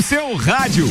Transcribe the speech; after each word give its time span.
no 0.00 0.02
seu 0.02 0.34
rádio. 0.34 0.88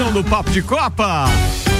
edição 0.00 0.12
do 0.12 0.22
Papo 0.22 0.50
de 0.50 0.62
Copa. 0.62 1.24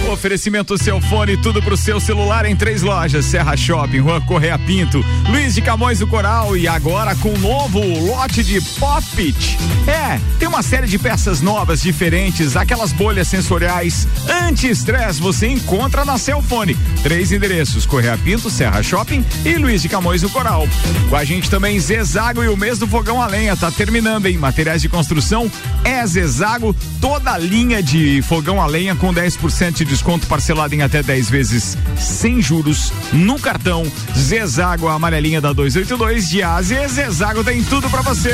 Oferecimento 0.08 0.76
seu 0.76 1.00
fone, 1.00 1.36
tudo 1.36 1.62
pro 1.62 1.76
seu 1.76 2.00
celular 2.00 2.44
em 2.44 2.56
três 2.56 2.82
lojas: 2.82 3.24
Serra 3.24 3.56
Shopping, 3.56 4.00
Rua 4.00 4.20
Correia 4.20 4.58
Pinto, 4.58 5.04
Luiz 5.28 5.54
de 5.54 5.62
Camões 5.62 6.00
do 6.00 6.06
Coral 6.06 6.56
e 6.56 6.66
agora 6.66 7.14
com 7.16 7.36
novo 7.38 7.80
lote 8.06 8.42
de 8.42 8.60
Pop-It. 8.78 9.58
É, 9.86 10.20
tem 10.38 10.48
uma 10.48 10.62
série 10.62 10.86
de 10.86 10.98
peças 10.98 11.40
novas, 11.40 11.80
diferentes, 11.80 12.56
aquelas 12.56 12.92
bolhas 12.92 13.28
sensoriais 13.28 14.06
anti-estresse 14.28 15.20
você 15.20 15.46
encontra 15.46 16.04
na 16.04 16.18
Celfone. 16.18 16.76
Três 17.02 17.30
endereços: 17.30 17.86
Correia 17.86 18.18
Pinto, 18.18 18.50
Serra 18.50 18.82
Shopping 18.82 19.24
e 19.44 19.54
Luiz 19.54 19.82
de 19.82 19.88
Camões 19.88 20.22
do 20.22 20.30
Coral. 20.30 20.66
Com 21.08 21.16
a 21.16 21.24
gente 21.24 21.48
também 21.48 21.78
Zezago 21.78 22.42
e 22.42 22.48
o 22.48 22.56
mês 22.56 22.78
do 22.78 22.86
fogão 22.86 23.22
a 23.22 23.26
lenha 23.26 23.56
tá 23.56 23.70
terminando, 23.70 24.26
hein? 24.26 24.38
Materiais 24.38 24.82
de 24.82 24.88
construção 24.88 25.50
é 25.84 26.04
Zezago, 26.06 26.74
toda 27.00 27.32
a 27.32 27.38
linha 27.38 27.82
de 27.82 28.22
fogão 28.22 28.60
a 28.60 28.66
lenha 28.66 28.96
com 28.96 29.14
10% 29.14 29.84
de 29.84 29.89
desconto 29.90 30.28
parcelado 30.28 30.72
em 30.72 30.82
até 30.82 31.02
10 31.02 31.28
vezes 31.28 31.76
sem 31.98 32.40
juros 32.40 32.92
no 33.12 33.38
cartão. 33.40 33.84
Zezago, 34.16 34.86
a 34.86 34.94
amarelinha 34.94 35.40
da 35.40 35.52
282 35.52 36.28
de 36.28 36.42
Ásia. 36.44 36.86
Zezago 36.86 37.42
tem 37.42 37.62
tudo 37.64 37.90
para 37.90 38.00
você. 38.00 38.32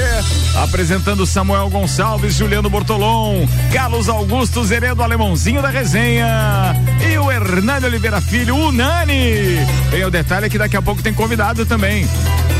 Apresentando 0.62 1.26
Samuel 1.26 1.70
Gonçalves, 1.70 2.34
Juliano 2.34 2.68
Bortolom, 2.68 3.46
Carlos 3.72 4.06
Augusto 4.08 4.62
Zeredo 4.64 5.02
Alemãozinho 5.02 5.62
da 5.62 5.70
resenha 5.70 6.74
e 7.10 7.16
o 7.16 7.32
Hernani 7.32 7.86
Oliveira 7.86 8.20
Filho, 8.20 8.54
o 8.54 8.70
Nani. 8.70 9.56
Tem 9.90 10.04
o 10.04 10.10
detalhe 10.10 10.50
que 10.50 10.58
daqui 10.58 10.76
a 10.76 10.82
pouco 10.82 11.02
tem 11.02 11.14
convidado 11.14 11.64
também. 11.64 12.06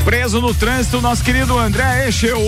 Preso 0.07 0.41
no 0.41 0.55
trânsito, 0.55 1.01
nosso 1.01 1.25
querido 1.25 1.59
André 1.59 2.07
Echeu, 2.07 2.41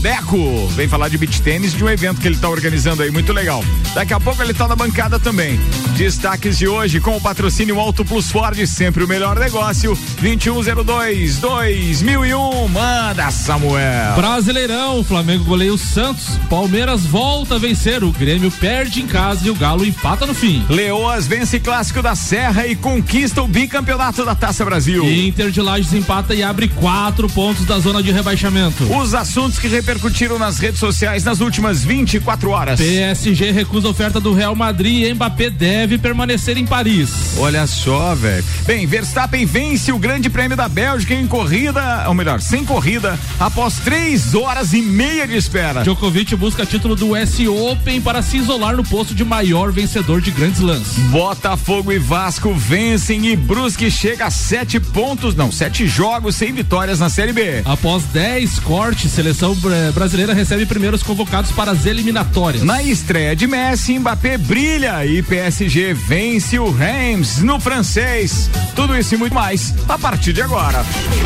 Deco. 0.00 0.68
Vem 0.76 0.86
falar 0.86 1.08
de 1.08 1.18
beach 1.18 1.42
tênis 1.42 1.74
de 1.74 1.82
um 1.82 1.88
evento 1.88 2.20
que 2.20 2.28
ele 2.28 2.36
está 2.36 2.48
organizando 2.48 3.02
aí, 3.02 3.10
muito 3.10 3.32
legal. 3.32 3.64
Daqui 3.92 4.14
a 4.14 4.20
pouco 4.20 4.40
ele 4.40 4.52
está 4.52 4.68
na 4.68 4.76
bancada 4.76 5.18
também. 5.18 5.58
Destaques 5.96 6.56
de 6.56 6.68
hoje 6.68 7.00
com 7.00 7.16
o 7.16 7.20
patrocínio 7.20 7.80
Auto 7.80 8.04
Plus 8.04 8.30
Ford, 8.30 8.64
sempre 8.64 9.02
o 9.02 9.08
melhor 9.08 9.36
negócio. 9.40 9.98
2102 10.20 11.38
2001. 11.38 12.68
Manda, 12.68 13.28
Samuel. 13.32 14.14
Brasileirão, 14.14 15.02
Flamengo 15.02 15.42
goleia 15.42 15.74
o 15.74 15.78
Santos. 15.78 16.38
Palmeiras 16.48 17.04
volta 17.04 17.56
a 17.56 17.58
vencer. 17.58 18.04
O 18.04 18.12
Grêmio 18.12 18.52
perde 18.52 19.02
em 19.02 19.08
casa 19.08 19.48
e 19.48 19.50
o 19.50 19.56
Galo 19.56 19.84
empata 19.84 20.26
no 20.26 20.34
fim. 20.34 20.64
Leoas 20.68 21.26
vence 21.26 21.58
clássico 21.58 22.00
da 22.00 22.14
Serra 22.14 22.68
e 22.68 22.76
conquista 22.76 23.42
o 23.42 23.48
bicampeonato 23.48 24.24
da 24.24 24.36
Taça 24.36 24.64
Brasil. 24.64 25.04
Inter 25.04 25.50
de 25.50 25.60
Lages 25.60 25.92
empata 25.92 26.36
e 26.36 26.42
abre 26.44 26.68
quatro 26.68 26.99
quatro 27.00 27.30
pontos 27.30 27.64
da 27.64 27.78
zona 27.78 28.02
de 28.02 28.12
rebaixamento. 28.12 28.84
Os 28.94 29.14
assuntos 29.14 29.58
que 29.58 29.66
repercutiram 29.66 30.38
nas 30.38 30.58
redes 30.58 30.78
sociais 30.78 31.24
nas 31.24 31.40
últimas 31.40 31.82
24 31.82 32.50
horas. 32.50 32.78
PSG 32.78 33.52
recusa 33.52 33.88
oferta 33.88 34.20
do 34.20 34.34
Real 34.34 34.54
Madrid 34.54 35.08
e 35.08 35.14
Mbappé 35.14 35.48
deve 35.48 35.96
permanecer 35.96 36.58
em 36.58 36.66
Paris. 36.66 37.38
Olha 37.38 37.66
só, 37.66 38.14
velho. 38.14 38.44
Bem, 38.66 38.86
Verstappen 38.86 39.46
vence 39.46 39.90
o 39.90 39.98
Grande 39.98 40.28
Prêmio 40.28 40.58
da 40.58 40.68
Bélgica 40.68 41.14
em 41.14 41.26
corrida, 41.26 42.04
ou 42.06 42.12
melhor, 42.12 42.38
sem 42.38 42.66
corrida, 42.66 43.18
após 43.38 43.76
três 43.76 44.34
horas 44.34 44.74
e 44.74 44.82
meia 44.82 45.26
de 45.26 45.36
espera. 45.36 45.82
Djokovic 45.82 46.36
busca 46.36 46.66
título 46.66 46.94
do 46.94 47.16
S 47.16 47.48
Open 47.48 48.02
para 48.02 48.20
se 48.20 48.36
isolar 48.36 48.76
no 48.76 48.84
posto 48.84 49.14
de 49.14 49.24
maior 49.24 49.72
vencedor 49.72 50.20
de 50.20 50.30
grandes 50.30 50.60
lãs. 50.60 50.98
Botafogo 51.08 51.92
e 51.92 51.98
Vasco 51.98 52.52
vencem 52.52 53.28
e 53.28 53.36
Brusque 53.36 53.90
chega 53.90 54.26
a 54.26 54.30
sete 54.30 54.78
pontos, 54.78 55.34
não, 55.34 55.50
sete 55.50 55.86
jogos 55.86 56.36
sem 56.36 56.52
vitória 56.52 56.89
vitórias 56.90 56.98
na 56.98 57.08
Série 57.08 57.32
B. 57.32 57.62
Após 57.64 58.04
10 58.04 58.58
cortes, 58.60 59.12
seleção 59.12 59.56
brasileira 59.94 60.34
recebe 60.34 60.66
primeiros 60.66 61.02
convocados 61.02 61.52
para 61.52 61.70
as 61.70 61.86
eliminatórias. 61.86 62.62
Na 62.62 62.82
estreia 62.82 63.36
de 63.36 63.46
Messi, 63.46 63.98
Mbappé 63.98 64.36
brilha 64.38 65.04
e 65.06 65.22
PSG 65.22 65.94
vence 65.94 66.58
o 66.58 66.70
Reims 66.70 67.38
no 67.38 67.60
francês. 67.60 68.50
Tudo 68.74 68.96
isso 68.96 69.14
e 69.14 69.18
muito 69.18 69.34
mais 69.34 69.74
a 69.88 69.98
partir 69.98 70.32
de 70.32 70.42
agora. 70.42 70.84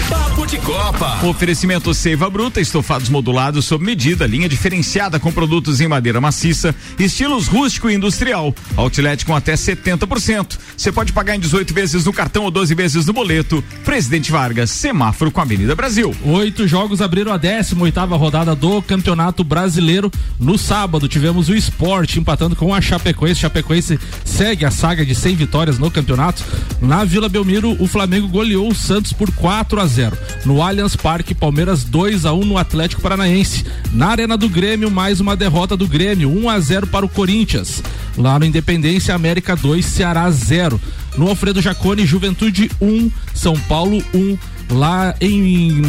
Papo 0.08 0.47
de 0.47 0.58
Copa. 0.58 1.24
Oferecimento 1.24 1.94
Seiva 1.94 2.28
Bruta, 2.28 2.60
estofados 2.60 3.08
modulados 3.08 3.64
sob 3.64 3.84
medida, 3.84 4.26
linha 4.26 4.48
diferenciada 4.48 5.19
com 5.19 5.32
produtos 5.32 5.80
em 5.80 5.88
madeira 5.88 6.20
maciça, 6.20 6.74
estilos 6.98 7.47
rústico 7.47 7.88
e 7.88 7.94
industrial. 7.94 8.54
Outlet 8.76 9.24
com 9.24 9.34
até 9.34 9.54
70%. 9.54 10.58
Você 10.76 10.92
pode 10.92 11.12
pagar 11.12 11.36
em 11.36 11.41
18 11.41 11.72
vezes 11.72 12.04
no 12.04 12.12
cartão 12.12 12.44
ou 12.44 12.50
12 12.50 12.74
vezes 12.74 13.06
no 13.06 13.12
boleto. 13.12 13.64
Presidente 13.84 14.30
Vargas, 14.30 14.70
semáforo 14.70 15.30
com 15.30 15.41
a 15.41 15.44
Avenida 15.54 15.76
Brasil. 15.76 16.12
Oito 16.25 16.66
jogos 16.66 17.00
abriram 17.00 17.32
a 17.32 17.37
18 17.37 17.81
oitava 17.81 18.16
rodada 18.16 18.56
do 18.56 18.82
Campeonato 18.82 19.44
Brasileiro. 19.44 20.10
No 20.37 20.59
sábado 20.59 21.06
tivemos 21.06 21.48
o 21.48 21.54
esporte 21.54 22.19
empatando 22.19 22.56
com 22.56 22.75
a 22.75 22.81
Chapecoense. 22.81 23.42
Chapecoense 23.42 24.00
segue 24.25 24.65
a 24.65 24.70
saga 24.72 25.06
de 25.06 25.15
100 25.15 25.37
vitórias 25.37 25.78
no 25.78 25.92
campeonato. 25.92 26.42
Na 26.82 27.04
Vila 27.04 27.28
Belmiro, 27.28 27.81
o 27.81 27.87
Flamengo 27.87 28.26
goleou 28.26 28.69
o 28.69 28.75
Santos 28.75 29.12
por 29.12 29.31
4 29.31 29.81
a 29.81 29.87
0. 29.87 30.19
No 30.44 30.60
Allianz 30.60 30.97
Parque, 30.97 31.37
Palmeiras 31.37 31.84
2 31.84 32.26
a 32.26 32.32
1 32.32 32.44
no 32.44 32.59
Atlético 32.59 33.00
Paranaense. 33.00 33.65
Na 33.92 34.09
Arena 34.09 34.36
do 34.36 34.48
Grêmio, 34.48 34.91
mais 34.91 35.21
uma 35.21 35.36
derrota 35.36 35.76
do 35.76 35.86
Grêmio, 35.86 36.36
1 36.36 36.48
a 36.48 36.59
0 36.59 36.88
para 36.88 37.06
o 37.06 37.09
Corinthians. 37.09 37.81
Lá 38.19 38.41
no 38.41 38.44
Independência, 38.44 39.15
América 39.15 39.54
2, 39.54 39.86
Ceará 39.86 40.28
0. 40.28 40.81
No 41.16 41.28
Alfredo 41.28 41.62
Jacone, 41.62 42.04
Juventude 42.04 42.69
1, 42.81 43.09
São 43.32 43.54
Paulo 43.54 44.03
1 44.12 44.36
lá 44.70 45.14
em, 45.20 45.82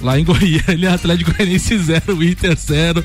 lá 0.00 0.18
em 0.18 0.24
Goiânia, 0.24 0.94
Atlético 0.94 1.32
Goianiense 1.32 1.78
0, 1.78 2.22
Inter 2.22 2.56
0. 2.56 3.04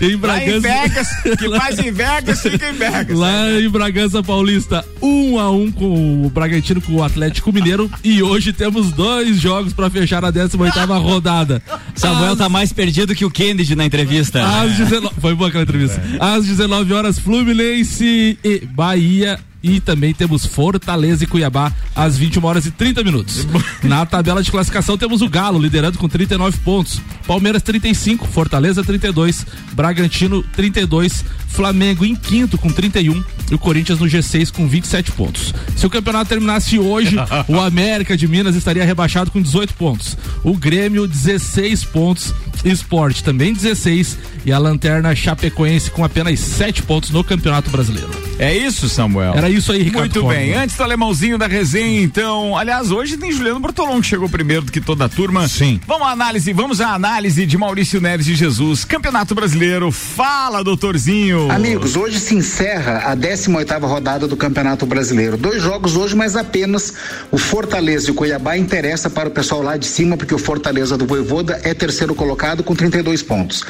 Em 0.00 0.16
Bragança. 0.16 0.68
Lá 0.68 0.86
em 0.86 0.88
Vegas, 0.88 1.08
que 1.22 1.48
faz 1.58 1.78
em 1.78 1.92
Vegas, 1.92 2.42
fica 2.42 2.70
em 2.70 2.72
Vegas. 2.72 3.18
Lá 3.18 3.50
em 3.60 3.68
Bragança 3.68 4.22
Paulista, 4.22 4.84
1 5.02 5.06
um 5.06 5.38
a 5.38 5.50
1 5.50 5.62
um 5.62 5.72
com 5.72 6.26
o 6.26 6.30
Bragantino 6.30 6.80
com 6.80 6.94
o 6.94 7.02
Atlético 7.02 7.52
Mineiro 7.52 7.90
e 8.02 8.22
hoje 8.22 8.52
temos 8.52 8.92
dois 8.92 9.38
jogos 9.38 9.72
para 9.72 9.90
fechar 9.90 10.24
a 10.24 10.32
18ª 10.32 11.00
rodada. 11.00 11.62
Samuel 11.94 12.32
As... 12.32 12.38
tá 12.38 12.48
mais 12.48 12.72
perdido 12.72 13.14
que 13.14 13.24
o 13.24 13.30
Kennedy 13.30 13.74
na 13.74 13.84
entrevista. 13.84 14.44
Às 14.44 14.76
19... 14.76 15.14
Foi 15.20 15.34
boa 15.34 15.48
aquela 15.48 15.64
entrevista. 15.64 16.00
É. 16.00 16.24
Às 16.24 16.46
19 16.46 16.92
horas 16.92 17.18
Fluminense 17.18 18.38
e 18.42 18.60
Bahia 18.66 19.38
e 19.62 19.80
também 19.80 20.14
temos 20.14 20.46
Fortaleza 20.46 21.24
e 21.24 21.26
Cuiabá 21.26 21.72
às 21.94 22.16
21 22.16 22.44
horas 22.44 22.66
e 22.66 22.70
30 22.70 23.02
minutos. 23.04 23.46
Na 23.82 24.04
tabela 24.06 24.42
de 24.42 24.50
classificação 24.50 24.96
temos 24.96 25.22
o 25.22 25.28
Galo 25.28 25.60
liderando 25.60 25.98
com 25.98 26.08
39 26.08 26.58
pontos, 26.58 27.00
Palmeiras 27.26 27.62
35, 27.62 28.26
Fortaleza 28.26 28.82
32, 28.82 29.46
Bragantino 29.72 30.42
32, 30.54 31.24
Flamengo 31.48 32.04
em 32.04 32.14
quinto 32.14 32.56
com 32.56 32.70
31 32.70 33.22
e 33.50 33.54
o 33.54 33.58
Corinthians 33.58 33.98
no 33.98 34.06
G6 34.06 34.52
com 34.52 34.68
27 34.68 35.12
pontos. 35.12 35.52
Se 35.76 35.86
o 35.86 35.90
campeonato 35.90 36.28
terminasse 36.28 36.78
hoje, 36.78 37.16
o 37.48 37.60
América 37.60 38.16
de 38.16 38.26
Minas 38.28 38.54
estaria 38.54 38.84
rebaixado 38.84 39.30
com 39.30 39.42
18 39.42 39.74
pontos. 39.74 40.16
O 40.44 40.56
Grêmio 40.56 41.06
16 41.06 41.84
pontos, 41.84 42.32
Esporte 42.64 43.24
também 43.24 43.52
16 43.52 44.18
e 44.44 44.52
a 44.52 44.58
Lanterna 44.58 45.14
Chapecoense 45.14 45.90
com 45.90 46.04
apenas 46.04 46.38
7 46.38 46.82
pontos 46.82 47.10
no 47.10 47.24
Campeonato 47.24 47.70
Brasileiro. 47.70 48.10
É 48.38 48.56
isso, 48.56 48.88
Samuel. 48.88 49.34
Era 49.34 49.49
isso 49.56 49.72
aí, 49.72 49.82
Ricardo. 49.82 50.22
Muito 50.22 50.28
bem. 50.28 50.54
Antes 50.54 50.76
do 50.76 50.82
alemãozinho 50.82 51.38
da 51.38 51.46
resenha, 51.46 52.02
então. 52.02 52.56
Aliás, 52.56 52.90
hoje 52.90 53.16
tem 53.16 53.32
Juliano 53.32 53.60
Bortolão 53.60 54.00
que 54.00 54.06
chegou 54.06 54.28
primeiro 54.28 54.66
do 54.66 54.72
que 54.72 54.80
toda 54.80 55.04
a 55.04 55.08
turma. 55.08 55.46
Sim. 55.48 55.80
Vamos 55.86 56.06
à 56.06 56.10
análise, 56.10 56.52
vamos 56.52 56.80
à 56.80 56.94
análise 56.94 57.46
de 57.46 57.56
Maurício 57.56 58.00
Neves 58.00 58.26
de 58.26 58.34
Jesus, 58.34 58.84
Campeonato 58.84 59.34
Brasileiro. 59.34 59.90
Fala, 59.90 60.62
doutorzinho. 60.62 61.50
Amigos, 61.50 61.96
hoje 61.96 62.18
se 62.18 62.34
encerra 62.34 63.02
a 63.06 63.14
18 63.14 63.60
oitava 63.60 63.86
rodada 63.86 64.26
do 64.26 64.36
Campeonato 64.36 64.84
Brasileiro. 64.86 65.36
Dois 65.36 65.62
jogos 65.62 65.96
hoje, 65.96 66.16
mas 66.16 66.34
apenas 66.34 66.94
o 67.30 67.38
Fortaleza 67.38 68.08
e 68.08 68.10
o 68.10 68.14
Cuiabá 68.14 68.56
interessa 68.56 69.08
para 69.08 69.28
o 69.28 69.32
pessoal 69.32 69.62
lá 69.62 69.76
de 69.76 69.86
cima, 69.86 70.16
porque 70.16 70.34
o 70.34 70.38
Fortaleza 70.38 70.96
do 70.96 71.06
Voivoda 71.06 71.60
é 71.62 71.74
terceiro 71.74 72.14
colocado 72.14 72.62
com 72.62 72.74
32 72.74 73.22
pontos. 73.22 73.64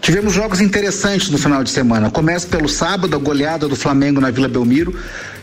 Tivemos 0.00 0.32
jogos 0.32 0.60
interessantes 0.60 1.30
no 1.30 1.38
final 1.38 1.64
de 1.64 1.70
semana. 1.70 2.10
Começa 2.10 2.46
pelo 2.46 2.68
sábado, 2.68 3.16
a 3.16 3.18
goleada 3.18 3.66
do 3.66 3.76
Flamengo 3.76 4.20
na 4.20 4.30
Vila 4.30 4.48
Belmiro. 4.48 4.94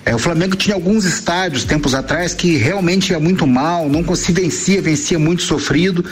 É, 0.06 0.14
o 0.14 0.20
Flamengo 0.20 0.56
tinha 0.58 0.76
alguns 0.76 1.06
estádios 1.06 1.64
tempos 1.64 1.96
atrás 1.96 2.34
que 2.34 2.58
realmente 2.58 3.12
ia 3.12 3.20
muito 3.20 3.48
mal, 3.48 3.88
não 3.88 4.04
se 4.16 4.34
vencia, 4.34 4.82
vencia 4.82 5.18
muito 5.18 5.44
sofrido, 5.44 6.04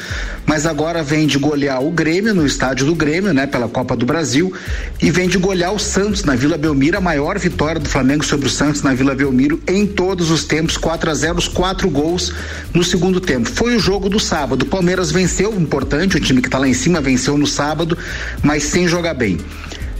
mas 0.45 0.65
agora 0.65 1.03
vem 1.03 1.27
de 1.27 1.37
golear 1.37 1.83
o 1.83 1.91
Grêmio 1.91 2.33
no 2.33 2.45
estádio 2.45 2.85
do 2.85 2.95
Grêmio, 2.95 3.33
né, 3.33 3.45
pela 3.45 3.67
Copa 3.67 3.95
do 3.95 4.05
Brasil, 4.05 4.53
e 5.01 5.11
vem 5.11 5.27
de 5.27 5.37
golear 5.37 5.73
o 5.73 5.79
Santos 5.79 6.23
na 6.23 6.35
Vila 6.35 6.57
Belmiro, 6.57 6.97
a 6.97 7.01
maior 7.01 7.37
vitória 7.37 7.81
do 7.81 7.89
Flamengo 7.89 8.23
sobre 8.23 8.47
o 8.47 8.49
Santos 8.49 8.81
na 8.81 8.93
Vila 8.93 9.13
Belmiro 9.13 9.61
em 9.67 9.85
todos 9.85 10.31
os 10.31 10.45
tempos, 10.45 10.77
4 10.77 11.09
a 11.09 11.13
0, 11.13 11.37
os 11.37 11.49
quatro 11.49 11.89
gols 11.89 12.33
no 12.73 12.83
segundo 12.85 13.19
tempo. 13.19 13.49
Foi 13.49 13.75
o 13.75 13.79
jogo 13.79 14.07
do 14.07 14.19
sábado. 14.19 14.63
O 14.63 14.67
Palmeiras 14.67 15.11
venceu, 15.11 15.53
importante, 15.59 16.15
o 16.15 16.19
time 16.19 16.41
que 16.41 16.47
está 16.47 16.57
lá 16.57 16.67
em 16.67 16.73
cima 16.73 17.01
venceu 17.01 17.37
no 17.37 17.45
sábado, 17.45 17.97
mas 18.41 18.63
sem 18.63 18.87
jogar 18.87 19.13
bem. 19.13 19.37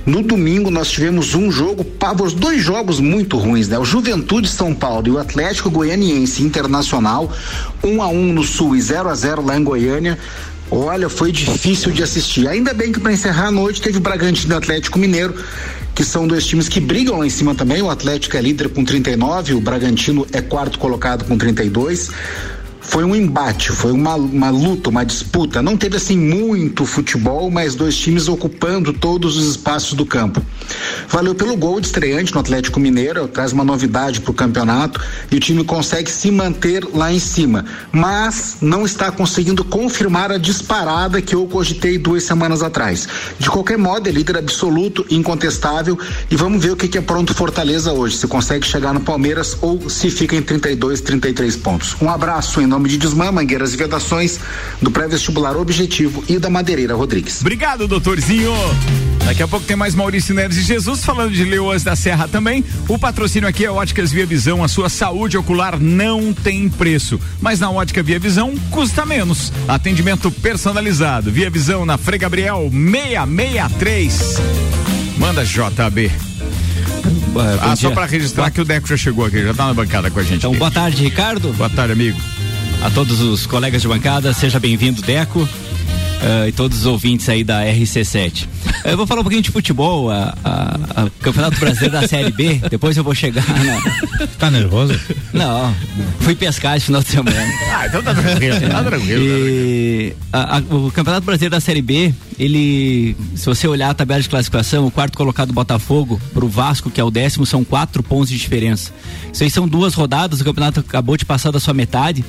No 0.06 0.24
domingo 0.24 0.72
nós 0.72 0.90
tivemos 0.90 1.36
um 1.36 1.52
jogo, 1.52 1.84
pavos, 1.84 2.34
dois 2.34 2.62
jogos 2.62 3.00
muito 3.00 3.38
ruins, 3.38 3.68
né? 3.68 3.78
O 3.78 3.86
Juventude 3.86 4.48
São 4.48 4.74
Paulo 4.74 5.08
e 5.08 5.12
o 5.12 5.20
Atlético 5.20 5.70
Goianiense 5.70 6.42
Internacional, 6.42 7.32
um 7.84 8.02
a 8.02 8.08
um 8.08 8.34
no 8.34 8.44
Sul 8.44 8.76
e 8.76 8.82
0 8.82 9.10
a 9.10 9.16
0 9.16 9.46
lá 9.46 9.58
em 9.58 9.64
Goiânia. 9.64 10.18
Olha, 10.72 11.08
foi 11.08 11.32
difícil 11.32 11.92
de 11.92 12.02
assistir. 12.02 12.48
Ainda 12.48 12.74
bem 12.74 12.92
que 12.92 13.00
para 13.00 13.12
encerrar 13.12 13.48
a 13.48 13.52
noite 13.52 13.82
teve 13.82 13.98
o 13.98 14.02
Bragantino 14.02 14.56
Atlético 14.56 14.98
Mineiro, 14.98 15.36
que 15.94 16.04
são 16.04 16.26
dois 16.26 16.48
times 16.48 16.68
que 16.68 16.80
brigam 16.80 17.20
lá 17.20 17.28
em 17.28 17.30
cima 17.30 17.54
também. 17.54 17.82
O 17.82 17.90
Atlético 17.90 18.38
é 18.38 18.42
líder 18.42 18.70
com 18.70 18.84
39, 18.84 19.54
o 19.54 19.62
Bragantino 19.62 20.26
é 20.32 20.42
quarto 20.42 20.80
colocado 20.80 21.26
com 21.26 21.38
32 21.38 22.10
foi 22.82 23.04
um 23.04 23.16
embate, 23.16 23.72
foi 23.72 23.92
uma, 23.92 24.16
uma 24.16 24.50
luta, 24.50 24.90
uma 24.90 25.06
disputa. 25.06 25.62
Não 25.62 25.78
teve 25.78 25.98
assim 25.98 26.18
muito 26.18 26.86
futebol, 26.86 27.50
mas 27.50 27.76
dois 27.76 27.96
times 27.96 28.28
ocupando 28.28 28.92
todos 28.92 29.38
os 29.38 29.52
espaços 29.52 29.94
do 29.94 30.06
campo. 30.06 30.42
Valeu 31.08 31.36
pelo 31.36 31.56
gol 31.56 31.80
de 31.80 31.88
estreante 31.88 32.34
no 32.34 32.40
Atlético 32.40 32.80
Mineiro, 32.80 33.28
traz 33.28 33.54
uma 33.54 33.64
novidade 33.64 34.20
para 34.20 34.32
o 34.32 34.34
campeonato 34.34 35.00
e 35.32 35.36
o 35.36 35.40
time 35.40 35.64
consegue 35.64 36.10
se 36.10 36.32
manter 36.32 36.84
lá 36.94 37.14
em 37.14 37.20
cima, 37.20 37.66
mas 37.92 38.58
não 38.62 38.86
está 38.86 39.12
conseguindo 39.12 39.64
confirmar 39.64 40.32
a 40.32 40.38
disparada 40.38 41.22
que 41.22 41.36
eu 41.36 41.46
cogitei 41.48 41.98
duas 41.98 42.24
semanas 42.24 42.64
atrás. 42.64 43.08
De 43.38 43.50
qualquer 43.50 43.78
modo, 43.78 44.08
é 44.10 44.12
líder 44.12 44.38
absoluto, 44.38 45.06
incontestável 45.10 45.98
e 46.30 46.36
vamos 46.36 46.64
ver 46.64 46.72
o 46.72 46.76
que, 46.76 46.88
que 46.88 46.98
é 46.98 47.02
pronto 47.02 47.34
Fortaleza 47.34 47.94
hoje, 47.94 48.18
se 48.18 48.28
consegue 48.28 48.66
chegar 48.66 48.94
no 48.94 49.02
Palmeiras 49.02 49.58
ou 49.62 49.90
se 49.90 50.10
fica 50.10 50.36
em 50.36 50.42
32, 50.42 51.02
33 51.02 51.56
pontos. 51.58 51.96
Um 52.02 52.10
abraço 52.10 52.60
em 52.72 52.74
nome 52.74 52.88
de 52.88 52.98
Desmã, 52.98 53.30
Mangueiras 53.34 53.74
e 53.74 53.78
Vedações, 53.78 54.40
do 54.82 54.90
pré-vestibular 54.90 55.58
Objetivo 55.58 56.24
e 56.30 56.40
da 56.40 56.50
Madeireira 56.50 56.96
Rodrigues. 56.96 57.42
Obrigado, 57.42 57.86
doutorzinho. 57.86 58.54
Daqui 59.26 59.44
a 59.44 59.48
pouco 59.48 59.66
tem 59.66 59.76
mais 59.76 59.94
Maurício 59.94 60.34
Neves 60.34 60.58
e 60.58 60.62
Jesus 60.62 61.04
falando 61.04 61.34
de 61.34 61.44
Leoas 61.44 61.84
da 61.84 61.98
Serra 61.98 62.30
também. 62.30 62.64
O 62.88 62.98
patrocínio 62.98 63.50
aqui 63.50 63.66
é 63.66 63.72
Óticas 63.72 64.10
Via 64.14 64.26
Visão. 64.26 64.64
A 64.64 64.70
sua 64.70 64.88
saúde 64.88 65.38
ocular 65.38 65.78
não 65.78 66.34
tem 66.34 66.70
preço, 66.70 67.20
mas 67.42 67.60
na 67.60 67.70
Ótica 67.70 68.02
Via 68.02 68.18
Visão 68.18 68.56
custa 68.70 69.06
menos. 69.06 69.52
Atendimento 69.68 70.32
personalizado. 70.32 71.30
Via 71.30 71.50
Visão 71.50 71.86
na 71.86 71.98
Frei 71.98 72.20
Gabriel 72.20 72.72
663. 72.72 74.38
Manda 75.18 75.44
JB. 75.44 76.10
ah, 77.62 77.76
só 77.76 77.92
para 77.92 78.06
registrar 78.06 78.44
boa... 78.44 78.52
que 78.52 78.62
o 78.62 78.66
Deco 78.66 78.88
já 78.88 78.96
chegou 78.96 79.26
aqui, 79.26 79.44
já 79.44 79.54
tá 79.54 79.68
na 79.68 79.74
bancada 79.74 80.10
com 80.10 80.20
a 80.20 80.24
gente. 80.24 80.38
Então, 80.38 80.52
aqui. 80.52 80.60
boa 80.60 80.72
tarde, 80.72 81.04
Ricardo. 81.04 81.52
Boa 81.54 81.70
tarde, 81.70 81.92
amigo 81.92 82.18
a 82.82 82.90
todos 82.90 83.22
os 83.22 83.46
colegas 83.46 83.82
de 83.82 83.88
bancada, 83.88 84.34
seja 84.34 84.60
bem-vindo, 84.60 85.02
Deco. 85.02 85.42
Uh, 85.42 86.48
e 86.48 86.52
todos 86.52 86.82
os 86.82 86.86
ouvintes 86.86 87.28
aí 87.30 87.44
da 87.44 87.64
RC7. 87.64 88.48
Eu 88.86 88.96
vou 88.96 89.08
falar 89.08 89.22
um 89.22 89.24
pouquinho 89.24 89.42
de 89.42 89.50
futebol, 89.50 90.12
a, 90.12 90.36
a, 90.44 91.04
a 91.04 91.10
Campeonato 91.20 91.60
Brasileiro 91.60 92.00
da 92.00 92.08
Série 92.08 92.32
B, 92.32 92.62
depois 92.70 92.96
eu 92.96 93.04
vou 93.04 93.16
chegar 93.16 93.44
na. 93.48 94.28
Tá 94.38 94.52
nervoso? 94.52 95.00
Não, 95.34 95.76
fui 96.20 96.36
pescar 96.36 96.78
esse 96.78 96.88
final 96.88 97.02
de 97.02 97.10
semana. 97.10 97.44
ah, 97.74 97.88
então 97.88 98.04
tá 98.04 98.14
tranquilo, 98.14 98.56
tá 98.60 98.84
tranquilo. 98.84 99.24
E 99.24 100.16
a, 100.32 100.62
o 100.70 100.92
Campeonato 100.92 101.26
Brasileiro 101.26 101.56
da 101.56 101.60
Série 101.60 101.82
B, 101.82 102.14
ele, 102.38 103.16
se 103.36 103.48
você 103.48 103.68
olhar 103.68 103.90
a 103.90 103.94
tabela 103.96 104.22
de 104.22 104.30
classificação, 104.30 104.86
o 104.86 104.92
quarto 104.92 105.18
colocado 105.18 105.52
Botafogo 105.52 106.22
pro 106.34 106.48
Vasco, 106.48 106.92
que 106.92 107.02
é 107.02 107.04
o 107.04 107.10
décimo, 107.10 107.48
são 107.48 107.64
quatro 107.64 108.04
pontos 108.04 108.30
de 108.30 108.38
diferença. 108.38 108.92
Isso 109.34 109.44
aí 109.44 109.50
são 109.50 109.68
duas 109.68 109.96
rodadas, 109.96 110.40
o 110.40 110.44
campeonato 110.44 110.82
acabou 110.82 111.18
de 111.18 111.26
passar 111.26 111.50
da 111.50 111.60
sua 111.60 111.74
metade. 111.74 112.24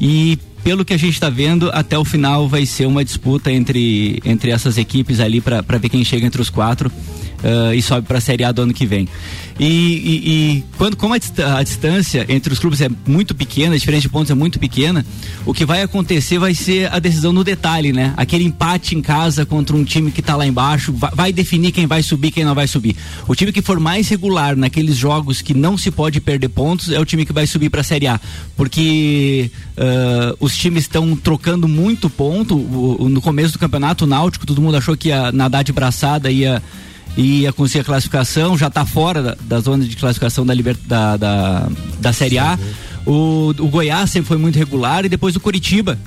E 0.00 0.38
pelo 0.64 0.84
que 0.84 0.92
a 0.92 0.96
gente 0.96 1.14
está 1.14 1.30
vendo, 1.30 1.70
até 1.72 1.98
o 1.98 2.04
final 2.04 2.48
vai 2.48 2.64
ser 2.66 2.86
uma 2.86 3.04
disputa 3.04 3.50
entre, 3.50 4.20
entre 4.24 4.50
essas 4.50 4.78
equipes 4.78 5.20
ali 5.20 5.40
para 5.40 5.78
ver 5.78 5.88
quem 5.88 6.04
chega 6.04 6.26
entre 6.26 6.40
os 6.40 6.50
quatro 6.50 6.90
uh, 7.42 7.74
e 7.74 7.82
sobe 7.82 8.06
para 8.06 8.18
a 8.18 8.20
Série 8.20 8.44
A 8.44 8.52
do 8.52 8.62
ano 8.62 8.74
que 8.74 8.86
vem. 8.86 9.08
E, 9.58 9.66
e, 9.66 10.30
e 10.30 10.64
quando, 10.78 10.96
como 10.96 11.12
a, 11.12 11.18
a, 11.58 11.62
distância 11.62 12.24
entre 12.30 12.50
os 12.50 12.58
clubes 12.58 12.80
é 12.80 12.88
muito 13.06 13.34
pequena, 13.34 13.74
a 13.74 13.78
diferença 13.78 14.02
de 14.02 14.08
pontos 14.08 14.30
é 14.30 14.34
muito 14.34 14.58
pequena, 14.58 15.04
o 15.44 15.52
que 15.52 15.66
vai 15.66 15.82
acontecer 15.82 16.38
vai 16.38 16.54
ser 16.54 16.90
a 16.90 16.98
decisão 16.98 17.30
no 17.30 17.44
detalhe, 17.44 17.92
né? 17.92 18.14
Aquele 18.16 18.44
empate 18.44 18.96
em 18.96 19.02
casa 19.02 19.44
contra 19.44 19.76
um 19.76 19.84
time 19.84 20.10
que 20.10 20.20
está 20.20 20.34
lá 20.34 20.46
embaixo 20.46 20.94
vai, 20.94 21.10
vai, 21.14 21.32
definir 21.32 21.72
quem 21.72 21.86
vai 21.86 22.02
subir 22.02 22.30
quem 22.30 22.42
não 22.42 22.54
vai 22.54 22.66
subir. 22.66 22.96
O 23.28 23.34
time 23.34 23.52
que 23.52 23.60
for 23.60 23.78
mais 23.78 24.08
regular 24.08 24.56
naqueles 24.56 24.96
jogos 24.96 25.42
que 25.42 25.52
não 25.52 25.76
se 25.76 25.90
pode 25.90 26.22
perder 26.22 26.48
pontos 26.48 26.90
é 26.90 26.98
o 26.98 27.04
time 27.04 27.26
que 27.26 27.32
vai 27.32 27.46
subir 27.46 27.68
para 27.68 27.82
a 27.82 27.84
Série 27.84 28.06
A. 28.06 28.18
Porque 28.56 29.50
uh, 29.76 30.36
os 30.40 30.56
times 30.56 30.84
estão 30.84 31.14
trocando 31.14 31.68
muito 31.68 32.08
ponto. 32.08 32.56
O, 32.56 33.02
o, 33.02 33.08
no 33.10 33.20
começo 33.20 33.52
do 33.52 33.58
campeonato, 33.58 34.04
o 34.04 34.06
Náutico, 34.06 34.46
todo 34.46 34.62
mundo 34.62 34.78
achou 34.78 34.96
que 34.96 35.08
ia 35.08 35.30
nadar 35.32 35.62
de 35.62 35.72
braçada, 35.72 36.30
ia 36.30 36.62
ia 37.16 37.52
conseguir 37.52 37.80
a 37.80 37.84
classificação, 37.84 38.56
já 38.56 38.68
está 38.68 38.84
fora 38.84 39.22
da, 39.22 39.36
da, 39.42 39.60
zona 39.60 39.84
de 39.84 39.96
classificação 39.96 40.44
da, 40.46 40.54
liber, 40.54 40.76
da, 40.86 41.16
da, 41.16 41.68
da 41.98 42.12
Série 42.12 42.38
A. 42.38 42.58
O, 43.06 43.50
o 43.58 43.68
Goiás 43.68 44.10
sempre 44.10 44.28
foi 44.28 44.36
muito 44.36 44.56
regular 44.56 45.04
e 45.04 45.08
depois 45.08 45.34
o 45.36 45.40
Curitiba 45.40 45.98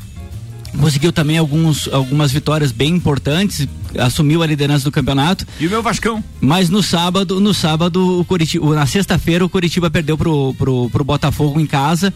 conseguiu 0.80 1.12
também 1.12 1.38
alguns, 1.38 1.88
algumas 1.88 2.32
vitórias 2.32 2.72
bem 2.72 2.96
importantes, 2.96 3.68
assumiu 3.98 4.42
a 4.42 4.48
liderança 4.48 4.86
do 4.86 4.92
campeonato. 4.92 5.46
E 5.60 5.68
o 5.68 5.70
meu 5.70 5.84
Vascão? 5.84 6.24
Mas 6.42 6.70
no 6.70 6.82
sábado, 6.82 7.40
no 7.40 7.54
sábado, 7.54 8.20
o 8.20 8.26
Curitiba, 8.26 8.74
na 8.74 8.86
sexta-feira 8.86 9.46
o 9.46 9.50
Curitiba 9.50 9.90
perdeu 9.90 10.18
pro, 10.18 10.54
pro, 10.56 10.90
pro 10.90 11.04
Botafogo 11.04 11.60
em 11.60 11.66
casa 11.66 12.14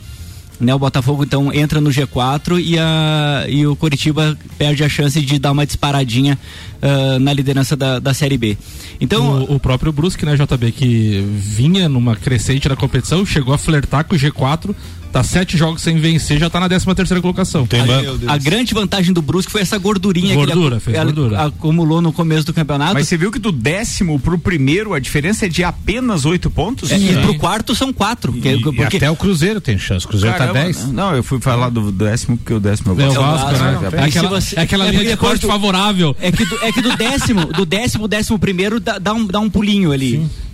né? 0.59 0.74
O 0.74 0.80
Botafogo 0.80 1.24
então 1.24 1.54
entra 1.54 1.80
no 1.80 1.89
G4 1.89 2.62
e, 2.63 2.77
a, 2.77 3.45
e 3.48 3.65
o 3.65 3.75
Coritiba 3.75 4.38
perde 4.57 4.83
a 4.83 4.89
chance 4.89 5.21
de 5.21 5.39
dar 5.39 5.51
uma 5.51 5.65
disparadinha 5.65 6.38
uh, 6.81 7.19
na 7.19 7.33
liderança 7.33 7.75
da, 7.75 8.00
da 8.00 8.13
Série 8.13 8.38
B. 8.38 8.57
Então 9.00 9.44
o, 9.44 9.56
o, 9.56 9.59
próprio 9.59 9.92
Brusque, 9.92 10.25
né, 10.25 10.36
JB, 10.36 10.71
que 10.71 11.24
vinha 11.38 11.88
numa 11.88 12.15
crescente 12.15 12.68
na 12.68 12.75
competição, 12.75 13.25
chegou 13.25 13.54
a 13.54 13.57
flertar 13.57 14.04
com 14.06 14.15
o 14.15 14.19
G4 14.19 14.74
Tá 15.12 15.24
sete 15.24 15.57
jogos 15.57 15.81
sem 15.81 16.00
vencer, 16.00 16.39
já 16.39 16.50
tá 16.50 16.59
na 16.59 16.68
13 16.68 16.86
terceira 16.95 17.21
colocação. 17.21 17.65
Tem 17.65 17.81
a, 17.81 18.33
a, 18.33 18.38
grande 18.38 18.74
vantagem 18.74 19.13
do 19.13 19.21
Brusque 19.21 19.51
foi 19.51 19.62
essa 19.62 19.77
gordurinha 19.77 20.36
Gordura, 20.36 20.80
que 20.80 20.89
ele, 20.89 20.98
gordura. 20.98 21.45
acumulou 21.45 22.01
no 22.01 22.12
começo 22.12 22.45
do 22.45 22.54
campeonato. 22.54 22.94
Mas 22.94 23.07
você 23.07 23.18
viu 23.18 23.31
que 23.31 23.39
do 23.39 23.51
décimo 23.51 24.19
pro 24.19 24.38
primeiro 24.38 24.94
a 24.94 25.00
diferença 25.00 25.45
é 25.45 25.50
de 25.50 25.63
apenas 25.63 26.25
oito 26.25 26.49
pontos? 26.49 26.92
É, 26.92 26.97
e 26.97 27.18
pro 27.21 27.35
quarto 27.37 27.73
são 27.76 27.94
quatro. 27.94 28.35
E, 28.35 28.42
que, 28.42 28.59
porque... 28.59 28.95
e 28.95 28.97
até 28.97 29.09
o 29.09 29.16
Cruzeiro 29.16 29.61
tem 29.61 29.78
chance. 29.78 30.06
O 30.06 30.09
Cruzeiro 30.09 30.33
tá 30.33 30.47
Caramba, 30.47 30.59
tá 30.59 30.66
10. 30.66 30.92
Não, 30.92 31.16
eu 31.16 31.23
fui 31.23 31.40
falar 31.40 31.69
do 31.69 31.92
décimo 31.92 32.37
porque 32.37 32.54
o 32.54 32.59
décimo 32.59 32.92
é 32.92 32.94
o 32.94 32.95
Vasco. 32.95 33.16
É 33.16 33.19
o 33.19 33.21
Vasco, 33.21 33.64
né? 33.64 33.90
É 33.94 34.04
aquela, 34.04 34.30
você, 34.30 34.59
é 34.59 34.61
aquela 34.61 34.87
é 34.87 34.92
linha 34.92 35.06
de 35.06 35.18
corte 35.18 35.45
favorável. 35.45 36.16
É 36.19 36.31
que, 36.31 36.45
do, 36.45 36.57
é 36.64 36.71
que 36.71 36.81
do 36.81 36.95
décimo, 36.95 37.45
do 37.45 37.66
décimo, 37.66 38.07
décimo 38.07 38.40
primeiro 38.40 38.80
dá, 38.80 38.99
dá, 38.99 39.14
um, 39.14 39.26
dá 39.26 39.40
um 39.40 39.49
pulinho 39.49 39.92
ali. 39.92 40.18
Uh, 40.18 40.46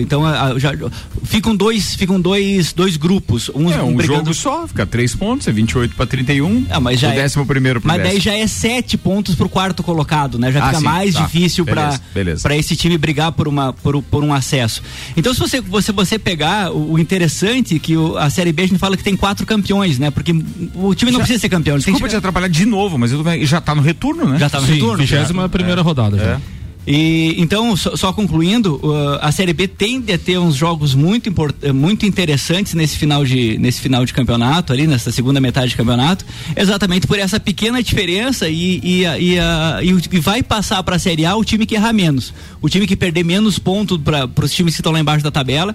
então 0.00 0.22
já, 0.58 0.72
ficam 1.24 1.54
dois, 1.54 1.94
ficam 1.94 2.20
dois, 2.20 2.72
dois 2.72 2.96
grupos. 2.96 3.50
Uns 3.54 3.72
é, 3.72 3.82
um 3.82 3.94
brigando... 3.94 4.18
jogo 4.18 4.34
só, 4.34 4.66
fica 4.66 4.86
três 4.86 5.14
pontos, 5.14 5.46
é 5.46 5.52
28 5.52 5.94
para 5.94 6.06
31. 6.06 6.66
Ah, 6.70 6.80
mas 6.80 7.00
já 7.00 7.08
o 7.08 7.12
é, 7.12 7.16
décimo 7.16 7.46
primeiro 7.46 7.80
pro 7.80 7.88
Mas 7.88 7.98
décimo. 7.98 8.14
daí 8.14 8.20
já 8.20 8.34
é 8.34 8.46
sete 8.46 8.96
pontos 8.96 9.34
pro 9.34 9.48
quarto 9.48 9.82
colocado, 9.82 10.38
né? 10.38 10.50
Já 10.50 10.62
ah, 10.62 10.66
fica 10.68 10.78
sim, 10.78 10.84
mais 10.84 11.14
tá, 11.14 11.22
difícil 11.22 11.64
para 11.64 12.56
esse 12.56 12.76
time 12.76 12.96
brigar 12.96 13.32
por, 13.32 13.46
uma, 13.46 13.72
por, 13.72 14.02
por 14.02 14.24
um 14.24 14.32
acesso. 14.32 14.82
Então, 15.16 15.32
se 15.34 15.40
você, 15.40 15.60
você, 15.60 15.92
você 15.92 16.18
pegar 16.18 16.72
o, 16.72 16.92
o 16.92 16.98
interessante 16.98 17.78
que 17.78 17.96
o, 17.96 18.16
a 18.16 18.30
Série 18.30 18.52
B 18.52 18.62
a 18.62 18.66
gente 18.66 18.78
fala 18.78 18.96
que 18.96 19.04
tem 19.04 19.16
quatro 19.16 19.46
campeões, 19.46 19.98
né? 19.98 20.10
Porque 20.10 20.32
o 20.74 20.94
time 20.94 21.10
não 21.10 21.20
já, 21.20 21.24
precisa 21.24 21.40
ser 21.40 21.48
campeão. 21.48 21.76
Desculpa 21.76 22.08
te 22.08 22.16
atrapalhar 22.16 22.48
de 22.48 22.64
novo, 22.64 22.98
mas 22.98 23.12
eu, 23.12 23.22
já 23.44 23.60
tá 23.60 23.74
no 23.74 23.82
retorno, 23.82 24.28
né? 24.28 24.38
Já 24.38 24.48
tá 24.48 24.60
no 24.60 24.66
sim, 24.66 24.74
retorno. 24.74 25.04
21 25.04 25.48
primeira 25.48 25.80
é. 25.80 25.84
rodada. 25.84 26.16
Já. 26.16 26.24
É. 26.24 26.61
E 26.86 27.34
então, 27.38 27.76
só, 27.76 27.96
só 27.96 28.12
concluindo, 28.12 28.80
uh, 28.82 29.18
a 29.20 29.30
Série 29.30 29.52
B 29.52 29.68
tende 29.68 30.12
a 30.12 30.18
ter 30.18 30.38
uns 30.38 30.56
jogos 30.56 30.94
muito, 30.94 31.32
eh, 31.62 31.72
muito 31.72 32.04
interessantes 32.04 32.74
nesse 32.74 32.96
final, 32.96 33.24
de, 33.24 33.56
nesse 33.58 33.80
final 33.80 34.04
de 34.04 34.12
campeonato, 34.12 34.72
ali, 34.72 34.86
nessa 34.86 35.12
segunda 35.12 35.40
metade 35.40 35.70
de 35.70 35.76
campeonato, 35.76 36.24
exatamente 36.56 37.06
por 37.06 37.18
essa 37.18 37.38
pequena 37.38 37.82
diferença 37.82 38.48
e, 38.48 38.80
e, 38.82 39.04
e, 39.04 39.36
e, 39.36 40.16
e 40.16 40.20
vai 40.20 40.42
passar 40.42 40.82
para 40.82 40.96
a 40.96 40.98
Série 40.98 41.24
A 41.24 41.36
o 41.36 41.44
time 41.44 41.66
que 41.66 41.76
errar 41.76 41.92
menos. 41.92 42.34
O 42.60 42.68
time 42.68 42.86
que 42.86 42.96
perder 42.96 43.24
menos 43.24 43.58
pontos 43.58 43.98
para 43.98 44.44
os 44.44 44.52
times 44.52 44.74
que 44.74 44.80
estão 44.80 44.92
lá 44.92 44.98
embaixo 44.98 45.22
da 45.22 45.30
tabela 45.30 45.74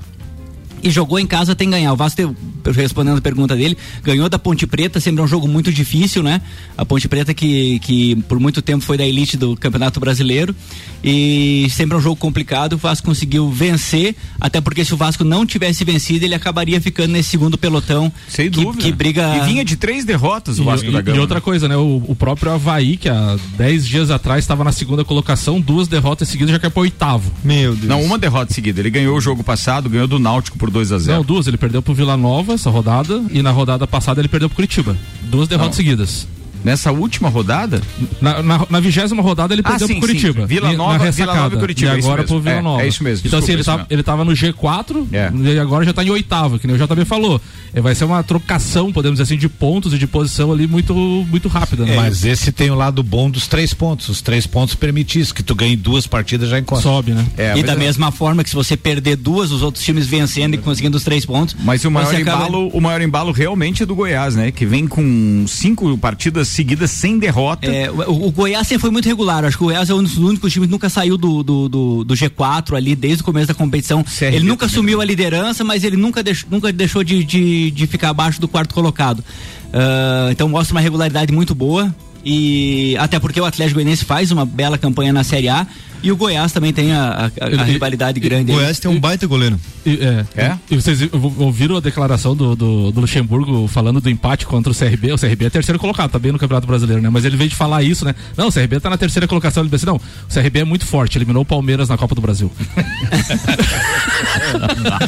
e 0.83 0.89
jogou 0.89 1.19
em 1.19 1.25
casa 1.25 1.55
tem 1.55 1.69
ganhar. 1.69 1.93
O 1.93 1.95
Vasco, 1.95 2.35
respondendo 2.73 3.17
a 3.17 3.21
pergunta 3.21 3.55
dele, 3.55 3.77
ganhou 4.03 4.29
da 4.29 4.39
Ponte 4.39 4.65
Preta, 4.67 4.99
sempre 4.99 5.21
é 5.21 5.23
um 5.23 5.27
jogo 5.27 5.47
muito 5.47 5.71
difícil, 5.71 6.23
né? 6.23 6.41
A 6.77 6.85
Ponte 6.85 7.07
Preta 7.07 7.33
que, 7.33 7.79
que 7.79 8.15
por 8.23 8.39
muito 8.39 8.61
tempo 8.61 8.83
foi 8.83 8.97
da 8.97 9.05
elite 9.05 9.37
do 9.37 9.55
Campeonato 9.55 9.99
Brasileiro 9.99 10.55
e 11.03 11.67
sempre 11.71 11.95
é 11.95 11.97
um 11.99 12.01
jogo 12.01 12.15
complicado. 12.15 12.73
O 12.73 12.77
Vasco 12.77 13.05
conseguiu 13.07 13.49
vencer, 13.49 14.15
até 14.39 14.61
porque 14.61 14.83
se 14.83 14.93
o 14.93 14.97
Vasco 14.97 15.23
não 15.23 15.45
tivesse 15.45 15.83
vencido, 15.83 16.25
ele 16.25 16.35
acabaria 16.35 16.79
ficando 16.81 17.11
nesse 17.11 17.29
segundo 17.29 17.57
pelotão. 17.57 18.11
Sem 18.27 18.49
que, 18.49 18.61
dúvida. 18.61 18.83
Que 18.83 18.91
briga. 18.91 19.37
E 19.37 19.45
vinha 19.47 19.65
de 19.65 19.75
três 19.75 20.05
derrotas 20.05 20.59
o 20.59 20.63
Vasco 20.63 20.87
e, 20.87 20.91
da 20.91 21.01
Gama. 21.01 21.17
E 21.17 21.19
outra 21.19 21.41
coisa, 21.41 21.67
né? 21.67 21.75
O, 21.75 22.03
o 22.07 22.15
próprio 22.15 22.51
Havaí, 22.51 22.97
que 22.97 23.09
há 23.09 23.37
dez 23.57 23.87
dias 23.87 24.09
atrás 24.11 24.43
estava 24.43 24.63
na 24.63 24.71
segunda 24.71 25.03
colocação, 25.03 25.59
duas 25.59 25.87
derrotas 25.87 26.27
seguidas 26.27 26.51
já 26.51 26.59
caiu 26.59 26.71
para 26.71 26.81
oitavo. 26.81 27.31
Meu 27.43 27.75
Deus. 27.75 27.87
Não, 27.87 28.01
uma 28.03 28.17
derrota 28.17 28.53
seguida. 28.53 28.79
Ele 28.79 28.89
ganhou 28.89 29.17
o 29.17 29.21
jogo 29.21 29.43
passado, 29.43 29.89
ganhou 29.89 30.07
do 30.07 30.19
Náutico 30.19 30.57
por 30.57 30.66
2 30.71 30.91
a 30.91 30.97
0 30.99 31.17
Não, 31.17 31.23
duas. 31.23 31.47
Ele 31.47 31.57
perdeu 31.57 31.81
pro 31.81 31.93
Vila 31.93 32.15
Nova 32.17 32.53
essa 32.53 32.69
rodada 32.69 33.21
e 33.31 33.41
na 33.41 33.51
rodada 33.51 33.85
passada 33.87 34.21
ele 34.21 34.27
perdeu 34.27 34.49
pro 34.49 34.55
Curitiba. 34.55 34.95
Duas 35.23 35.47
derrotas 35.47 35.71
Não. 35.71 35.77
seguidas. 35.77 36.27
Nessa 36.67 36.91
última 36.91 37.29
rodada? 37.29 37.81
Na 38.19 38.81
vigésima 38.81 39.21
rodada 39.21 39.53
ele 39.53 39.63
perdeu 39.63 39.85
ah, 39.85 39.87
sim, 39.87 39.99
pro 39.99 40.01
Curitiba. 40.01 40.41
Sim. 40.41 40.47
Vila 40.47 40.73
Nova, 40.73 41.05
na 41.05 41.11
Vila 41.11 41.33
Nova 41.33 41.55
e 41.55 41.59
Curitiba. 41.59 41.95
E 41.95 41.99
agora 41.99 42.23
pro 42.25 42.41
Vila 42.41 42.61
Nova. 42.61 42.81
É, 42.81 42.85
é, 42.85 42.89
isso 42.89 43.01
mesmo. 43.05 43.25
Então, 43.25 43.39
assim, 43.39 43.53
ele, 43.53 43.63
tá, 43.63 43.85
ele 43.89 44.03
tava 44.03 44.25
no 44.25 44.33
G4 44.33 45.07
é. 45.13 45.31
e 45.33 45.59
agora 45.59 45.85
já 45.85 45.93
tá 45.93 46.03
em 46.03 46.09
oitavo, 46.09 46.59
que 46.59 46.67
nem 46.67 46.75
o 46.75 46.79
JB 46.85 47.05
falou. 47.05 47.39
É, 47.73 47.79
vai 47.79 47.95
ser 47.95 48.03
uma 48.03 48.21
trocação, 48.21 48.91
podemos 48.91 49.17
dizer 49.17 49.23
assim, 49.23 49.39
de 49.39 49.47
pontos 49.47 49.93
e 49.93 49.97
de 49.97 50.05
posição 50.05 50.51
ali 50.51 50.67
muito, 50.67 50.93
muito 50.93 51.47
rápida. 51.47 51.85
Né? 51.85 51.93
É, 51.93 51.95
mas 51.95 52.25
esse 52.25 52.51
tem 52.51 52.69
o 52.69 52.75
lado 52.75 53.01
bom 53.01 53.29
dos 53.29 53.47
três 53.47 53.73
pontos. 53.73 54.09
Os 54.09 54.21
três 54.21 54.45
pontos 54.45 54.75
permitem 54.75 55.21
isso, 55.21 55.33
que 55.33 55.43
tu 55.43 55.55
ganhe 55.55 55.77
duas 55.77 56.05
partidas 56.05 56.49
já 56.49 56.59
encosta. 56.59 56.83
Sobe, 56.83 57.13
né? 57.13 57.25
É, 57.37 57.57
e 57.57 57.63
da 57.63 57.73
é. 57.73 57.77
mesma 57.77 58.11
forma 58.11 58.43
que 58.43 58.49
se 58.49 58.55
você 58.57 58.75
perder 58.75 59.15
duas, 59.15 59.53
os 59.53 59.61
outros 59.61 59.85
times 59.85 60.05
vencendo 60.05 60.55
e 60.55 60.57
conseguindo 60.57 60.97
os 60.97 61.03
três 61.05 61.25
pontos. 61.25 61.55
Mas 61.63 61.85
o 61.85 61.91
maior, 61.91 62.13
embalo, 62.13 62.65
acaba... 62.65 62.77
o 62.77 62.81
maior 62.81 63.01
embalo 63.01 63.31
realmente 63.31 63.83
é 63.83 63.85
do 63.85 63.95
Goiás, 63.95 64.35
né? 64.35 64.51
Que 64.51 64.65
vem 64.65 64.85
com 64.85 65.45
cinco 65.47 65.97
partidas 65.97 66.56
seguidas 66.57 66.89
sem 66.91 67.19
derrota. 67.19 67.67
É, 67.67 67.89
o, 67.89 68.27
o, 68.27 68.31
Goiás 68.31 68.67
sempre 68.67 68.81
foi 68.81 68.89
muito 68.89 69.07
regular. 69.07 69.45
Acho 69.45 69.57
que 69.57 69.63
o 69.63 69.67
Goiás 69.67 69.89
é 69.89 69.93
um 69.93 70.03
dos 70.03 70.17
únicos 70.17 70.51
times 70.51 70.67
que 70.67 70.71
nunca 70.71 70.89
saiu 70.89 71.17
do, 71.17 71.43
do, 71.43 71.69
do, 71.69 72.03
do 72.03 72.13
G4 72.15 72.75
ali 72.75 72.95
desde 72.95 73.21
o 73.21 73.25
começo 73.25 73.47
da 73.47 73.53
competição. 73.53 74.03
CRB 74.03 74.35
ele 74.35 74.45
nunca 74.45 74.65
assumiu 74.65 74.99
a 74.99 75.05
liderança, 75.05 75.63
mas 75.63 75.83
ele 75.83 75.95
nunca, 75.95 76.23
deix, 76.23 76.45
nunca 76.49 76.73
deixou 76.73 77.03
de, 77.03 77.23
de, 77.23 77.71
de 77.71 77.87
ficar 77.87 78.09
abaixo 78.09 78.41
do 78.41 78.47
quarto 78.47 78.73
colocado. 78.73 79.19
Uh, 79.19 80.31
então 80.31 80.49
mostra 80.49 80.73
uma 80.73 80.81
regularidade 80.81 81.31
muito 81.31 81.53
boa. 81.53 81.95
E 82.25 82.97
até 82.99 83.19
porque 83.19 83.39
o 83.39 83.45
Atlético 83.45 83.75
Goianiense 83.75 84.03
faz 84.03 84.31
uma 84.31 84.45
bela 84.45 84.77
campanha 84.77 85.13
na 85.13 85.23
Série 85.23 85.47
A 85.47 85.65
e 86.01 86.11
o 86.11 86.15
Goiás 86.15 86.51
também 86.51 86.71
tem 86.71 86.91
a, 86.91 87.31
a, 87.39 87.61
a 87.61 87.63
rivalidade 87.63 88.19
grande. 88.19 88.51
O 88.51 88.55
Goiás 88.55 88.79
tem 88.79 88.89
um 88.89 88.99
baita 88.99 89.25
goleiro. 89.27 89.59
E, 89.85 89.99
é. 90.03 90.25
é? 90.35 90.57
E 90.69 90.75
vocês 90.75 90.99
ouviram 91.37 91.77
a 91.77 91.79
declaração 91.79 92.35
do, 92.35 92.55
do, 92.55 92.91
do, 92.91 93.01
Luxemburgo 93.01 93.67
falando 93.67 94.01
do 94.01 94.09
empate 94.09 94.45
contra 94.45 94.71
o 94.71 94.75
CRB? 94.75 95.13
O 95.13 95.17
CRB 95.17 95.45
é 95.45 95.49
terceiro 95.49 95.79
colocado, 95.79 96.11
tá 96.11 96.19
bem 96.19 96.31
no 96.31 96.39
Campeonato 96.39 96.67
Brasileiro, 96.67 97.01
né? 97.01 97.09
Mas 97.09 97.25
ele 97.25 97.35
veio 97.37 97.49
de 97.49 97.55
falar 97.55 97.83
isso, 97.83 98.05
né? 98.05 98.13
Não, 98.35 98.49
o 98.49 98.51
CRB 98.51 98.79
tá 98.79 98.89
na 98.89 98.97
terceira 98.97 99.27
colocação. 99.27 99.63
Ele 99.63 99.69
disse, 99.69 99.85
não, 99.85 99.95
o 99.95 100.33
CRB 100.33 100.59
é 100.59 100.63
muito 100.63 100.85
forte, 100.85 101.17
eliminou 101.17 101.41
o 101.43 101.45
Palmeiras 101.45 101.89
na 101.89 101.97
Copa 101.97 102.13
do 102.13 102.21
Brasil. 102.21 102.51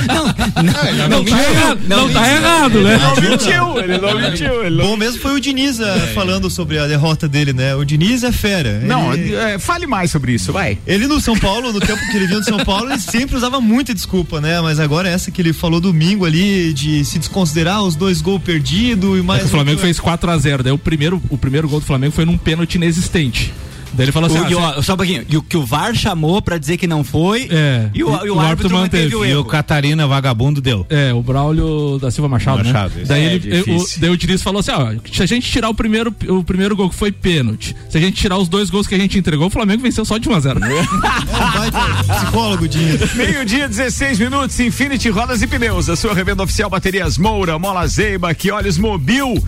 não, 0.07 0.25
não, 0.63 1.09
não, 1.09 1.25
tá 1.25 1.43
errado, 1.43 1.81
não, 1.87 2.09
tá 2.09 2.31
errado, 2.31 2.81
né? 2.81 2.93
Ele 2.93 3.03
não 3.03 3.15
mentiu, 3.29 3.79
ele 3.79 3.97
não 3.97 4.19
mentiu. 4.19 4.65
Ele 4.65 4.75
não... 4.75 4.85
Bom 4.85 4.97
mesmo 4.97 5.21
foi 5.21 5.35
o 5.35 5.39
Diniz 5.39 5.79
uh, 5.79 5.83
falando 6.13 6.49
sobre 6.49 6.79
a 6.79 6.87
derrota 6.87 7.27
dele, 7.27 7.53
né? 7.53 7.75
O 7.75 7.83
Diniz 7.83 8.23
é 8.23 8.31
fera. 8.31 8.79
Não, 8.79 9.13
ele... 9.13 9.35
é, 9.35 9.59
fale 9.59 9.85
mais 9.85 10.09
sobre 10.09 10.31
isso, 10.33 10.51
vai. 10.51 10.78
Ele 10.87 11.07
no 11.07 11.19
São 11.19 11.37
Paulo, 11.37 11.71
no 11.71 11.79
tempo 11.79 11.99
que 12.09 12.17
ele 12.17 12.25
vinha 12.25 12.39
do 12.39 12.45
São 12.45 12.59
Paulo, 12.59 12.89
ele 12.91 12.99
sempre 12.99 13.35
usava 13.35 13.61
muita 13.61 13.93
desculpa, 13.93 14.41
né? 14.41 14.59
Mas 14.61 14.79
agora 14.79 15.07
essa 15.07 15.29
que 15.29 15.41
ele 15.41 15.53
falou 15.53 15.79
domingo 15.79 16.25
ali, 16.25 16.73
de 16.73 17.05
se 17.05 17.19
desconsiderar 17.19 17.83
os 17.83 17.95
dois 17.95 18.21
gols 18.21 18.41
perdidos 18.41 19.19
e 19.19 19.21
mais. 19.21 19.43
É 19.43 19.45
o 19.45 19.49
Flamengo 19.49 19.79
um... 19.79 19.81
fez 19.81 19.99
4 19.99 20.31
a 20.31 20.37
0 20.37 20.63
Daí 20.63 20.73
o 20.73 20.77
primeiro, 20.77 21.21
o 21.29 21.37
primeiro 21.37 21.69
gol 21.69 21.79
do 21.79 21.85
Flamengo 21.85 22.13
foi 22.13 22.25
num 22.25 22.37
pênalti 22.37 22.75
inexistente. 22.75 23.53
Daí 23.93 24.05
ele 24.05 24.11
falou 24.11 24.29
assim: 24.29 24.53
o, 24.53 24.59
ah, 24.59 24.81
só 24.81 24.93
um 24.93 24.97
pouquinho. 24.97 25.25
E 25.29 25.37
o 25.37 25.41
que 25.41 25.57
o 25.57 25.65
VAR 25.65 25.95
chamou 25.95 26.41
pra 26.41 26.57
dizer 26.57 26.77
que 26.77 26.87
não 26.87 27.03
foi. 27.03 27.47
É. 27.51 27.89
E 27.93 28.03
o, 28.03 28.25
e 28.25 28.29
o, 28.29 28.35
o 28.35 28.39
árbitro, 28.39 28.75
manteve. 28.75 29.15
O 29.15 29.25
e 29.25 29.35
o 29.35 29.43
Catarina 29.43 30.07
Vagabundo 30.07 30.61
deu. 30.61 30.85
É, 30.89 31.13
o 31.13 31.21
Braulio 31.21 31.97
da 31.99 32.11
Silva 32.11 32.27
Machado. 32.27 32.63
Né? 32.63 32.71
Machado 32.71 32.95
né? 32.95 33.03
Daí, 33.05 33.25
é, 33.25 33.33
ele, 33.33 33.71
o, 33.71 33.85
daí 33.97 34.09
o 34.09 34.17
Diniz 34.17 34.41
falou 34.41 34.59
assim: 34.59 34.71
ó, 34.71 34.93
se 35.11 35.23
a 35.23 35.25
gente 35.25 35.49
tirar 35.49 35.69
o 35.69 35.73
primeiro, 35.73 36.13
o 36.27 36.43
primeiro 36.43 36.75
gol 36.75 36.89
que 36.89 36.95
foi 36.95 37.11
pênalti, 37.11 37.75
se 37.89 37.97
a 37.97 38.01
gente 38.01 38.15
tirar 38.15 38.37
os 38.37 38.47
dois 38.47 38.69
gols 38.69 38.87
que 38.87 38.95
a 38.95 38.99
gente 38.99 39.17
entregou, 39.17 39.47
o 39.47 39.49
Flamengo 39.49 39.81
venceu 39.81 40.05
só 40.05 40.17
de 40.17 40.29
1 40.29 40.35
a 40.35 40.39
0 40.39 40.59
é, 40.63 42.13
psicólogo, 42.13 42.67
Diniz. 42.67 43.13
Meio-dia, 43.15 43.67
16 43.67 44.19
minutos, 44.19 44.59
Infinity 44.59 45.09
Rodas 45.09 45.41
e 45.41 45.47
Pneus. 45.47 45.89
A 45.89 45.95
sua 45.95 46.13
revenda 46.13 46.43
oficial 46.43 46.69
Baterias 46.69 47.17
Moura, 47.17 47.57
Mola 47.57 47.85
Zeiba, 47.87 48.33
que 48.33 48.51
olhos 48.51 48.77
Mobil. 48.77 49.41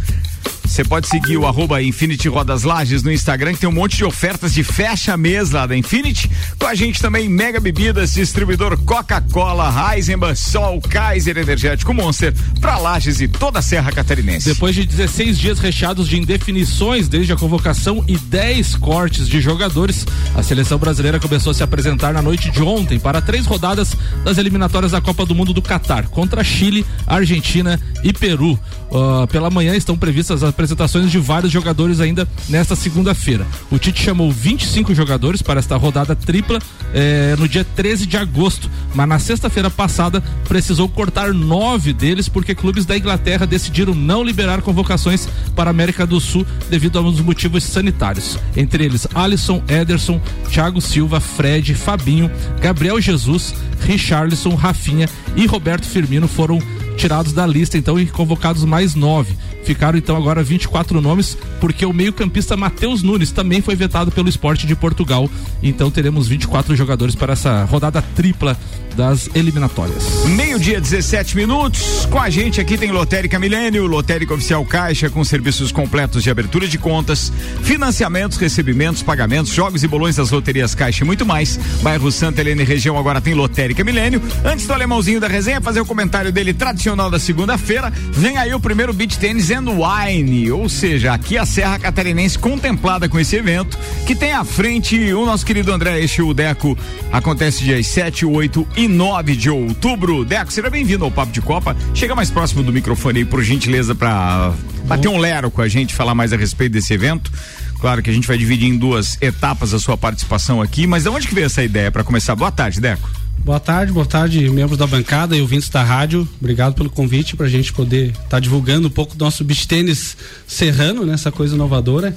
Você 0.72 0.86
pode 0.86 1.10
seguir 1.10 1.36
o 1.36 1.46
arroba 1.46 1.84
Infinity 1.84 2.30
Rodas 2.30 2.64
Lages 2.64 3.04
no 3.04 3.12
Instagram, 3.12 3.52
que 3.54 3.60
tem 3.60 3.68
um 3.68 3.74
monte 3.74 3.98
de 3.98 4.06
ofertas 4.06 4.54
de 4.54 4.64
fecha 4.64 5.18
mês 5.18 5.52
lá 5.52 5.68
da 5.68 5.76
Infinity. 5.76 6.32
Com 6.58 6.66
a 6.66 6.74
gente 6.74 7.02
também 7.02 7.28
Mega 7.28 7.60
Bebidas, 7.60 8.14
distribuidor 8.14 8.78
Coca-Cola, 8.78 9.94
Heisenbach, 9.94 10.40
Sol, 10.40 10.80
Kaiser 10.80 11.38
Energético 11.38 11.94
Monster, 11.94 12.34
pra 12.62 12.78
Lages 12.78 13.20
e 13.20 13.28
toda 13.28 13.60
a 13.60 13.62
Serra 13.62 13.92
Catarinense. 13.92 14.48
Depois 14.48 14.74
de 14.74 14.86
16 14.86 15.38
dias 15.38 15.60
recheados 15.60 16.08
de 16.08 16.18
indefinições 16.18 17.10
desde 17.10 17.34
a 17.34 17.36
convocação 17.36 18.02
e 18.08 18.18
10 18.18 18.78
cortes 18.78 19.28
de 19.28 19.42
jogadores, 19.42 20.08
a 20.34 20.42
seleção 20.42 20.78
brasileira 20.78 21.20
começou 21.20 21.52
a 21.52 21.54
se 21.54 21.64
apresentar 21.64 22.14
na 22.14 22.22
noite 22.22 22.50
de 22.50 22.64
ontem 22.64 22.98
para 22.98 23.20
três 23.20 23.46
rodadas 23.46 23.94
das 24.24 24.38
eliminatórias 24.38 24.94
da 24.94 25.02
Copa 25.02 25.26
do 25.26 25.36
Mundo 25.36 25.52
do 25.52 25.62
Catar, 25.62 26.08
contra 26.08 26.46
Chile, 26.46 26.86
Argentina 27.06 27.78
e 28.06 28.14
Peru. 28.14 28.58
Uh, 28.90 29.26
pela 29.28 29.50
manhã 29.50 29.76
estão 29.76 29.98
previstas 29.98 30.44
as 30.44 30.61
apresentações 30.62 31.10
de 31.10 31.18
vários 31.18 31.52
jogadores 31.52 32.00
ainda 32.00 32.28
nesta 32.48 32.76
segunda-feira. 32.76 33.48
O 33.72 33.80
Tite 33.80 34.04
chamou 34.04 34.32
25 34.32 34.94
jogadores 34.94 35.42
para 35.42 35.60
esta 35.60 35.76
rodada 35.76 36.16
tripla 36.16 36.60
eh, 36.94 37.36
no 37.40 37.48
dia 37.48 37.66
13 37.66 38.06
de 38.06 38.16
agosto, 38.16 38.70
mas 38.94 39.08
na 39.08 39.18
sexta-feira 39.18 39.72
passada 39.72 40.22
precisou 40.48 40.88
cortar 40.88 41.34
nove 41.34 41.94
deles 41.94 42.30
porque 42.30 42.54
clubes 42.54 42.86
da 42.86 42.96
Inglaterra 42.96 43.48
decidiram 43.48 43.96
não 43.96 44.24
liberar 44.24 44.62
convocações 44.62 45.28
para 45.56 45.70
a 45.70 45.72
América 45.72 46.06
do 46.06 46.20
Sul 46.20 46.46
devido 46.70 47.00
a 47.00 47.02
uns 47.02 47.20
motivos 47.20 47.64
sanitários. 47.64 48.38
Entre 48.56 48.86
eles, 48.86 49.08
Alisson, 49.16 49.64
Ederson, 49.68 50.22
Thiago 50.52 50.80
Silva, 50.80 51.20
Fred, 51.20 51.74
Fabinho, 51.74 52.30
Gabriel 52.62 53.02
Jesus, 53.02 53.56
Richarlison, 53.82 54.54
Rafinha 54.54 55.10
e 55.36 55.48
Roberto 55.48 55.88
Firmino 55.88 56.28
foram 56.28 56.62
tirados 56.98 57.34
da 57.34 57.46
lista 57.46 57.78
então 57.78 58.00
e 58.00 58.06
convocados 58.06 58.64
mais 58.64 58.96
nove. 58.96 59.36
Ficaram 59.64 59.98
então 59.98 60.16
agora 60.16 60.44
24 60.44 61.00
nomes, 61.02 61.38
porque 61.60 61.86
o 61.86 61.94
meio-campista 61.94 62.58
Matheus 62.58 63.04
Nunes 63.04 63.32
também 63.32 63.62
foi 63.62 63.76
vetado 63.76 64.12
pelo 64.12 64.30
esporte 64.30 64.66
de 64.66 64.76
Portugal. 64.76 65.30
Então 65.62 65.92
teremos 65.92 66.28
24 66.28 66.76
jogadores 66.76 67.16
para 67.16 67.34
essa 67.34 67.64
rodada 67.66 68.02
tripla 68.16 68.58
das 68.96 69.30
eliminatórias. 69.34 70.26
Meio-dia, 70.26 70.80
17 70.80 71.36
minutos. 71.36 72.06
Com 72.10 72.20
a 72.20 72.30
gente 72.30 72.60
aqui 72.60 72.78
tem 72.78 72.92
Lotérica 72.92 73.40
Milênio, 73.40 73.86
Lotérica 73.86 74.34
Oficial 74.34 74.64
Caixa, 74.66 75.10
com 75.10 75.24
serviços 75.24 75.72
completos 75.72 76.24
de 76.24 76.30
abertura 76.30 76.68
de 76.68 76.78
contas, 76.78 77.32
financiamentos, 77.64 78.38
recebimentos, 78.38 79.02
pagamentos, 79.02 79.54
jogos 79.54 79.84
e 79.84 79.88
bolões 79.88 80.16
das 80.16 80.32
loterias 80.32 80.76
Caixa 80.76 81.04
e 81.04 81.08
muito 81.08 81.26
mais. 81.26 81.58
Bairro 81.82 82.12
Santa 82.12 82.42
Helena 82.42 82.62
e 82.62 82.66
região 82.66 82.98
agora 82.98 83.22
tem 83.22 83.34
Lotérica 83.34 83.84
Milênio. 83.84 84.22
Antes 84.44 84.68
do 84.68 84.74
alemãozinho 84.74 85.20
da 85.20 85.28
resenha, 85.28 85.62
fazer 85.62 85.82
o 85.82 85.86
comentário 85.86 86.32
dele 86.32 86.54
tradicional 86.54 87.10
da 87.10 87.20
segunda-feira. 87.20 87.92
Vem 88.12 88.38
aí 88.38 88.54
o 88.54 88.60
primeiro 88.60 88.94
beat 88.94 89.18
tênis 89.18 89.52
and 89.52 89.66
Wine, 89.66 90.52
ou 90.52 90.68
seja, 90.68 91.14
aqui 91.14 91.38
a 91.38 91.46
Serra 91.46 91.80
Catarinense 91.80 92.38
contemplada 92.38 93.08
com 93.08 93.20
esse 93.20 93.36
evento, 93.36 93.78
que 94.06 94.16
tem 94.16 94.34
à 94.34 94.44
frente 94.44 95.14
o 95.14 95.26
nosso 95.26 95.46
querido 95.46 95.72
André 95.72 96.00
Eixo 96.00 96.34
Deco. 96.34 96.78
Acontece 97.12 97.64
dias 97.64 97.88
7, 97.88 98.26
8 98.26 98.68
e 98.78 98.81
9 98.88 99.36
de 99.36 99.50
outubro. 99.50 100.24
Deco, 100.26 100.52
seja 100.52 100.70
bem-vindo 100.70 101.06
ao 101.06 101.12
Papo 101.12 101.32
de 101.32 101.42
Copa. 101.42 101.76
Chega 101.94 102.16
mais 102.16 102.30
próximo 102.30 102.64
do 102.64 102.72
microfone 102.72 103.20
aí, 103.20 103.26
por 103.26 103.44
gentileza, 103.44 103.94
para 103.94 104.54
bater 104.86 105.08
um 105.08 105.18
lero 105.18 105.52
com 105.52 105.62
a 105.62 105.68
gente, 105.68 105.94
falar 105.94 106.16
mais 106.16 106.34
a 106.34 106.38
respeito 106.38 106.74
desse 106.74 106.94
evento. 106.94 107.32
Claro 107.80 108.04
que 108.04 108.10
a 108.10 108.14
gente 108.14 108.28
vai 108.28 108.38
dividir 108.38 108.68
em 108.68 108.78
duas 108.78 109.18
etapas 109.22 109.74
a 109.74 109.80
sua 109.80 109.98
participação 109.98 110.62
aqui, 110.62 110.86
mas 110.86 111.04
de 111.04 111.10
onde 111.10 111.28
que 111.28 111.34
veio 111.34 111.46
essa 111.46 111.64
ideia 111.64 111.92
para 111.92 112.04
começar? 112.04 112.36
Boa 112.36 112.52
tarde, 112.52 112.80
Deco. 112.80 113.10
Boa 113.44 113.60
tarde, 113.60 113.92
boa 113.92 114.06
tarde, 114.06 114.48
membros 114.52 114.78
da 114.78 114.86
bancada 114.86 115.36
e 115.36 115.42
ouvintes 115.42 115.68
da 115.68 115.82
rádio. 115.82 116.28
Obrigado 116.40 116.76
pelo 116.76 116.92
convite 116.92 117.36
para 117.36 117.48
a 117.48 117.50
gente 117.50 117.74
poder 117.74 118.12
estar 118.12 118.24
tá 118.30 118.40
divulgando 118.40 118.88
um 118.88 118.92
pouco 118.92 119.16
do 119.16 119.26
nosso 119.26 119.44
beach 119.44 119.68
tênis 119.68 120.16
serrano, 120.48 121.04
né? 121.06 121.14
Essa 121.14 121.32
coisa 121.32 121.56
inovadora. 121.56 122.16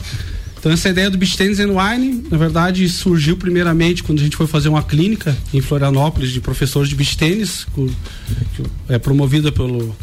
Então 0.65 0.73
essa 0.73 0.89
ideia 0.89 1.11
do 1.11 1.19
beach 1.19 1.37
tênis 1.37 1.61
and 1.61 1.73
wine, 1.73 2.25
na 2.31 2.39
verdade, 2.39 2.89
surgiu 2.89 3.37
primeiramente 3.37 4.03
quando 4.03 4.21
a 4.21 4.23
gente 4.23 4.35
foi 4.35 4.47
fazer 4.47 4.71
uma 4.71 4.83
clínica 4.83 5.37
em 5.53 5.61
Florianópolis 5.61 6.31
de 6.31 6.41
professores 6.41 6.89
de 6.89 6.95
beach 6.95 7.19
tênis, 7.19 7.67
que 7.75 8.63
é 8.89 8.99
promovida 8.99 9.53
pelo 9.53 9.95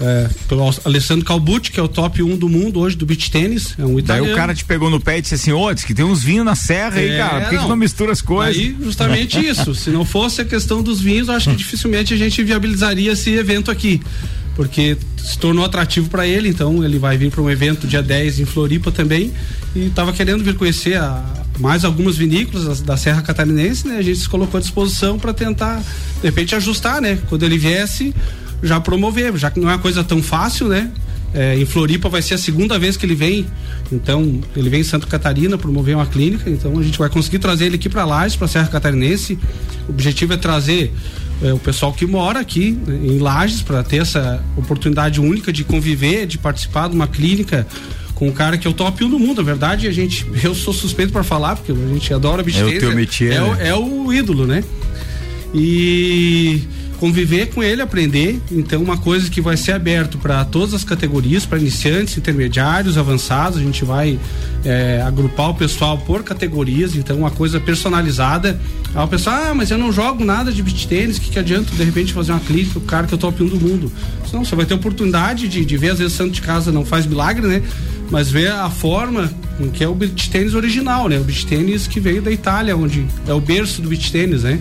é, 0.00 0.30
pelo 0.48 0.62
Alessandro 0.86 1.26
Calbucci, 1.26 1.70
que 1.70 1.78
é 1.78 1.82
o 1.82 1.88
top 1.88 2.22
1 2.22 2.38
do 2.38 2.48
mundo 2.48 2.80
hoje 2.80 2.96
do 2.96 3.04
beach 3.04 3.30
tênis, 3.30 3.74
é 3.78 3.84
um 3.84 3.98
italiano. 3.98 4.28
Daí 4.28 4.32
o 4.32 4.34
cara 4.34 4.54
te 4.54 4.64
pegou 4.64 4.88
no 4.88 4.98
pé 4.98 5.18
e 5.18 5.20
disse 5.20 5.34
assim, 5.34 5.52
ô, 5.52 5.70
diz 5.74 5.84
que 5.84 5.92
tem 5.92 6.06
uns 6.06 6.22
vinhos 6.22 6.44
na 6.44 6.54
serra 6.54 7.00
aí, 7.00 7.10
É, 7.10 7.18
cara, 7.18 7.40
por 7.40 7.50
que, 7.50 7.56
que 7.56 7.62
não. 7.62 7.68
não 7.68 7.76
mistura 7.76 8.10
as 8.10 8.22
coisas? 8.22 8.56
Aí, 8.56 8.76
justamente 8.80 9.44
isso. 9.44 9.74
Se 9.74 9.90
não 9.90 10.06
fosse 10.06 10.40
a 10.40 10.44
questão 10.46 10.82
dos 10.82 11.02
vinhos, 11.02 11.28
eu 11.28 11.34
acho 11.34 11.50
que 11.50 11.56
dificilmente 11.58 12.14
a 12.14 12.16
gente 12.16 12.42
viabilizaria 12.42 13.12
esse 13.12 13.30
evento 13.30 13.70
aqui. 13.70 14.00
Porque 14.58 14.96
se 15.16 15.38
tornou 15.38 15.64
atrativo 15.64 16.08
para 16.10 16.26
ele, 16.26 16.48
então 16.48 16.82
ele 16.84 16.98
vai 16.98 17.16
vir 17.16 17.30
para 17.30 17.40
um 17.40 17.48
evento 17.48 17.86
dia 17.86 18.02
10 18.02 18.40
em 18.40 18.44
Floripa 18.44 18.90
também. 18.90 19.32
E 19.72 19.86
estava 19.86 20.12
querendo 20.12 20.42
vir 20.42 20.56
conhecer 20.56 20.96
a- 20.96 21.24
mais 21.60 21.84
algumas 21.84 22.16
vinícolas 22.16 22.80
da, 22.80 22.86
da 22.94 22.96
Serra 22.96 23.22
Catarinense, 23.22 23.86
né? 23.86 23.98
A 23.98 24.02
gente 24.02 24.18
se 24.18 24.28
colocou 24.28 24.58
à 24.58 24.60
disposição 24.60 25.16
para 25.16 25.32
tentar, 25.32 25.78
de 26.20 26.26
repente, 26.26 26.56
ajustar, 26.56 27.00
né? 27.00 27.20
Quando 27.28 27.44
ele 27.44 27.56
viesse, 27.56 28.12
já 28.60 28.80
promover, 28.80 29.36
já 29.36 29.48
que 29.48 29.60
não 29.60 29.70
é 29.70 29.74
uma 29.74 29.78
coisa 29.78 30.02
tão 30.02 30.20
fácil, 30.20 30.66
né? 30.66 30.90
É, 31.32 31.56
em 31.56 31.64
Floripa 31.64 32.08
vai 32.08 32.20
ser 32.20 32.34
a 32.34 32.38
segunda 32.38 32.80
vez 32.80 32.96
que 32.96 33.06
ele 33.06 33.14
vem, 33.14 33.46
então 33.92 34.40
ele 34.56 34.68
vem 34.68 34.80
em 34.80 34.84
Santa 34.84 35.06
Catarina 35.06 35.56
promover 35.56 35.94
uma 35.94 36.06
clínica, 36.06 36.48
então 36.50 36.76
a 36.78 36.82
gente 36.82 36.98
vai 36.98 37.08
conseguir 37.10 37.38
trazer 37.38 37.66
ele 37.66 37.76
aqui 37.76 37.88
para 37.88 38.04
Lages, 38.04 38.34
para 38.34 38.48
Serra 38.48 38.66
Catarinense. 38.66 39.38
O 39.86 39.92
objetivo 39.92 40.32
é 40.32 40.36
trazer 40.36 40.92
é, 41.42 41.52
o 41.52 41.58
pessoal 41.58 41.92
que 41.92 42.04
mora 42.06 42.40
aqui 42.40 42.78
em 42.88 43.18
Lages 43.18 43.62
para 43.62 43.82
ter 43.82 43.98
essa 44.02 44.42
oportunidade 44.56 45.20
única 45.20 45.52
de 45.52 45.64
conviver, 45.64 46.26
de 46.26 46.38
participar 46.38 46.88
de 46.88 46.94
uma 46.96 47.06
clínica 47.06 47.66
com 48.14 48.26
um 48.28 48.32
cara 48.32 48.58
que 48.58 48.66
é 48.66 48.70
o 48.70 48.72
top 48.74 49.04
1 49.04 49.10
do 49.10 49.18
mundo. 49.18 49.36
Na 49.38 49.44
verdade, 49.44 49.86
a 49.86 49.92
gente, 49.92 50.26
eu 50.42 50.54
sou 50.54 50.74
suspeito 50.74 51.12
para 51.12 51.22
falar 51.22 51.54
porque 51.56 51.70
a 51.72 51.74
gente 51.94 52.12
adora 52.12 52.42
beach 52.42 52.58
É 52.60 52.64
o 52.64 52.78
teu 52.78 52.94
métier, 52.94 53.32
é, 53.34 53.42
o- 53.42 53.54
né? 53.54 53.68
é 53.68 53.74
o 53.74 54.12
ídolo, 54.12 54.46
né? 54.46 54.64
e 55.54 56.60
conviver 56.98 57.46
com 57.46 57.62
ele, 57.62 57.80
aprender. 57.80 58.40
Então, 58.50 58.82
uma 58.82 58.98
coisa 58.98 59.30
que 59.30 59.40
vai 59.40 59.56
ser 59.56 59.72
aberto 59.72 60.18
para 60.18 60.44
todas 60.44 60.74
as 60.74 60.84
categorias, 60.84 61.46
para 61.46 61.58
iniciantes, 61.58 62.16
intermediários, 62.16 62.98
avançados. 62.98 63.58
A 63.58 63.62
gente 63.62 63.84
vai 63.84 64.18
é, 64.64 65.02
agrupar 65.06 65.50
o 65.50 65.54
pessoal 65.54 65.98
por 65.98 66.22
categorias. 66.22 66.94
Então, 66.96 67.16
uma 67.18 67.30
coisa 67.30 67.60
personalizada. 67.60 68.60
Aí 68.94 69.04
o 69.04 69.08
pessoal, 69.08 69.36
ah, 69.50 69.54
mas 69.54 69.70
eu 69.70 69.78
não 69.78 69.92
jogo 69.92 70.24
nada 70.24 70.52
de 70.52 70.62
beach 70.62 70.86
tênis. 70.88 71.18
Que, 71.18 71.30
que 71.30 71.38
adianta 71.38 71.74
de 71.74 71.82
repente 71.84 72.12
fazer 72.12 72.32
uma 72.32 72.40
clínica? 72.40 72.78
O 72.78 72.82
cara 72.82 73.06
que 73.06 73.14
é 73.14 73.16
o 73.16 73.18
top 73.18 73.42
1 73.42 73.46
do 73.46 73.60
mundo. 73.60 73.92
Não, 74.32 74.44
você 74.44 74.54
vai 74.54 74.66
ter 74.66 74.74
oportunidade 74.74 75.48
de, 75.48 75.64
de 75.64 75.76
ver. 75.76 75.92
Às 75.92 75.98
vezes, 75.98 76.14
santo 76.14 76.32
de 76.32 76.42
casa 76.42 76.72
não 76.72 76.84
faz 76.84 77.06
milagre, 77.06 77.46
né? 77.46 77.62
Mas 78.10 78.30
ver 78.30 78.50
a 78.50 78.70
forma 78.70 79.30
que 79.72 79.82
é 79.82 79.88
o 79.88 79.94
beach 79.94 80.30
tênis 80.30 80.54
original, 80.54 81.08
né? 81.08 81.18
O 81.18 81.24
beach 81.24 81.46
tênis 81.46 81.86
que 81.86 82.00
veio 82.00 82.22
da 82.22 82.30
Itália, 82.30 82.76
onde 82.76 83.06
é 83.26 83.32
o 83.32 83.40
berço 83.40 83.82
do 83.82 83.88
beach 83.88 84.10
tênis, 84.10 84.42
né? 84.42 84.58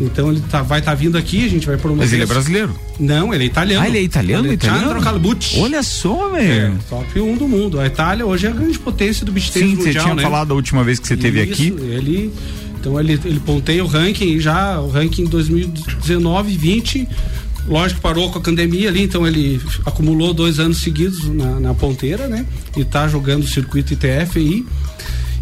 Então 0.00 0.30
ele 0.30 0.42
tá, 0.50 0.60
vai 0.62 0.80
estar 0.80 0.94
vindo 0.94 1.16
aqui, 1.16 1.44
a 1.44 1.48
gente 1.48 1.66
vai 1.66 1.76
promover. 1.76 2.04
Mas 2.04 2.12
ele 2.12 2.22
é 2.22 2.26
brasileiro? 2.26 2.74
Não, 2.98 3.32
ele 3.32 3.44
é 3.44 3.46
italiano. 3.46 3.84
Ah, 3.84 3.88
ele 3.88 3.98
é 3.98 4.02
italiano? 4.02 4.48
Alessandro 4.48 4.68
italiano? 4.76 5.00
Calbucci. 5.02 5.60
Olha 5.60 5.82
só, 5.82 6.36
É, 6.36 6.40
velho. 6.40 6.78
top 6.88 7.20
1 7.20 7.36
do 7.36 7.46
mundo. 7.46 7.78
A 7.78 7.86
Itália 7.86 8.26
hoje 8.26 8.46
é 8.46 8.50
a 8.50 8.52
grande 8.52 8.78
potência 8.78 9.24
do 9.24 9.30
beach 9.30 9.52
tênis 9.52 9.70
Sim, 9.70 9.76
você 9.76 9.90
tinha 9.92 10.14
né? 10.14 10.22
falado 10.22 10.52
a 10.52 10.54
última 10.54 10.82
vez 10.82 10.98
que 10.98 11.06
você 11.06 11.14
esteve 11.14 11.40
aqui. 11.40 11.68
Ele, 11.68 12.32
então 12.80 12.98
ele, 12.98 13.18
ele 13.24 13.40
ponteia 13.40 13.84
o 13.84 13.86
ranking 13.86 14.40
já, 14.40 14.80
o 14.80 14.90
ranking 14.90 15.24
2019 15.26 16.56
20 16.56 17.08
Lógico, 17.66 18.00
parou 18.00 18.30
com 18.30 18.38
a 18.38 18.42
pandemia 18.42 18.90
ali, 18.90 19.02
então 19.04 19.26
ele 19.26 19.60
acumulou 19.86 20.34
dois 20.34 20.58
anos 20.58 20.78
seguidos 20.78 21.24
na, 21.30 21.58
na 21.60 21.74
ponteira, 21.74 22.28
né? 22.28 22.44
E 22.76 22.84
tá 22.84 23.08
jogando 23.08 23.44
o 23.44 23.48
circuito 23.48 23.94
ITF 23.94 24.38
aí. 24.38 24.66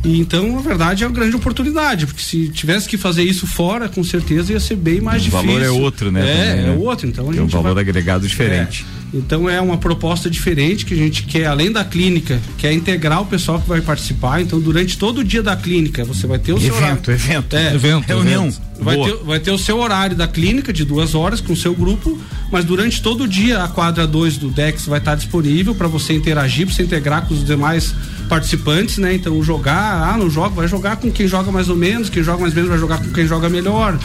E 0.04 0.18
então, 0.18 0.52
na 0.56 0.60
verdade, 0.60 1.04
é 1.04 1.06
uma 1.06 1.14
grande 1.14 1.36
oportunidade, 1.36 2.06
porque 2.06 2.22
se 2.22 2.48
tivesse 2.48 2.88
que 2.88 2.98
fazer 2.98 3.22
isso 3.22 3.46
fora, 3.46 3.88
com 3.88 4.02
certeza 4.02 4.52
ia 4.52 4.58
ser 4.58 4.74
bem 4.76 5.00
mais 5.00 5.22
O 5.22 5.24
difícil. 5.26 5.46
valor 5.46 5.62
é 5.62 5.70
outro, 5.70 6.10
né, 6.10 6.20
É, 6.20 6.34
também, 6.34 6.64
é 6.64 6.66
né? 6.70 6.76
outro. 6.76 7.06
Então 7.06 7.28
a 7.28 7.32
Tem 7.32 7.40
um 7.40 7.44
gente 7.44 7.52
valor 7.52 7.74
vai- 7.74 7.82
agregado 7.84 8.26
diferente. 8.26 8.84
é. 8.98 9.01
Então 9.14 9.48
é 9.48 9.60
uma 9.60 9.76
proposta 9.76 10.30
diferente 10.30 10.86
que 10.86 10.94
a 10.94 10.96
gente 10.96 11.24
quer, 11.24 11.46
além 11.46 11.70
da 11.70 11.84
clínica, 11.84 12.40
quer 12.56 12.72
integrar 12.72 13.20
o 13.20 13.26
pessoal 13.26 13.60
que 13.60 13.68
vai 13.68 13.82
participar. 13.82 14.40
Então, 14.40 14.58
durante 14.58 14.96
todo 14.96 15.18
o 15.18 15.24
dia 15.24 15.42
da 15.42 15.54
clínica, 15.54 16.02
você 16.04 16.26
vai 16.26 16.38
ter 16.38 16.52
o 16.54 16.60
seu 16.60 16.74
Evento, 16.74 17.10
evento. 17.10 17.54
É, 17.54 17.74
Evento, 17.74 18.06
Reunião. 18.06 18.46
evento. 18.46 18.62
Vai 18.80 18.96
Boa. 18.96 19.08
ter, 19.08 19.24
vai 19.24 19.40
ter 19.40 19.50
o 19.50 19.58
seu 19.58 19.78
horário 19.78 20.16
da 20.16 20.26
clínica 20.26 20.72
de 20.72 20.84
duas 20.84 21.14
horas 21.14 21.40
com 21.40 21.52
o 21.52 21.56
seu 21.56 21.74
grupo, 21.74 22.18
mas 22.50 22.64
durante 22.64 23.00
todo 23.02 23.24
o 23.24 23.28
dia 23.28 23.62
a 23.62 23.68
quadra 23.68 24.06
2 24.06 24.38
do 24.38 24.48
Dex 24.48 24.86
vai 24.86 24.98
estar 24.98 25.14
disponível 25.14 25.74
para 25.74 25.86
você 25.86 26.14
interagir, 26.14 26.66
para 26.66 26.74
você 26.74 26.82
integrar 26.82 27.26
com 27.26 27.34
os 27.34 27.44
demais 27.44 27.94
participantes, 28.28 28.98
né? 28.98 29.14
Então 29.14 29.40
jogar, 29.42 30.10
ah, 30.12 30.16
não 30.16 30.28
joga, 30.28 30.56
vai 30.56 30.66
jogar 30.66 30.96
com 30.96 31.12
quem 31.12 31.28
joga 31.28 31.52
mais 31.52 31.68
ou 31.68 31.76
menos, 31.76 32.08
quem 32.08 32.22
joga 32.22 32.40
mais 32.40 32.52
ou 32.52 32.56
menos 32.56 32.70
vai 32.70 32.78
jogar 32.78 32.98
com 32.98 33.12
quem 33.12 33.26
joga 33.26 33.48
melhor. 33.48 33.96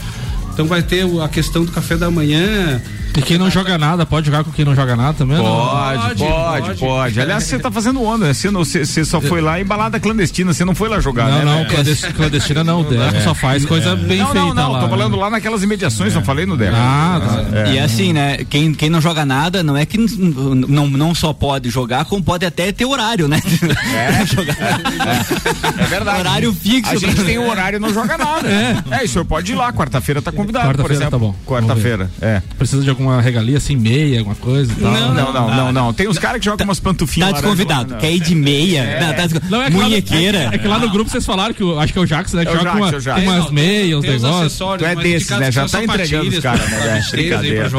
Então 0.53 0.67
vai 0.67 0.83
ter 0.83 1.05
a 1.23 1.29
questão 1.29 1.63
do 1.65 1.71
café 1.71 1.95
da 1.97 2.11
manhã. 2.11 2.81
E 3.17 3.21
quem 3.21 3.37
não 3.37 3.49
joga 3.49 3.77
nada, 3.77 4.05
pode 4.05 4.27
jogar 4.27 4.43
com 4.43 4.51
quem 4.51 4.63
não 4.63 4.75
joga 4.75 4.95
nada 4.95 5.13
também? 5.13 5.37
não? 5.37 5.43
Pode, 5.43 5.99
pode, 6.01 6.17
Pode, 6.19 6.65
pode, 6.67 6.79
pode. 6.79 7.19
Aliás, 7.21 7.43
você 7.43 7.57
tá 7.59 7.71
fazendo 7.71 8.01
onda, 8.03 8.27
né? 8.27 8.33
Você, 8.33 8.51
não- 8.51 8.63
você, 8.63 8.85
você 8.85 9.03
só 9.03 9.19
foi 9.19 9.41
lá 9.41 9.59
em 9.59 9.65
balada 9.65 9.99
clandestina, 9.99 10.53
você 10.53 10.63
não 10.63 10.75
foi 10.75 10.87
lá 10.89 10.99
jogar, 10.99 11.29
Não, 11.29 11.39
né? 11.39 11.45
não, 11.45 11.57
velho? 11.57 11.69
clandestina, 11.69 12.13
clandestina 12.13 12.63
não. 12.63 12.77
O 12.81 12.83
Deco 12.83 13.21
só 13.23 13.33
faz 13.33 13.65
coisa 13.65 13.95
bem 13.95 14.19
não, 14.19 14.27
feita 14.27 14.39
não, 14.39 14.53
não, 14.53 14.71
lá. 14.71 14.79
tô 14.79 14.85
né? 14.85 14.91
falando 14.91 15.15
lá 15.17 15.29
naquelas 15.29 15.63
imediações, 15.63 16.13
não 16.13 16.23
falei 16.23 16.45
no 16.45 16.55
Deco. 16.55 16.75
Ah, 16.75 17.19
tá. 17.51 17.67
E 17.69 17.79
assim, 17.79 18.13
né? 18.13 18.37
Quem, 18.49 18.73
quem 18.73 18.89
não 18.89 19.01
joga 19.01 19.25
nada, 19.25 19.63
não 19.63 19.75
é 19.75 19.85
que 19.85 19.97
não, 19.97 20.87
não 20.87 21.15
só 21.15 21.33
pode 21.33 21.69
jogar, 21.69 22.05
como 22.05 22.23
pode 22.23 22.45
até 22.45 22.71
ter 22.71 22.85
horário, 22.85 23.27
né? 23.27 23.39
É 25.79 25.83
verdade. 25.87 26.19
Horário 26.19 26.53
fixo. 26.53 26.91
A 26.91 26.95
gente 26.95 27.23
tem 27.23 27.37
um 27.39 27.49
horário 27.49 27.77
e 27.77 27.79
não 27.79 27.93
joga 27.93 28.17
nada. 28.17 28.47
É, 28.91 29.01
e 29.01 29.05
o 29.05 29.09
senhor 29.09 29.25
pode 29.25 29.51
ir 29.51 29.55
lá, 29.55 29.71
quarta-feira 29.73 30.21
tá 30.21 30.31
convidado, 30.31 30.65
por 30.65 30.75
Quarta-feira 30.75 31.03
exemplo. 31.03 31.11
tá 31.11 31.17
bom. 31.17 31.35
Quarta-feira, 31.45 32.09
é. 32.21 32.41
Precisa 32.57 32.83
de 32.83 32.89
alguma 32.89 33.06
regalia 33.21 33.57
assim, 33.57 33.75
meia, 33.75 34.19
alguma 34.19 34.35
coisa 34.35 34.71
e 34.71 34.75
tal. 34.75 34.91
Não, 34.91 35.13
não, 35.13 35.33
não, 35.33 35.55
não, 35.55 35.71
não. 35.71 35.93
Tem 35.93 36.07
uns 36.07 36.19
caras 36.19 36.39
que 36.39 36.45
jogam 36.45 36.65
umas 36.65 36.79
pantufinhas. 36.79 37.29
Tá 37.29 37.35
desconvidado. 37.37 37.95
Quer 37.97 38.11
ir 38.11 38.19
de 38.19 38.35
meia? 38.35 38.99
Não, 39.01 39.13
tá 39.13 39.39
Não, 39.49 39.61
é 39.61 39.69
que 39.69 39.77
lá 39.77 39.83
no- 39.83 39.89
Munhequeira. 39.89 40.49
É 40.51 40.57
que 40.57 40.67
lá 40.67 40.79
no 40.79 40.89
grupo 40.89 41.09
vocês 41.09 41.25
falaram 41.25 41.53
que 41.53 41.63
o- 41.63 41.79
acho 41.79 41.93
que 41.93 41.99
é 41.99 42.01
o 42.01 42.05
Jax, 42.05 42.33
né? 42.33 42.45
Que 42.45 42.51
É 42.51 42.55
joga 42.55 42.73
uma- 42.73 42.89
é 42.89 43.29
umas 43.29 43.51
meias, 43.51 44.01
negócios. 44.01 44.23
acessórios, 44.41 44.87
Tu 44.87 44.91
é 44.91 44.95
desses, 45.03 45.29
né? 45.29 45.51
Já 45.51 45.67
tá 45.67 45.83
entregando 45.83 46.29
os 46.29 46.39
caras, 46.39 46.69
né, 46.69 46.93
aí 46.93 47.11
Brincadeira. 47.11 47.69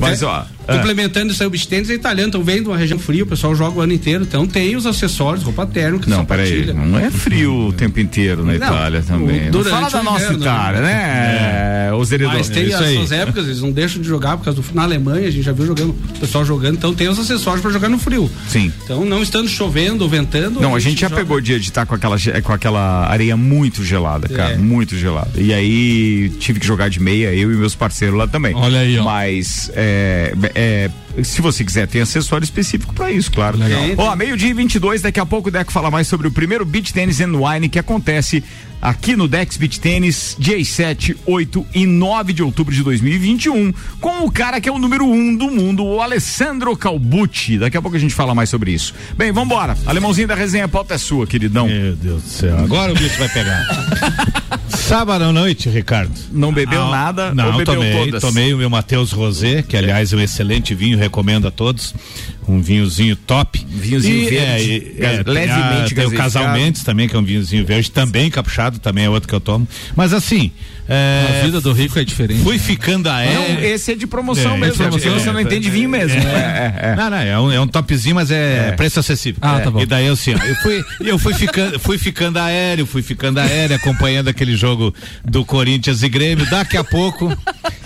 Mas, 0.00 0.22
ó, 0.22 0.46
é. 0.66 0.76
Complementando 0.76 1.32
isso 1.32 1.42
aí, 1.42 1.46
o 1.46 1.50
beach 1.50 1.66
tênis 1.68 1.90
é 1.90 1.94
italiano, 1.94 2.28
então 2.28 2.42
vem 2.42 2.62
de 2.62 2.68
uma 2.68 2.76
região 2.76 2.98
fria, 2.98 3.22
o 3.24 3.26
pessoal 3.26 3.54
joga 3.54 3.78
o 3.78 3.80
ano 3.82 3.92
inteiro, 3.92 4.24
então 4.24 4.46
tem 4.46 4.76
os 4.76 4.86
acessórios, 4.86 5.42
roupa 5.44 5.66
térmica, 5.66 6.08
Não, 6.08 6.24
peraí, 6.24 6.72
não 6.72 6.98
é 6.98 7.10
frio 7.10 7.68
o 7.68 7.72
tempo 7.72 7.98
inteiro 8.00 8.44
na 8.44 8.52
Não, 8.52 8.66
Itália 8.66 9.02
também. 9.06 9.40
o- 9.40 9.44
Não 9.44 9.50
durante 9.50 9.70
fala 9.74 9.90
da 9.90 10.00
o 10.00 10.04
nossa 10.04 10.24
inverno, 10.24 10.42
Itália, 10.42 10.80
né? 10.80 11.86
É. 11.88 11.92
Os 11.94 12.10
heredores. 12.10 12.38
Mas 12.38 12.48
tem 12.48 12.66
Isso 12.66 12.76
as 12.76 12.82
aí. 12.82 12.94
suas 12.96 13.12
épocas, 13.12 13.44
eles 13.46 13.60
não 13.60 13.70
deixam 13.70 14.00
de 14.00 14.08
jogar 14.08 14.36
por 14.38 14.44
causa 14.44 14.60
do 14.60 14.74
Na 14.74 14.82
Alemanha, 14.84 15.28
a 15.28 15.30
gente 15.30 15.42
já 15.44 15.52
viu 15.52 15.66
jogando, 15.66 15.90
o 15.90 16.18
pessoal 16.18 16.44
jogando, 16.44 16.76
então 16.76 16.94
tem 16.94 17.06
os 17.08 17.18
acessórios 17.18 17.60
para 17.60 17.70
jogar 17.70 17.88
no 17.90 17.98
frio. 17.98 18.30
Sim. 18.48 18.72
Então, 18.84 19.04
não 19.04 19.22
estando 19.22 19.46
chovendo 19.48 20.02
ou 20.04 20.08
ventando. 20.08 20.60
Não, 20.60 20.74
a 20.74 20.80
gente 20.80 21.00
já 21.02 21.08
joga. 21.08 21.20
pegou 21.20 21.40
dia 21.40 21.60
de 21.60 21.68
estar 21.68 21.84
com 21.84 21.94
aquela, 21.94 22.16
com 22.42 22.52
aquela 22.52 23.06
areia 23.08 23.36
muito 23.36 23.84
gelada, 23.84 24.26
cara, 24.28 24.54
É. 24.54 24.56
muito 24.56 24.96
gelada. 24.96 25.30
E 25.36 25.52
aí 25.52 26.30
tive 26.38 26.58
que 26.60 26.66
jogar 26.66 26.88
de 26.88 26.98
meia, 27.00 27.34
eu 27.34 27.52
e 27.52 27.56
meus 27.56 27.74
parceiros 27.74 28.16
lá 28.16 28.26
também. 28.26 28.54
Olha 28.54 28.80
aí, 28.80 28.98
ó. 28.98 29.04
Mas 29.04 29.70
é, 29.74 30.32
é, 30.54 30.90
se 31.22 31.40
você 31.40 31.64
quiser, 31.64 31.86
tem 31.86 32.00
acessório 32.00 32.44
específico 32.44 32.94
pra 32.94 33.10
isso, 33.10 33.30
claro. 33.30 33.58
Legal. 33.58 33.82
Ó, 33.96 34.16
meio-dia 34.16 34.50
e 34.50 34.54
22, 34.54 35.02
daqui 35.02 35.20
a 35.20 35.26
pouco 35.26 35.48
o 35.48 35.52
Deco 35.52 35.72
fala 35.72 35.90
mais 35.90 36.06
sobre 36.08 36.26
o 36.26 36.30
primeiro 36.30 36.64
Beach 36.64 36.92
Tennis 36.92 37.20
and 37.20 37.32
Wine 37.36 37.68
que 37.68 37.78
acontece 37.78 38.42
aqui 38.80 39.14
no 39.14 39.28
Dex 39.28 39.56
Beach 39.56 39.78
Tennis, 39.78 40.34
dias 40.38 40.66
7, 40.68 41.16
8 41.24 41.66
e 41.72 41.86
9 41.86 42.32
de 42.32 42.42
outubro 42.42 42.74
de 42.74 42.82
2021, 42.82 43.72
com 44.00 44.24
o 44.24 44.30
cara 44.30 44.60
que 44.60 44.68
é 44.68 44.72
o 44.72 44.78
número 44.78 45.04
1 45.06 45.12
um 45.12 45.36
do 45.36 45.50
mundo, 45.50 45.84
o 45.84 46.00
Alessandro 46.00 46.76
Calbucci. 46.76 47.58
Daqui 47.58 47.76
a 47.76 47.82
pouco 47.82 47.96
a 47.96 48.00
gente 48.00 48.14
fala 48.14 48.34
mais 48.34 48.50
sobre 48.50 48.72
isso. 48.72 48.92
Bem, 49.16 49.30
vambora. 49.30 49.76
Alemãozinho 49.86 50.26
da 50.26 50.34
resenha, 50.34 50.64
a 50.64 50.68
pauta 50.68 50.94
é 50.94 50.98
sua, 50.98 51.26
queridão. 51.26 51.68
Meu 51.68 51.94
Deus 51.94 52.22
do 52.22 52.28
céu, 52.28 52.58
agora 52.58 52.92
o 52.92 52.96
bicho 52.96 53.16
vai 53.18 53.28
pegar. 53.28 53.62
Sábado 54.68 55.24
à 55.24 55.32
noite, 55.32 55.68
Ricardo. 55.68 56.12
Não 56.32 56.52
bebeu 56.52 56.82
Ah, 56.82 56.90
nada 56.90 57.34
Não, 57.34 57.56
bebeu 57.56 57.74
tomei, 57.74 57.92
todas? 58.06 58.20
tomei 58.20 58.52
o 58.52 58.58
meu 58.58 58.68
Matheus 58.68 59.12
Rosé, 59.12 59.62
que 59.62 59.76
aliás 59.76 60.12
é 60.12 60.16
um 60.16 60.20
excelente 60.20 60.74
vinho, 60.74 60.98
recomendo 61.02 61.46
a 61.46 61.50
todos. 61.50 61.94
Um 62.48 62.60
vinhozinho 62.60 63.14
top. 63.16 63.64
Vinhozinho 63.68 64.16
E, 64.26 64.30
verde, 64.30 64.94
é, 64.98 65.04
é, 65.04 65.24
tem 65.24 65.32
levemente 65.34 65.92
a- 65.92 65.96
Tem 65.96 66.06
o. 66.06 66.12
Casal 66.12 66.52
Mendes 66.52 66.82
também, 66.82 67.08
que 67.08 67.14
é 67.14 67.18
um 67.18 67.22
vinhozinho 67.22 67.64
verde, 67.64 67.90
também 67.90 68.30
capuchado, 68.30 68.78
também 68.78 69.04
é 69.04 69.10
outro 69.10 69.28
que 69.28 69.34
eu 69.34 69.40
tomo. 69.40 69.66
Mas 69.94 70.12
assim, 70.12 70.50
é, 70.88 71.40
A 71.40 71.44
vida 71.44 71.60
do 71.60 71.72
rico 71.72 71.98
é 71.98 72.04
diferente. 72.04 72.42
fui 72.42 72.58
ficando 72.58 73.08
a 73.08 73.24
Não, 73.24 73.60
esse 73.60 73.92
é 73.92 73.94
de 73.94 74.06
promoção 74.06 74.54
É, 74.54 74.58
mesmo, 74.58 74.84
é 74.84 74.90
de- 74.90 74.98
você 75.08 75.30
não 75.32 75.38
é, 75.38 75.42
entende 75.42 75.70
vinho 75.70 75.88
mesmo. 75.88 76.18
É, 76.20 76.22
é, 76.22 76.88
é. 76.90 76.96
Não, 76.96 77.10
não, 77.10 77.16
é 77.18 77.38
um, 77.40 77.52
é 77.52 77.60
um 77.60 77.66
topzinho, 77.66 78.14
mas 78.14 78.30
é, 78.30 78.72
preço 78.72 78.98
acessível. 79.00 79.38
Ah, 79.42 79.60
tá 79.60 79.68
É. 79.68 79.70
bom. 79.70 79.80
E 79.80 79.86
daí 79.86 80.08
assim, 80.08 80.32
eu 80.32 80.54
fui, 80.56 80.84
eu 81.00 81.18
fui 81.18 81.34
ficando, 81.34 81.78
fui 81.78 81.98
ficando 81.98 82.38
aéreo, 82.38 82.84
fui 82.86 83.02
ficando 83.02 83.38
aéreo, 83.38 83.76
acompanhando 83.76 84.28
aquele 84.28 84.56
jogo 84.56 84.94
do 85.24 85.44
Corinthians 85.44 86.02
e 86.02 86.08
Grêmio. 86.08 86.44
Daqui 86.50 86.76
a 86.76 86.84
pouco 86.84 87.36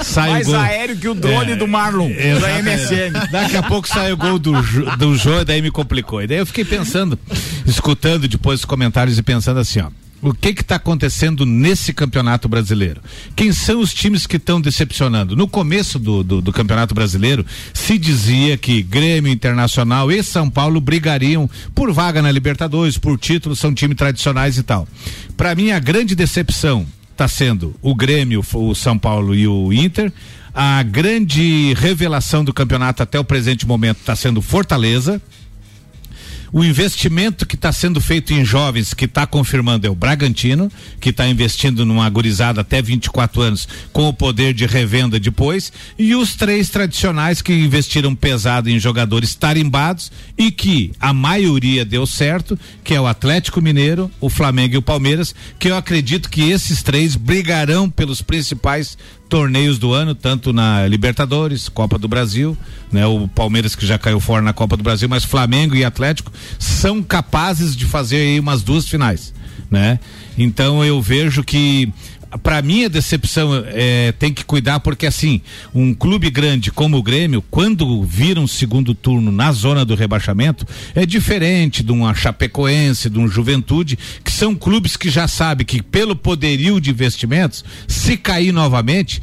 sai 0.01 0.31
Mais 0.31 0.49
o 0.49 0.51
gol. 0.53 0.61
aéreo 0.61 0.97
que 0.97 1.09
o 1.09 1.15
drone 1.15 1.53
É, 1.53 1.57
do 1.57 1.67
Marlon, 1.69 2.09
da. 2.09 2.63
MSN. 2.63 3.13
Daqui 3.31 3.57
a 3.57 3.63
pouco 3.63 3.87
sai 3.89 4.13
o 4.13 4.17
gol 4.17 4.39
do, 4.39 4.61
jo- 4.63 4.97
do 4.97 5.17
jogo, 5.17 5.45
daí 5.45 5.61
me 5.63 5.71
complicou. 5.71 6.23
E 6.23 6.27
daí 6.27 6.39
eu 6.39 6.47
fiquei 6.47 6.65
pensando, 6.65 7.19
escutando 7.67 8.27
depois 8.29 8.61
os 8.61 8.65
comentários 8.65 9.19
e 9.19 9.23
pensando 9.23 9.61
assim, 9.61 9.81
ó. 9.81 9.89
O 10.23 10.33
que 10.33 10.49
está 10.49 10.77
acontecendo 10.77 11.45
nesse 11.45 11.93
campeonato 11.93 12.49
brasileiro? 12.49 13.03
Quem 13.35 13.53
são 13.53 13.81
os 13.81 13.93
times 13.93 14.27
que 14.27 14.37
estão 14.37 14.61
decepcionando? 14.61 15.37
No 15.37 15.47
começo 15.47 15.99
do, 15.99 16.23
do, 16.23 16.41
do, 16.41 16.53
campeonato 16.53 16.95
brasileiro, 16.95 17.45
se 17.75 17.99
dizia 17.99 18.57
que 18.57 18.83
Grêmio 18.83 19.31
Internacional 19.31 20.11
e 20.11 20.23
São 20.23 20.49
Paulo 20.49 20.81
brigariam 20.81 21.49
por 21.75 21.93
vaga 21.93 22.23
na 22.23 22.33
Libertadores, 22.33 22.97
por 22.97 23.19
título, 23.19 23.55
são 23.55 23.75
times 23.75 23.97
tradicionais 23.97 24.57
e 24.57 24.63
tal. 24.63 24.89
Para 25.37 25.55
mim, 25.55 25.71
a 25.71 25.79
grande 25.79 26.15
decepção 26.15 26.87
está 27.13 27.29
sendo 27.29 27.75
o 27.83 27.95
Grêmio, 27.95 28.43
o 28.55 28.75
São 28.75 28.99
Paulo 28.99 29.35
e 29.35 29.47
o 29.47 29.71
Inter. 29.73 30.11
A 30.55 30.83
grande 30.83 31.75
revelação 31.75 32.43
do 32.43 32.55
campeonato 32.55 33.03
até 33.03 33.21
o 33.21 33.25
presente 33.25 33.67
momento 33.67 33.99
está 33.99 34.17
sendo 34.17 34.41
Fortaleza 34.41 35.21
o 36.53 36.65
investimento 36.65 37.47
que 37.47 37.55
está 37.55 37.73
sendo 37.73 38.01
feito 38.01 38.33
em 38.33 38.45
jovens, 38.45 38.95
que 38.95 39.05
está 39.05 39.27
confirmando, 39.27 39.87
é 39.87 39.91
o 39.91 39.95
Bragantino, 39.95 40.71
que 41.01 41.11
está 41.11 41.27
investindo 41.27 41.85
numa 41.85 42.09
gurizada 42.09 42.61
até 42.61 42.81
24 42.81 43.43
anos, 43.43 43.69
com 43.93 44.09
o 44.09 44.13
poder 44.13 44.55
de 44.55 44.67
revenda 44.67 45.19
depois, 45.19 45.73
e 45.99 46.15
os 46.15 46.35
três 46.35 46.71
tradicionais 46.71 47.43
que 47.43 47.53
investiram 47.53 48.15
pesado 48.15 48.71
em 48.71 48.79
jogadores 48.79 49.35
tarimbados 49.35 50.11
e 50.37 50.51
que 50.51 50.93
a 51.01 51.13
maioria 51.13 51.85
deu 51.85 52.07
certo, 52.07 52.59
que 52.85 52.95
é 52.95 53.01
o 53.01 53.07
Atlético 53.07 53.61
Mineiro, 53.61 54.11
o 54.21 54.29
Flamengo 54.29 54.75
e 54.75 54.79
o 54.79 54.83
Palmeiras, 54.83 55.35
que 55.59 55.69
eu 55.69 55.77
acredito 55.77 56.31
que 56.31 56.51
esses 56.51 56.83
três 56.83 57.17
brigarão 57.17 57.89
pelos 57.89 58.23
principais 58.23 58.97
torneios 59.29 59.79
do 59.79 59.93
ano, 59.93 60.15
tanto 60.15 60.53
na 60.53 60.87
Libertadores, 60.87 61.69
Copa 61.69 61.99
do 61.99 62.09
Brasil, 62.09 62.57
né? 62.91 63.07
O 63.07 63.27
Palmeiras 63.29 63.75
que 63.75 63.87
já 63.87 63.99
caiu 63.99 64.21
fora 64.21 64.43
na 64.43 64.53
Copa 64.53 64.77
do 64.77 64.83
Brasil, 64.83 65.09
mas 65.09 65.25
Flamengo 65.25 65.75
e 65.75 65.85
Atlético 65.85 66.33
são 66.59 67.03
capazes 67.03 67.77
de 67.77 67.85
fazer 67.85 68.17
aí 68.17 68.41
umas 68.41 68.63
duas 68.63 68.89
finais, 68.89 69.35
né? 69.71 69.99
Então 70.39 70.85
eu 70.85 71.01
vejo 71.01 71.43
que 71.43 71.93
para 72.43 72.63
mim 72.63 72.85
a 72.85 72.89
decepção 72.89 73.51
é, 73.67 74.13
tem 74.13 74.33
que 74.33 74.45
cuidar 74.45 74.81
porque 74.81 75.07
assim 75.07 75.41
um 75.75 75.95
clube 75.95 76.31
grande 76.31 76.71
como 76.71 76.97
o 76.97 77.03
Grêmio 77.03 77.43
quando 77.51 78.03
vira 78.03 78.41
um 78.41 78.47
segundo 78.47 78.95
turno 78.95 79.31
na 79.31 79.53
zona 79.53 79.85
do 79.85 79.95
rebaixamento 79.95 80.67
é 80.95 81.07
diferente 81.07 81.83
de 81.83 81.93
uma 81.93 82.15
Chapecoense 82.15 83.11
de 83.11 83.19
um 83.19 83.29
Juventude 83.29 83.99
que 84.25 84.33
são 84.33 84.55
clubes 84.55 84.97
que 84.97 85.09
já 85.09 85.29
sabe 85.29 85.65
que 85.65 85.83
pelo 85.83 86.17
poderio 86.17 86.81
de 86.81 86.91
investimentos 86.91 87.65
se 87.87 88.17
cair 88.17 88.53
novamente 88.53 89.23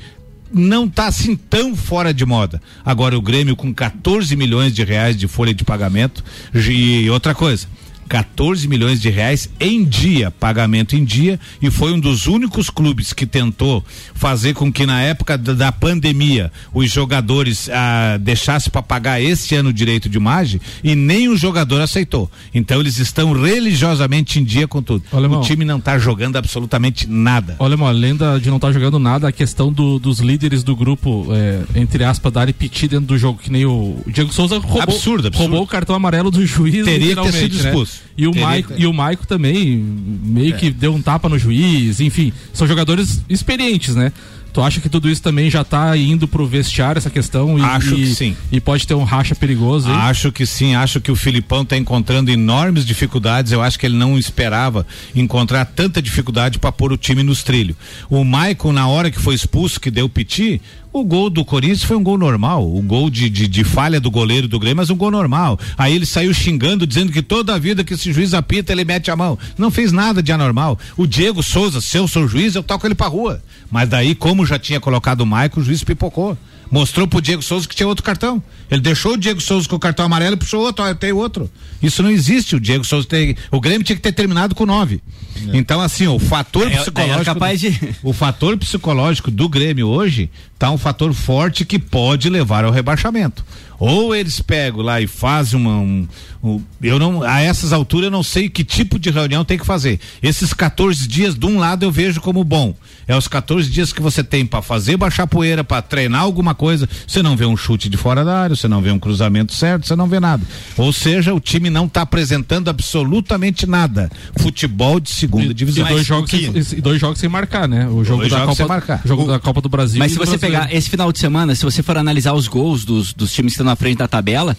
não 0.54 0.86
está 0.86 1.08
assim 1.08 1.36
tão 1.36 1.76
fora 1.76 2.13
de 2.13 2.26
moda. 2.26 2.62
Agora 2.86 3.17
o 3.17 3.21
Grêmio 3.21 3.56
com 3.56 3.73
14 3.73 4.36
milhões 4.36 4.73
de 4.73 4.84
reais 4.84 5.17
de 5.17 5.28
folha 5.28 5.54
de 5.54 5.63
pagamento 5.63 6.23
e 6.54 7.10
outra 7.10 7.34
coisa, 7.34 7.67
14 8.07 8.67
milhões 8.67 9.01
de 9.01 9.09
reais 9.09 9.49
em 9.59 9.83
dia, 9.83 10.31
pagamento 10.31 10.95
em 10.95 11.03
dia, 11.03 11.39
e 11.61 11.69
foi 11.71 11.93
um 11.93 11.99
dos 11.99 12.27
únicos 12.27 12.69
clubes 12.69 13.13
que 13.13 13.25
tentou 13.25 13.83
fazer 14.13 14.53
com 14.53 14.71
que 14.71 14.85
na 14.85 15.01
época 15.01 15.37
da, 15.37 15.71
pandemia 15.71 16.51
os 16.73 16.91
jogadores 16.91 17.69
ah, 17.69 18.17
deixassem 18.19 18.71
para 18.71 18.81
pagar 18.81 19.21
esse 19.21 19.55
ano 19.55 19.69
o 19.69 19.73
direito 19.73 20.07
de 20.07 20.17
imagem 20.17 20.61
e 20.83 20.95
nem 20.95 21.27
o 21.27 21.35
jogador 21.35 21.81
aceitou. 21.81 22.29
Então 22.53 22.79
eles 22.79 22.99
estão 22.99 23.33
religiosamente 23.33 24.39
em 24.39 24.43
dia 24.43 24.67
com 24.67 24.81
tudo. 24.81 25.03
Olha, 25.11 25.29
o 25.29 25.41
time 25.41 25.65
não 25.65 25.77
está 25.77 25.97
jogando 25.97 26.37
absolutamente 26.37 27.07
nada. 27.09 27.55
Olha, 27.59 27.73
irmão, 27.73 27.87
além 27.87 28.15
da, 28.15 28.37
de 28.37 28.49
não 28.49 28.57
estar 28.57 28.67
tá 28.67 28.73
jogando 28.73 28.99
nada, 28.99 29.27
a 29.27 29.31
questão 29.31 29.71
do, 29.71 29.99
dos 29.99 30.19
líderes 30.19 30.63
do 30.63 30.75
grupo, 30.75 31.27
é, 31.31 31.79
entre 31.79 32.03
aspas, 32.03 32.31
darem 32.31 32.53
piti 32.53 32.87
dentro 32.87 33.07
do 33.07 33.17
jogo, 33.17 33.39
que 33.39 33.51
nem 33.51 33.65
o, 33.65 34.01
o 34.05 34.11
Diego 34.11 34.31
Souza 34.33 34.57
roubou, 34.59 34.81
absurdo, 34.81 35.27
absurdo. 35.27 35.49
roubou 35.49 35.63
o 35.63 35.67
cartão 35.67 35.95
amarelo 35.95 36.29
do 36.31 36.45
juiz. 36.45 36.83
Teria 36.85 37.15
que 37.15 37.21
ter 37.23 37.31
sido 37.31 37.57
né? 37.57 37.69
expulso. 37.69 37.92
Né? 37.92 37.92
E 38.17 38.27
o, 38.27 38.36
Maico, 38.36 38.73
e 38.77 38.86
o 38.86 38.93
Maico 38.93 39.25
também 39.25 39.77
meio 39.77 40.53
é. 40.53 40.58
que 40.58 40.69
deu 40.69 40.93
um 40.93 41.01
tapa 41.01 41.27
no 41.27 41.39
juiz, 41.39 41.99
enfim, 41.99 42.32
são 42.53 42.67
jogadores 42.67 43.23
experientes, 43.27 43.95
né? 43.95 44.12
Tu 44.53 44.61
acha 44.61 44.79
que 44.79 44.87
tudo 44.87 45.09
isso 45.09 45.21
também 45.21 45.49
já 45.49 45.61
está 45.61 45.97
indo 45.97 46.27
pro 46.27 46.45
vestiário, 46.45 46.99
essa 46.99 47.09
questão? 47.09 47.57
E, 47.57 47.63
acho 47.63 47.95
e, 47.95 47.95
que 47.95 48.15
sim. 48.15 48.37
E 48.51 48.61
pode 48.61 48.85
ter 48.85 48.93
um 48.93 49.03
racha 49.03 49.33
perigoso? 49.33 49.91
Acho 49.91 50.31
que 50.31 50.45
sim, 50.45 50.75
acho 50.75 51.01
que 51.01 51.11
o 51.11 51.15
Filipão 51.15 51.63
está 51.63 51.75
encontrando 51.75 52.29
enormes 52.29 52.85
dificuldades. 52.85 53.51
Eu 53.51 53.63
acho 53.63 53.79
que 53.79 53.85
ele 53.87 53.97
não 53.97 54.15
esperava 54.15 54.85
encontrar 55.15 55.65
tanta 55.65 55.99
dificuldade 55.99 56.59
para 56.59 56.71
pôr 56.71 56.93
o 56.93 56.97
time 56.97 57.23
nos 57.23 57.41
trilhos. 57.41 57.75
O 58.11 58.23
Maicon, 58.23 58.71
na 58.71 58.87
hora 58.87 59.09
que 59.09 59.19
foi 59.19 59.33
expulso, 59.33 59.79
que 59.79 59.89
deu 59.89 60.07
piti, 60.07 60.61
o 60.93 61.03
gol 61.03 61.27
do 61.27 61.43
Corinthians 61.43 61.83
foi 61.83 61.97
um 61.97 62.03
gol 62.03 62.19
normal. 62.19 62.71
O 62.71 62.79
gol 62.79 63.09
de, 63.09 63.27
de, 63.27 63.47
de, 63.47 63.63
falha 63.63 63.99
do 63.99 64.11
goleiro 64.11 64.47
do 64.47 64.59
Grêmio, 64.59 64.77
mas 64.77 64.91
um 64.91 64.95
gol 64.95 65.09
normal. 65.09 65.59
Aí 65.75 65.95
ele 65.95 66.05
saiu 66.05 66.31
xingando, 66.31 66.85
dizendo 66.85 67.11
que 67.11 67.23
toda 67.23 67.55
a 67.55 67.57
vida 67.57 67.83
que 67.83 67.95
esse 67.95 68.13
juiz 68.13 68.35
apita, 68.35 68.71
ele 68.71 68.85
mete 68.85 69.09
a 69.09 69.15
mão. 69.15 69.37
Não 69.57 69.71
fez 69.71 69.91
nada 69.91 70.21
de 70.21 70.31
anormal. 70.31 70.77
O 70.95 71.07
Diego 71.07 71.41
Souza, 71.41 71.81
se 71.81 71.97
eu 71.97 72.07
sou 72.07 72.27
juiz, 72.27 72.53
eu 72.53 72.61
toco 72.61 72.85
ele 72.85 72.93
pra 72.93 73.07
rua. 73.07 73.41
Mas 73.71 73.89
daí, 73.89 74.13
como 74.13 74.42
já 74.45 74.60
tinha 74.60 74.79
colocado 74.79 75.21
o 75.21 75.25
Maicon, 75.25 75.62
o 75.62 75.63
juiz 75.63 75.84
pipocou. 75.84 76.38
Mostrou 76.71 77.08
pro 77.08 77.21
Diego 77.21 77.41
Souza 77.43 77.67
que 77.67 77.75
tinha 77.75 77.88
outro 77.88 78.03
cartão. 78.03 78.41
Ele 78.71 78.82
deixou 78.82 79.13
o 79.13 79.17
Diego 79.17 79.39
Souza 79.39 79.69
com 79.69 79.75
o 79.75 79.79
cartão 79.79 80.06
amarelo 80.06 80.34
e 80.36 80.38
puxou 80.38 80.62
outro, 80.62 80.84
ó, 80.84 80.93
tenho 80.95 81.17
outro. 81.17 81.47
Isso 81.82 82.01
não 82.01 82.10
existe. 82.10 82.56
O 82.56 82.60
Diego 82.60 82.84
Souza 82.84 83.08
tem. 83.08 83.36
O 83.51 83.62
Grêmio 83.62 83.84
tinha 83.84 83.95
que 83.95 84.01
ter 84.01 84.12
terminado 84.12 84.56
com 84.56 84.65
nove. 84.65 84.99
É. 85.36 85.58
Então, 85.58 85.79
assim, 85.79 86.08
o 86.08 86.17
fator 86.17 86.71
é, 86.71 86.77
psicológico. 86.77 87.21
É 87.21 87.25
capaz 87.25 87.60
de... 87.60 87.79
O 88.01 88.12
fator 88.12 88.58
psicológico 88.58 89.29
do 89.29 89.47
Grêmio 89.47 89.88
hoje 89.88 90.32
tá 90.58 90.71
um 90.71 90.77
fator 90.77 91.13
forte 91.13 91.63
que 91.63 91.77
pode 91.77 92.29
levar 92.29 92.65
ao 92.65 92.71
rebaixamento. 92.71 93.45
Ou 93.79 94.15
eles 94.15 94.39
pegam 94.39 94.81
lá 94.81 95.01
e 95.01 95.07
fazem 95.07 95.59
uma. 95.59 95.77
Um, 95.77 96.07
um, 96.43 96.62
eu 96.81 96.99
não. 96.99 97.23
A 97.23 97.41
essas 97.41 97.73
alturas 97.73 98.05
eu 98.05 98.12
não 98.12 98.23
sei 98.23 98.49
que 98.49 98.63
tipo 98.63 98.99
de 98.99 99.09
reunião 99.09 99.45
tem 99.45 99.57
que 99.57 99.65
fazer. 99.65 99.99
Esses 100.21 100.53
14 100.53 101.07
dias, 101.07 101.36
de 101.36 101.45
um 101.45 101.59
lado, 101.59 101.83
eu 101.83 101.91
vejo 101.91 102.21
como 102.21 102.43
bom. 102.43 102.75
É 103.07 103.15
os 103.15 103.27
14 103.27 103.69
dias 103.69 103.91
que 103.91 104.01
você 104.01 104.23
tem 104.23 104.45
para 104.45 104.62
fazer 104.62 104.97
baixar 104.97 105.27
poeira, 105.27 105.63
para 105.63 105.81
treinar 105.81 106.21
alguma 106.21 106.55
coisa. 106.55 106.88
Você 107.07 107.21
não 107.21 107.36
vê 107.36 107.45
um 107.45 107.57
chute 107.57 107.89
de 107.89 107.97
fora 107.97 108.23
da 108.23 108.38
área, 108.38 108.55
você 108.55 108.67
não 108.67 108.81
vê 108.81 108.91
um 108.91 108.99
cruzamento 108.99 109.53
certo, 109.53 109.88
você 109.88 109.95
não 109.95 110.07
vê 110.07 110.19
nada. 110.19 110.43
Ou 110.77 110.91
seja, 110.93 111.33
o 111.33 111.39
time 111.39 111.69
não 111.69 111.86
está 111.86 112.01
apresentando 112.01 112.69
absolutamente 112.69 113.65
nada. 113.65 114.09
Futebol 114.38 114.99
de 114.99 115.09
segunda 115.09 115.51
e, 115.51 115.53
divisão. 115.53 115.86
E 115.86 115.89
dois, 115.89 116.05
jogos 116.05 116.29
sem, 116.29 116.51
dois 116.81 116.99
jogos 116.99 117.19
sem 117.19 117.29
marcar, 117.29 117.67
né? 117.67 117.88
O 117.88 118.03
jogo, 118.03 118.27
da 118.27 118.45
Copa, 118.45 118.67
marcar. 118.67 119.01
jogo 119.05 119.23
o, 119.23 119.27
da 119.27 119.39
Copa 119.39 119.62
do 119.62 119.69
Brasil. 119.69 119.99
Mas 119.99 120.12
se 120.12 120.17
você 120.17 120.38
pegar 120.38 120.73
esse 120.73 120.89
final 120.89 121.12
de 121.12 121.19
semana, 121.19 121.55
se 121.55 121.63
você 121.63 121.83
for 121.83 121.97
analisar 121.97 122.33
os 122.33 122.47
gols 122.47 122.86
dos, 122.86 123.13
dos 123.13 123.33
times 123.33 123.53
que 123.53 123.57
na 123.63 123.76
frente 123.76 123.97
da 123.97 124.08
tabela, 124.08 124.58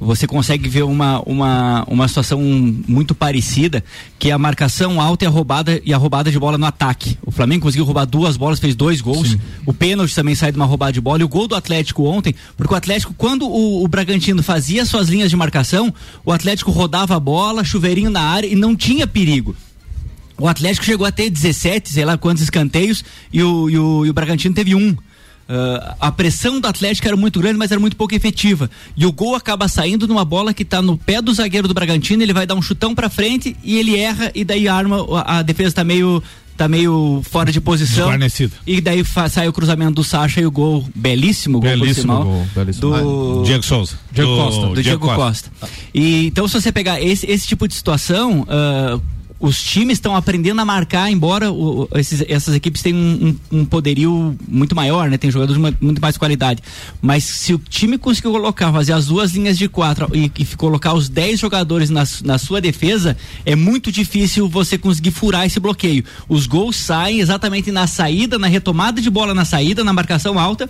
você 0.00 0.26
consegue 0.26 0.68
ver 0.68 0.84
uma, 0.84 1.20
uma, 1.26 1.84
uma 1.88 2.06
situação 2.06 2.40
muito 2.40 3.14
parecida, 3.14 3.82
que 4.18 4.30
é 4.30 4.32
a 4.32 4.38
marcação 4.38 5.00
alta 5.00 5.24
e 5.24 5.26
a 5.26 5.30
roubada 5.30 5.82
e 5.84 5.92
a 5.92 5.96
roubada 5.96 6.30
de 6.30 6.38
bola 6.38 6.56
no 6.56 6.66
ataque. 6.66 7.18
O 7.24 7.32
Flamengo 7.32 7.64
conseguiu 7.64 7.84
roubar 7.84 8.04
duas 8.04 8.36
bolas, 8.36 8.60
fez 8.60 8.76
dois 8.76 9.00
gols. 9.00 9.30
Sim. 9.30 9.40
O 9.66 9.74
pênalti 9.74 10.14
também 10.14 10.34
sai 10.34 10.52
de 10.52 10.56
uma 10.56 10.66
roubada 10.66 10.92
de 10.92 11.00
bola. 11.00 11.20
E 11.20 11.24
o 11.24 11.28
gol 11.28 11.48
do 11.48 11.56
Atlético 11.56 12.04
ontem, 12.04 12.34
porque 12.56 12.72
o 12.72 12.76
Atlético, 12.76 13.12
quando 13.18 13.48
o, 13.48 13.82
o 13.84 13.88
Bragantino 13.88 14.42
fazia 14.42 14.84
suas 14.84 15.08
linhas 15.08 15.30
de 15.30 15.36
marcação, 15.36 15.92
o 16.24 16.32
Atlético 16.32 16.70
rodava 16.70 17.16
a 17.16 17.20
bola, 17.20 17.64
chuveirinho 17.64 18.10
na 18.10 18.22
área 18.22 18.46
e 18.46 18.54
não 18.54 18.76
tinha 18.76 19.06
perigo. 19.06 19.54
O 20.38 20.46
Atlético 20.46 20.86
chegou 20.86 21.04
a 21.04 21.10
ter 21.10 21.28
17, 21.28 21.90
sei 21.90 22.04
lá 22.04 22.16
quantos 22.16 22.44
escanteios, 22.44 23.04
e 23.32 23.42
o, 23.42 23.68
e 23.68 23.76
o, 23.76 24.06
e 24.06 24.10
o 24.10 24.14
Bragantino 24.14 24.54
teve 24.54 24.74
um. 24.76 24.96
Uh, 25.48 25.96
a 25.98 26.12
pressão 26.12 26.60
do 26.60 26.68
Atlético 26.68 27.08
era 27.08 27.16
muito 27.16 27.40
grande, 27.40 27.58
mas 27.58 27.70
era 27.70 27.80
muito 27.80 27.96
pouco 27.96 28.14
efetiva. 28.14 28.70
E 28.94 29.06
o 29.06 29.12
gol 29.12 29.34
acaba 29.34 29.66
saindo 29.66 30.06
numa 30.06 30.24
bola 30.24 30.52
que 30.52 30.62
está 30.62 30.82
no 30.82 30.98
pé 30.98 31.22
do 31.22 31.32
zagueiro 31.32 31.66
do 31.66 31.72
Bragantino, 31.72 32.22
ele 32.22 32.34
vai 32.34 32.46
dar 32.46 32.54
um 32.54 32.60
chutão 32.60 32.94
para 32.94 33.08
frente 33.08 33.56
e 33.64 33.78
ele 33.78 33.96
erra 33.96 34.30
e 34.34 34.44
daí 34.44 34.68
a 34.68 34.74
arma, 34.74 34.98
a, 35.22 35.38
a 35.38 35.42
defesa 35.42 35.70
está 35.70 35.84
meio 35.84 36.22
tá 36.58 36.68
meio 36.68 37.22
fora 37.30 37.52
de 37.52 37.60
posição. 37.60 38.08
E 38.66 38.80
daí 38.80 39.02
sai 39.30 39.48
o 39.48 39.52
cruzamento 39.52 39.92
do 39.92 40.04
Sacha 40.04 40.40
e 40.40 40.44
o 40.44 40.50
gol, 40.50 40.84
belíssimo 40.94 41.60
gol, 41.60 41.70
belíssimo 41.70 42.24
gol, 42.24 42.46
belíssimo. 42.54 42.90
do 42.90 43.40
ah, 43.40 43.44
Diego 43.44 43.62
Souza. 43.62 43.98
Diego 44.10 44.30
do, 44.30 44.36
Costa. 44.36 44.60
Do 44.60 44.66
Diego, 44.66 44.82
Diego 44.82 45.06
Costa. 45.06 45.50
Costa. 45.60 45.74
E, 45.94 46.26
então, 46.26 46.48
se 46.48 46.60
você 46.60 46.72
pegar 46.72 47.00
esse, 47.00 47.24
esse 47.30 47.46
tipo 47.46 47.68
de 47.68 47.74
situação, 47.74 48.40
uh, 48.40 49.00
os 49.40 49.62
times 49.62 49.98
estão 49.98 50.16
aprendendo 50.16 50.60
a 50.60 50.64
marcar, 50.64 51.10
embora 51.10 51.50
o, 51.52 51.88
esses, 51.94 52.24
essas 52.28 52.54
equipes 52.54 52.82
tenham 52.82 52.98
um, 52.98 53.36
um, 53.52 53.60
um, 53.60 53.64
poderio 53.64 54.36
muito 54.48 54.74
maior, 54.74 55.08
né? 55.08 55.16
Tem 55.16 55.30
jogadores 55.30 55.62
de 55.62 55.76
muito 55.80 56.00
mais 56.00 56.18
qualidade. 56.18 56.62
Mas 57.00 57.24
se 57.24 57.54
o 57.54 57.58
time 57.58 57.96
conseguir 57.98 58.28
colocar, 58.28 58.72
fazer 58.72 58.92
as 58.92 59.06
duas 59.06 59.32
linhas 59.32 59.56
de 59.56 59.68
quatro 59.68 60.08
e, 60.12 60.30
e 60.38 60.44
colocar 60.56 60.92
os 60.92 61.08
dez 61.08 61.38
jogadores 61.38 61.88
na, 61.88 62.04
na 62.24 62.38
sua 62.38 62.60
defesa, 62.60 63.16
é 63.46 63.54
muito 63.54 63.92
difícil 63.92 64.48
você 64.48 64.76
conseguir 64.76 65.12
furar 65.12 65.46
esse 65.46 65.60
bloqueio. 65.60 66.04
Os 66.28 66.46
gols 66.46 66.76
saem 66.76 67.20
exatamente 67.20 67.70
na 67.70 67.86
saída, 67.86 68.38
na 68.38 68.48
retomada 68.48 69.00
de 69.00 69.08
bola 69.08 69.34
na 69.34 69.44
saída, 69.44 69.84
na 69.84 69.92
marcação 69.92 70.38
alta 70.38 70.68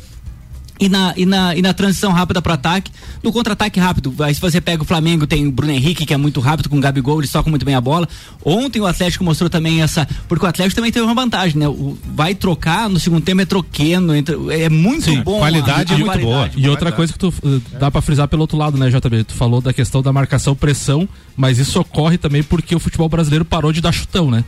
e 0.81 0.89
na, 0.89 1.13
e 1.17 1.27
na, 1.27 1.57
e 1.57 1.63
na 1.63 1.75
transição 1.75 2.13
rápida 2.13 2.41
para 2.41 2.55
ataque, 2.55 2.91
no 3.23 3.33
contra-ataque 3.33 3.81
rápido. 3.81 4.15
Aí 4.21 4.35
se 4.35 4.41
você 4.41 4.61
pega 4.61 4.83
o 4.83 4.87
Flamengo, 4.87 5.27
tem 5.27 5.47
o 5.47 5.51
Bruno 5.51 5.73
Henrique, 5.73 6.07
que 6.07 6.15
é 6.15 6.17
muito 6.17 6.41
rápido, 6.41 6.69
com 6.69 6.77
o 6.77 6.81
Gabigol, 6.81 7.21
eles 7.21 7.31
tocam 7.31 7.51
muito 7.51 7.65
bem 7.65 7.75
a 7.75 7.81
bola. 7.81 8.09
Ontem 8.45 8.81
o 8.81 8.87
Atlético 8.87 9.25
mostrou 9.25 9.51
também 9.51 9.83
essa. 9.83 10.07
Porque 10.29 10.45
o 10.45 10.49
Atlético 10.49 10.77
também 10.77 10.93
teve 10.93 11.05
uma 11.05 11.15
vantagem, 11.15 11.59
né? 11.59 11.69
O, 11.69 11.99
vai 12.15 12.35
trocar, 12.35 12.89
no 12.89 13.01
segundo 13.01 13.23
tempo 13.23 13.41
é 13.41 13.45
troquendo, 13.45 14.13
é 14.51 14.69
muito 14.69 15.05
Sim, 15.05 15.23
bom. 15.23 15.39
Qualidade 15.39 15.93
a, 15.93 15.97
a 15.97 15.99
é 15.99 16.05
muito 16.05 16.05
qualidade, 16.05 16.55
boa. 16.55 16.67
E 16.67 16.69
outra 16.69 16.93
coisa 16.93 17.13
que 17.13 17.19
tu 17.19 17.29
uh, 17.29 17.63
dá 17.79 17.91
para 17.91 18.01
frisar 18.01 18.29
pelo 18.29 18.43
outro 18.43 18.57
lado, 18.57 18.79
né, 18.79 18.89
JB? 18.89 19.25
Tu 19.25 19.35
falou 19.35 19.61
da 19.61 19.73
questão 19.73 20.03
da 20.03 20.13
marcação 20.13 20.55
pressão, 20.55 21.09
mas 21.37 21.59
isso 21.59 21.81
ocorre 21.81 22.19
também 22.19 22.43
porque 22.43 22.75
o 22.75 22.79
futebol 22.79 23.09
brasileiro 23.09 23.45
parou 23.45 23.73
de 23.73 23.81
dar 23.81 23.93
chutão, 23.93 24.31
né? 24.31 24.45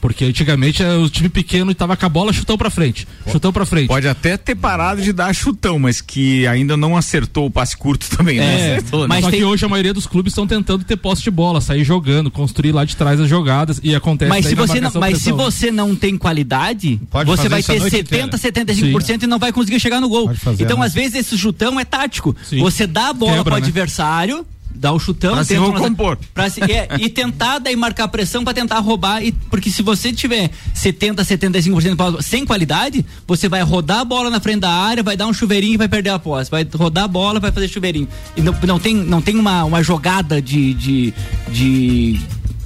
Porque 0.00 0.24
antigamente 0.24 0.82
eh, 0.82 0.96
o 0.96 1.08
time 1.10 1.28
pequeno 1.28 1.70
estava 1.72 1.96
com 1.96 2.06
a 2.06 2.08
bola, 2.08 2.32
chutão 2.32 2.56
pra 2.56 2.70
frente. 2.70 3.06
Chutão 3.30 3.52
pra 3.52 3.66
frente. 3.66 3.88
Pode 3.88 4.06
até 4.08 4.36
ter 4.36 4.54
parado 4.54 5.02
de 5.02 5.12
dar 5.12 5.34
chutão, 5.34 5.78
mas 5.78 6.00
que 6.00 6.46
ainda 6.46 6.76
não 6.76 6.96
acertou 6.96 7.46
o 7.46 7.50
passe 7.50 7.76
curto 7.76 8.08
também, 8.16 8.38
né? 8.38 8.44
É, 8.70 8.76
Acertou, 8.76 9.00
né? 9.02 9.06
mas 9.08 9.24
só 9.24 9.30
tem- 9.30 9.40
que 9.40 9.44
hoje 9.44 9.64
a 9.64 9.68
maioria 9.68 9.92
dos 9.92 10.06
clubes 10.06 10.32
estão 10.32 10.46
tentando 10.46 10.84
ter 10.84 10.96
posse 10.96 11.22
de 11.22 11.30
bola, 11.30 11.60
sair 11.60 11.84
jogando, 11.84 12.30
construir 12.30 12.72
lá 12.72 12.84
de 12.84 12.96
trás 12.96 13.18
as 13.20 13.28
jogadas 13.28 13.80
e 13.82 13.94
acontece 13.94 14.28
Mas, 14.28 14.46
se 14.46 14.54
você, 14.54 14.80
não, 14.80 14.90
mas 14.94 15.18
se 15.18 15.24
pressão. 15.32 15.36
você 15.36 15.70
não 15.70 15.94
tem 15.96 16.16
qualidade, 16.16 17.00
Pode 17.10 17.28
você 17.28 17.48
vai 17.48 17.62
ter 17.62 17.78
noite 17.78 17.96
70, 17.96 18.36
inteira. 18.36 18.88
75% 19.18 19.22
e 19.22 19.26
não 19.26 19.38
vai 19.38 19.52
conseguir 19.52 19.80
chegar 19.80 20.00
no 20.00 20.08
gol. 20.08 20.30
Então, 20.58 20.78
né? 20.78 20.86
às 20.86 20.94
vezes, 20.94 21.14
esse 21.16 21.36
chutão 21.36 21.78
é 21.78 21.84
tático. 21.84 22.34
Sim. 22.44 22.60
Você 22.60 22.86
dá 22.86 23.08
a 23.08 23.12
bola 23.12 23.32
Quebra, 23.32 23.44
pro 23.44 23.54
né? 23.60 23.66
adversário, 23.66 24.46
dá 24.78 24.92
o 24.92 24.98
chutão, 24.98 25.34
Pra 25.34 25.44
se 25.44 25.54
recompor. 25.58 26.18
pra 26.32 26.48
se- 26.48 26.60
é, 26.62 26.88
e 27.00 27.08
tentar 27.10 27.58
daí 27.58 27.74
marcar 27.76 28.08
pressão 28.08 28.44
pra 28.44 28.54
tentar 28.54 28.78
roubar. 28.78 29.22
E, 29.24 29.32
porque 29.32 29.70
se 29.70 29.82
você 29.82 30.12
tiver 30.12 30.50
70, 30.74 31.22
75% 31.24 31.80
de 31.90 31.94
bola 31.94 32.22
sem 32.22 32.44
qualidade, 32.44 33.04
você 33.26 33.48
vai 33.48 33.62
rodar 33.62 34.00
a 34.00 34.04
bola 34.04 34.30
na 34.30 34.40
frente 34.40 34.60
da 34.60 34.70
área, 34.70 35.02
vai 35.02 35.16
dar 35.16 35.26
um 35.26 35.32
chuveirinho 35.32 35.74
e 35.74 35.76
vai 35.76 35.88
perder 35.88 36.10
a 36.10 36.18
posse. 36.18 36.50
Vai 36.50 36.66
rodar 36.74 37.04
a 37.04 37.08
bola, 37.08 37.40
vai 37.40 37.50
fazer 37.52 37.68
chuveirinho. 37.68 38.08
E 38.36 38.40
não, 38.42 38.54
não 38.66 38.78
tem, 38.78 38.94
não 38.94 39.20
tem 39.20 39.36
uma, 39.36 39.64
uma 39.64 39.82
jogada 39.82 40.40
de, 40.40 40.74
de, 40.74 41.14
de 41.50 42.20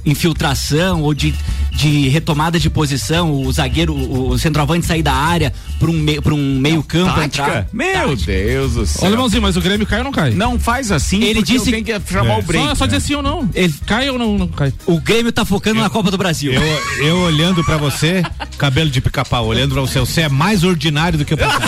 infiltração 0.05 1.01
ou 1.01 1.13
de, 1.13 1.33
de 1.71 2.09
retomada 2.09 2.59
de 2.59 2.69
posição, 2.69 3.31
o 3.31 3.51
zagueiro, 3.51 3.93
o, 3.93 4.29
o 4.29 4.39
centroavante 4.39 4.85
sair 4.85 5.01
da 5.03 5.13
área 5.13 5.53
para 5.79 5.89
um, 5.89 5.93
me, 5.93 6.19
pra 6.21 6.33
um 6.33 6.59
meio 6.59 6.83
campo 6.83 7.13
Tática? 7.15 7.43
entrar. 7.43 7.67
Meu 7.71 8.09
Tática. 8.09 8.31
Deus 8.31 8.73
do 8.73 8.85
céu. 8.85 9.05
Olha, 9.05 9.13
irmãozinho, 9.13 9.41
mas 9.41 9.57
o 9.57 9.61
Grêmio 9.61 9.85
cai 9.87 9.99
ou 9.99 10.03
não 10.05 10.11
cai? 10.11 10.31
Não 10.31 10.59
faz 10.59 10.91
assim, 10.91 11.23
Ele 11.23 11.35
porque 11.35 11.53
disse 11.53 11.69
eu 11.69 11.83
tenho 11.83 11.99
que 12.01 12.11
chamar 12.11 12.39
o 12.39 12.41
break. 12.41 12.63
Só, 12.69 12.75
só 12.75 12.83
né? 12.85 12.91
dizer 12.91 13.01
sim 13.01 13.15
ou 13.15 13.21
não. 13.23 13.49
Ele- 13.53 13.73
Cai 13.85 14.09
ou 14.09 14.17
não, 14.17 14.37
não 14.37 14.47
cai? 14.47 14.73
O 14.85 14.99
Grêmio 14.99 15.31
tá 15.31 15.43
focando 15.43 15.79
na 15.81 15.89
Copa 15.89 16.09
do 16.11 16.17
Brasil. 16.17 16.53
Eu, 16.53 16.61
eu 17.05 17.17
olhando 17.19 17.63
pra 17.63 17.77
você, 17.77 18.23
cabelo 18.57 18.89
de 18.89 19.01
pica-pau, 19.01 19.45
olhando 19.47 19.73
pra 19.73 19.81
você, 19.81 19.99
você 19.99 20.21
é 20.21 20.29
mais 20.29 20.63
ordinário 20.63 21.17
do 21.17 21.25
que 21.25 21.33
eu 21.33 21.37
pensava. 21.37 21.63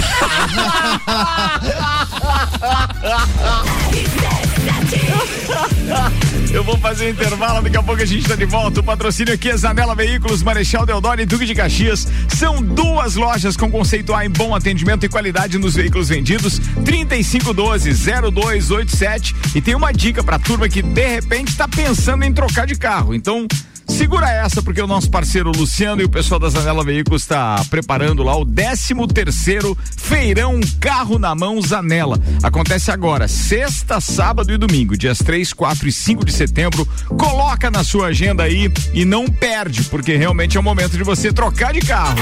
Eu 6.55 6.63
vou 6.63 6.77
fazer 6.77 7.07
um 7.07 7.09
intervalo, 7.09 7.61
daqui 7.61 7.75
a 7.75 7.83
pouco 7.83 8.01
a 8.01 8.05
gente 8.05 8.25
tá 8.25 8.33
de 8.33 8.45
volta. 8.45 8.79
O 8.79 8.83
patrocínio 8.83 9.33
aqui 9.33 9.49
é 9.49 9.57
Zanela 9.57 9.93
Veículos, 9.93 10.41
Marechal 10.41 10.85
Deodoro 10.85 11.19
e 11.19 11.25
Duque 11.25 11.45
de 11.45 11.53
Caxias. 11.53 12.07
São 12.29 12.63
duas 12.63 13.15
lojas 13.15 13.57
com 13.57 13.69
conceito 13.69 14.13
A 14.13 14.25
em 14.25 14.29
bom 14.29 14.55
atendimento 14.55 15.05
e 15.05 15.09
qualidade 15.09 15.57
nos 15.57 15.75
veículos 15.75 16.07
vendidos. 16.07 16.61
3512-0287. 16.85 19.35
E 19.53 19.59
tem 19.59 19.75
uma 19.75 19.91
dica 19.91 20.23
pra 20.23 20.39
turma 20.39 20.69
que 20.69 20.81
de 20.81 21.05
repente 21.05 21.57
tá 21.57 21.67
pensando 21.67 22.23
em 22.23 22.31
trocar 22.31 22.65
de 22.65 22.75
carro. 22.75 23.13
Então. 23.13 23.45
Segura 23.87 24.29
essa, 24.29 24.61
porque 24.61 24.81
o 24.81 24.87
nosso 24.87 25.09
parceiro 25.09 25.51
Luciano 25.55 26.01
e 26.01 26.05
o 26.05 26.09
pessoal 26.09 26.39
da 26.39 26.49
Zanela 26.49 26.83
Veículos 26.83 27.21
está 27.21 27.63
preparando 27.69 28.23
lá 28.23 28.35
o 28.35 28.45
13 28.45 28.93
terceiro 29.13 29.77
Feirão 29.97 30.59
Carro 30.79 31.19
na 31.19 31.33
Mão 31.35 31.61
Zanela. 31.61 32.19
Acontece 32.43 32.91
agora, 32.91 33.27
sexta, 33.27 34.01
sábado 34.01 34.51
e 34.51 34.57
domingo, 34.57 34.97
dias 34.97 35.19
3, 35.19 35.53
4 35.53 35.87
e 35.87 35.91
5 35.91 36.25
de 36.25 36.31
setembro. 36.31 36.87
Coloca 37.07 37.69
na 37.69 37.83
sua 37.83 38.07
agenda 38.07 38.43
aí 38.43 38.71
e 38.93 39.05
não 39.05 39.27
perde, 39.27 39.83
porque 39.83 40.15
realmente 40.15 40.57
é 40.57 40.59
o 40.59 40.63
momento 40.63 40.97
de 40.97 41.03
você 41.03 41.31
trocar 41.31 41.73
de 41.73 41.81
carro. 41.81 42.15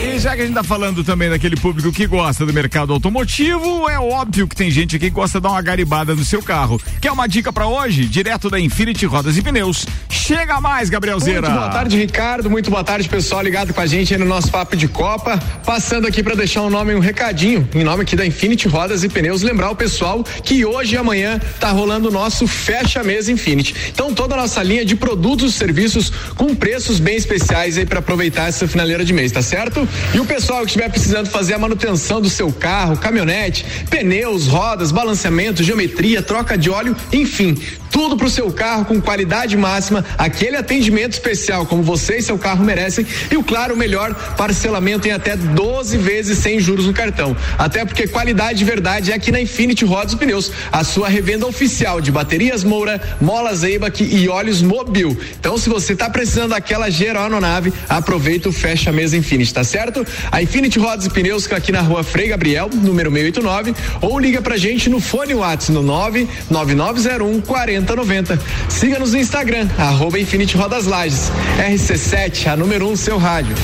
E 0.00 0.18
já 0.20 0.34
que 0.34 0.42
a 0.42 0.46
gente 0.46 0.54
tá 0.54 0.62
falando 0.62 1.02
também 1.02 1.28
daquele 1.28 1.56
público 1.56 1.92
que 1.92 2.06
gosta 2.06 2.46
do 2.46 2.52
mercado 2.52 2.92
automotivo, 2.92 3.88
é 3.88 3.98
óbvio 3.98 4.46
que 4.46 4.54
tem 4.54 4.70
gente 4.70 4.96
aqui 4.96 5.06
que 5.06 5.14
gosta 5.14 5.38
de 5.38 5.42
dar 5.42 5.50
uma 5.50 5.62
garibada 5.62 6.14
no 6.14 6.24
seu 6.24 6.42
carro. 6.42 6.80
Quer 7.00 7.10
uma 7.10 7.26
dica 7.26 7.52
pra 7.52 7.66
hoje? 7.66 8.04
Direto 8.04 8.48
da 8.48 8.60
Infinity 8.60 9.06
Rodas 9.06 9.36
e 9.36 9.42
Pneus. 9.42 9.86
Chega 10.28 10.60
mais, 10.60 10.90
Gabriel 10.90 11.18
Zeira. 11.18 11.40
Muito 11.40 11.58
boa 11.58 11.70
tarde, 11.70 11.96
Ricardo. 11.96 12.50
Muito 12.50 12.70
boa 12.70 12.84
tarde, 12.84 13.08
pessoal 13.08 13.42
ligado 13.42 13.72
com 13.72 13.80
a 13.80 13.86
gente 13.86 14.12
aí 14.12 14.20
no 14.20 14.26
nosso 14.26 14.50
Papo 14.50 14.76
de 14.76 14.86
Copa. 14.86 15.38
Passando 15.64 16.06
aqui 16.06 16.22
para 16.22 16.34
deixar 16.34 16.62
um 16.62 16.70
nome 16.70 16.92
e 16.92 16.94
um 16.94 17.00
recadinho, 17.00 17.66
em 17.74 17.82
nome 17.82 18.02
aqui 18.02 18.14
da 18.14 18.26
Infinity 18.26 18.68
Rodas 18.68 19.02
e 19.04 19.08
Pneus, 19.08 19.40
lembrar 19.40 19.70
o 19.70 19.76
pessoal 19.76 20.22
que 20.44 20.66
hoje 20.66 20.94
e 20.94 20.98
amanhã 20.98 21.40
tá 21.58 21.70
rolando 21.70 22.08
o 22.08 22.10
nosso 22.10 22.46
Fecha 22.46 23.02
Mesa 23.02 23.32
Infinity. 23.32 23.74
Então, 23.88 24.12
toda 24.12 24.34
a 24.34 24.36
nossa 24.36 24.62
linha 24.62 24.84
de 24.84 24.94
produtos 24.94 25.54
e 25.54 25.56
serviços 25.56 26.12
com 26.36 26.54
preços 26.54 27.00
bem 27.00 27.16
especiais 27.16 27.78
aí 27.78 27.86
para 27.86 28.00
aproveitar 28.00 28.48
essa 28.48 28.68
finaleira 28.68 29.04
de 29.04 29.14
mês, 29.14 29.32
tá 29.32 29.40
certo? 29.40 29.88
E 30.12 30.20
o 30.20 30.26
pessoal 30.26 30.60
que 30.60 30.66
estiver 30.66 30.90
precisando 30.90 31.30
fazer 31.30 31.54
a 31.54 31.58
manutenção 31.58 32.20
do 32.20 32.28
seu 32.28 32.52
carro, 32.52 32.98
caminhonete, 32.98 33.64
pneus, 33.88 34.46
rodas, 34.46 34.92
balanceamento, 34.92 35.62
geometria, 35.62 36.20
troca 36.20 36.58
de 36.58 36.68
óleo, 36.68 36.94
enfim, 37.12 37.56
tudo 37.90 38.16
pro 38.16 38.30
seu 38.30 38.50
carro 38.52 38.84
com 38.84 39.00
qualidade 39.00 39.56
máxima, 39.56 40.04
aquele 40.16 40.56
atendimento 40.56 41.12
especial 41.12 41.66
como 41.66 41.82
você 41.82 42.18
e 42.18 42.22
seu 42.22 42.38
carro 42.38 42.64
merecem 42.64 43.06
e 43.30 43.36
o 43.36 43.42
claro, 43.42 43.74
o 43.74 43.76
melhor 43.76 44.14
parcelamento 44.36 45.06
em 45.06 45.12
até 45.12 45.36
12 45.36 45.96
vezes 45.98 46.38
sem 46.38 46.60
juros 46.60 46.86
no 46.86 46.92
cartão. 46.92 47.36
Até 47.56 47.84
porque 47.84 48.06
qualidade 48.06 48.58
de 48.58 48.64
verdade 48.64 49.12
é 49.12 49.14
aqui 49.14 49.30
na 49.30 49.40
Infinity 49.40 49.84
Rodas 49.84 50.12
e 50.12 50.16
Pneus, 50.16 50.50
a 50.72 50.84
sua 50.84 51.08
revenda 51.08 51.46
oficial 51.46 52.00
de 52.00 52.10
baterias 52.10 52.64
Moura, 52.64 53.00
molas 53.20 53.62
Eibach 53.62 54.02
e 54.02 54.28
óleos 54.28 54.62
Mobil. 54.62 55.16
Então, 55.38 55.56
se 55.56 55.68
você 55.68 55.94
tá 55.94 56.10
precisando 56.10 56.50
daquela 56.50 56.90
geral 56.90 57.28
na 57.28 57.40
nave, 57.40 57.72
aproveita 57.88 58.48
o 58.48 58.52
fecha 58.52 58.92
mesa 58.92 59.16
Infinity, 59.16 59.54
tá 59.54 59.64
certo? 59.64 60.06
A 60.30 60.42
Infinity 60.42 60.78
Rodas 60.78 61.06
e 61.06 61.10
Pneus 61.10 61.44
fica 61.44 61.56
aqui 61.56 61.72
na 61.72 61.80
rua 61.80 62.02
Frei 62.02 62.28
Gabriel, 62.28 62.68
número 62.72 63.10
689, 63.10 63.74
ou 64.00 64.18
liga 64.18 64.42
pra 64.42 64.56
gente 64.56 64.88
no 64.88 65.00
fone 65.00 65.34
WhatsApp 65.34 65.72
no 65.72 65.82
99901 65.82 67.40
4090. 67.78 68.38
Siga-nos 68.68 69.12
no 69.12 69.18
Instagram, 69.18 69.68
arroba 69.78 70.18
Rodas 70.56 70.86
Lages. 70.86 71.30
RC7, 71.58 72.48
a 72.48 72.56
número 72.56 72.88
1 72.88 72.90
um, 72.90 72.96
seu 72.96 73.18
rádio. 73.18 73.54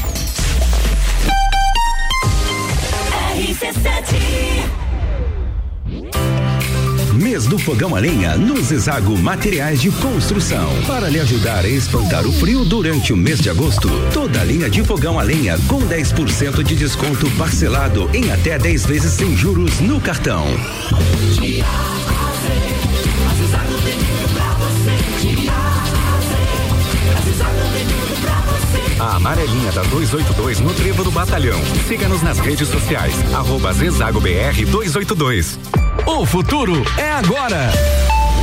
Mês 7.15 7.47
do 7.47 7.59
Fogão 7.59 7.97
a 7.97 7.99
Lenha 7.99 8.37
no 8.37 8.63
Zezago 8.63 9.17
Materiais 9.19 9.81
de 9.81 9.91
Construção. 9.91 10.69
Para 10.87 11.09
lhe 11.09 11.19
ajudar 11.19 11.65
a 11.65 11.69
espantar 11.69 12.27
o 12.27 12.33
frio 12.33 12.65
durante 12.65 13.13
o 13.13 13.17
mês 13.17 13.41
de 13.41 13.51
agosto, 13.51 13.89
toda 14.13 14.41
a 14.41 14.45
linha 14.45 14.71
de 14.71 14.83
fogão 14.85 15.19
a 15.19 15.23
lenha 15.23 15.59
com 15.67 15.81
10% 15.81 16.63
de 16.63 16.77
desconto 16.77 17.31
parcelado 17.33 18.09
em 18.13 18.31
até 18.31 18.59
10 18.59 18.87
vezes 18.87 19.13
sem 19.13 19.37
juros 19.37 19.81
no 19.81 20.01
cartão. 20.01 20.45
Amarelinha 29.25 29.73
da 29.73 29.83
282 29.85 30.61
no 30.61 30.75
Trevo 30.75 31.03
do 31.03 31.11
Batalhão. 31.11 31.59
Siga-nos 31.89 32.23
nas 32.23 32.39
redes 32.39 32.69
sociais. 32.69 33.15
Arroba 33.35 33.73
Zezago 33.73 34.21
BR 34.21 34.67
282. 34.71 35.59
O 36.07 36.27
futuro 36.27 36.75
é 36.99 37.11
agora. 37.11 37.71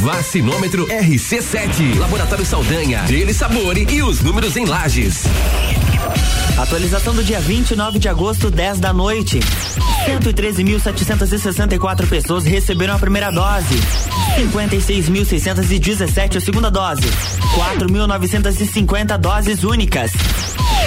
Vacinômetro 0.00 0.86
RC7. 0.86 1.98
Laboratório 1.98 2.46
Saldanha. 2.46 3.02
Dele 3.02 3.34
Sabore 3.34 3.86
e 3.90 4.02
os 4.02 4.22
números 4.22 4.56
em 4.56 4.64
lajes. 4.64 5.24
Atualização 6.56 7.14
do 7.14 7.22
dia 7.22 7.38
29 7.38 7.98
de 7.98 8.08
agosto, 8.08 8.50
10 8.50 8.80
da 8.80 8.94
noite. 8.94 9.40
113.764 10.06 12.08
pessoas 12.08 12.46
receberam 12.46 12.94
a 12.94 12.98
primeira 12.98 13.30
dose. 13.30 13.74
56.617 14.38 16.38
a 16.38 16.40
segunda 16.40 16.70
dose. 16.70 17.02
4.950 17.78 19.18
doses 19.18 19.64
únicas. 19.64 20.12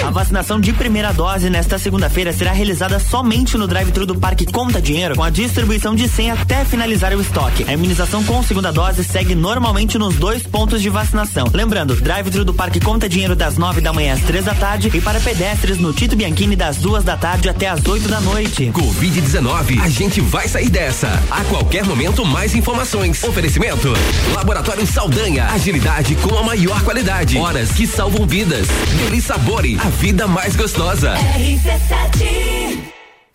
A 0.04 0.10
vacinação 0.10 0.60
de 0.60 0.70
primeira 0.70 1.14
dose 1.14 1.48
nesta 1.48 1.78
segunda-feira 1.78 2.30
será 2.30 2.52
realizada 2.52 2.98
somente 2.98 3.56
no 3.56 3.66
drive-thru 3.66 4.04
do 4.04 4.14
Parque 4.14 4.44
Conta 4.44 4.80
Dinheiro, 4.80 5.16
com 5.16 5.22
a 5.22 5.30
distribuição 5.30 5.94
de 5.94 6.06
100 6.06 6.32
até 6.32 6.62
finalizar 6.62 7.14
o 7.14 7.22
estoque. 7.22 7.64
A 7.66 7.72
imunização 7.72 8.22
com 8.22 8.42
segunda 8.42 8.70
dose 8.70 9.02
segue 9.02 9.34
normalmente 9.34 9.96
nos 9.96 10.14
dois 10.16 10.42
pontos 10.42 10.82
de 10.82 10.90
vacinação. 10.90 11.50
Lembrando, 11.50 11.96
drive-thru 11.96 12.44
do 12.44 12.52
Parque 12.52 12.80
Conta 12.80 13.08
Dinheiro 13.08 13.34
das 13.34 13.56
9 13.56 13.80
da 13.80 13.94
manhã 13.94 14.12
às 14.12 14.20
3 14.20 14.44
da 14.44 14.54
tarde 14.54 14.90
e 14.92 15.00
para 15.00 15.18
pedestres 15.18 15.78
no 15.78 15.90
Tito 15.90 16.14
Bianchini 16.14 16.54
das 16.54 16.76
duas 16.76 17.02
da 17.02 17.16
tarde 17.16 17.48
até 17.48 17.68
às 17.68 17.82
8 17.86 18.06
da 18.06 18.20
noite. 18.20 18.70
Covid-19, 18.74 19.80
a 19.80 19.88
gente 19.88 20.20
vai 20.20 20.46
sair 20.48 20.68
dessa. 20.68 21.08
A 21.30 21.42
qualquer 21.44 21.82
momento, 21.82 22.26
mais 22.26 22.54
informações. 22.54 23.24
Oferecimento: 23.24 23.90
Laboratório 24.34 24.86
Saldanha. 24.86 25.46
Agilidade 25.46 26.14
com 26.16 26.36
a 26.36 26.42
maior 26.42 26.82
qualidade. 26.82 27.38
Horas 27.38 27.72
que 27.72 27.86
salvam 27.86 28.26
vidas. 28.26 28.68
Deli 28.98 29.22
Sabore, 29.22 29.78
a 29.82 29.93
vida 29.94 30.26
mais 30.26 30.56
gostosa. 30.56 31.14
RC7 31.14 32.78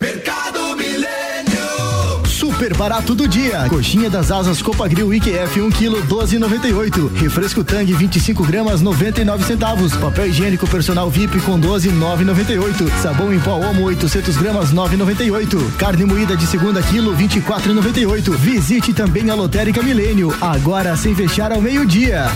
Mercado 0.00 0.76
Milênio 0.76 2.22
Super 2.26 2.74
barato 2.76 3.14
do 3.14 3.26
dia. 3.28 3.66
Coxinha 3.68 4.08
das 4.08 4.30
asas 4.30 4.62
Copagril 4.62 5.12
IQF 5.14 5.60
1 5.60 5.70
kg 5.70 6.02
12,98. 6.08 7.14
Refresco 7.16 7.64
Tang 7.64 7.84
25 7.92 8.44
gramas 8.44 8.80
99 8.80 9.44
centavos. 9.44 9.94
Papel 9.96 10.28
higiênico 10.28 10.66
personal 10.66 11.10
VIP 11.10 11.40
com 11.40 11.58
12,998. 11.58 12.90
Sabão 13.02 13.32
em 13.32 13.40
pó 13.40 13.56
Omo 13.56 13.84
800 13.84 14.36
gramas 14.36 14.72
9,98. 14.72 15.76
Carne 15.76 16.04
moída 16.04 16.36
de 16.36 16.46
segunda 16.46 16.82
quilo 16.82 17.16
24,98. 17.16 18.30
Visite 18.36 18.92
também 18.92 19.30
a 19.30 19.34
Lotérica 19.34 19.82
Milênio. 19.82 20.34
Agora 20.40 20.96
sem 20.96 21.14
fechar 21.14 21.52
ao 21.52 21.60
meio-dia. 21.60 22.26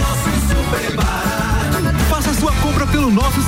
Faça 0.00 0.19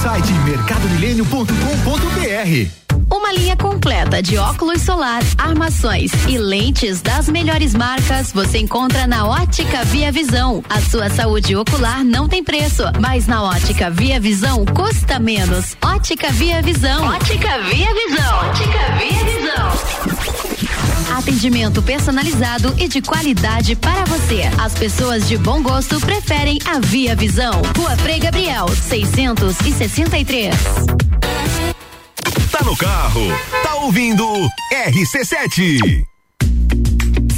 site 0.02 0.32
mercadomilênio.com.br 0.32 3.06
Uma 3.08 3.32
linha 3.32 3.56
completa 3.56 4.20
de 4.20 4.36
óculos 4.36 4.82
solar, 4.82 5.22
armações 5.38 6.10
e 6.28 6.36
lentes 6.36 7.00
das 7.00 7.28
melhores 7.28 7.72
marcas 7.72 8.32
você 8.32 8.58
encontra 8.58 9.06
na 9.06 9.24
Ótica 9.24 9.84
Via 9.84 10.10
Visão. 10.10 10.64
A 10.68 10.80
sua 10.80 11.08
saúde 11.08 11.54
ocular 11.54 12.02
não 12.02 12.26
tem 12.26 12.42
preço, 12.42 12.82
mas 13.00 13.28
na 13.28 13.44
Ótica 13.44 13.90
Via 13.90 14.18
Visão 14.18 14.64
custa 14.66 15.20
menos. 15.20 15.76
Ótica 15.80 16.32
Via 16.32 16.60
Visão. 16.60 17.04
Ótica 17.04 17.60
Via 17.60 17.94
Visão. 17.94 18.38
Ótica 18.48 18.80
Via 18.98 19.24
Visão. 19.24 19.70
Atendimento 21.10 21.82
personalizado 21.82 22.74
e 22.78 22.88
de 22.88 23.00
qualidade 23.00 23.74
para 23.76 24.04
você. 24.04 24.42
As 24.60 24.74
pessoas 24.74 25.28
de 25.28 25.36
bom 25.36 25.62
gosto 25.62 26.00
preferem 26.00 26.58
a 26.66 26.78
Via 26.78 27.16
Visão. 27.16 27.62
Rua 27.76 27.96
Frei 27.96 28.18
Gabriel, 28.18 28.68
663. 28.68 30.54
Tá 32.50 32.64
no 32.64 32.76
carro, 32.76 33.22
tá 33.62 33.76
ouvindo 33.76 34.24
RC7. 34.70 36.12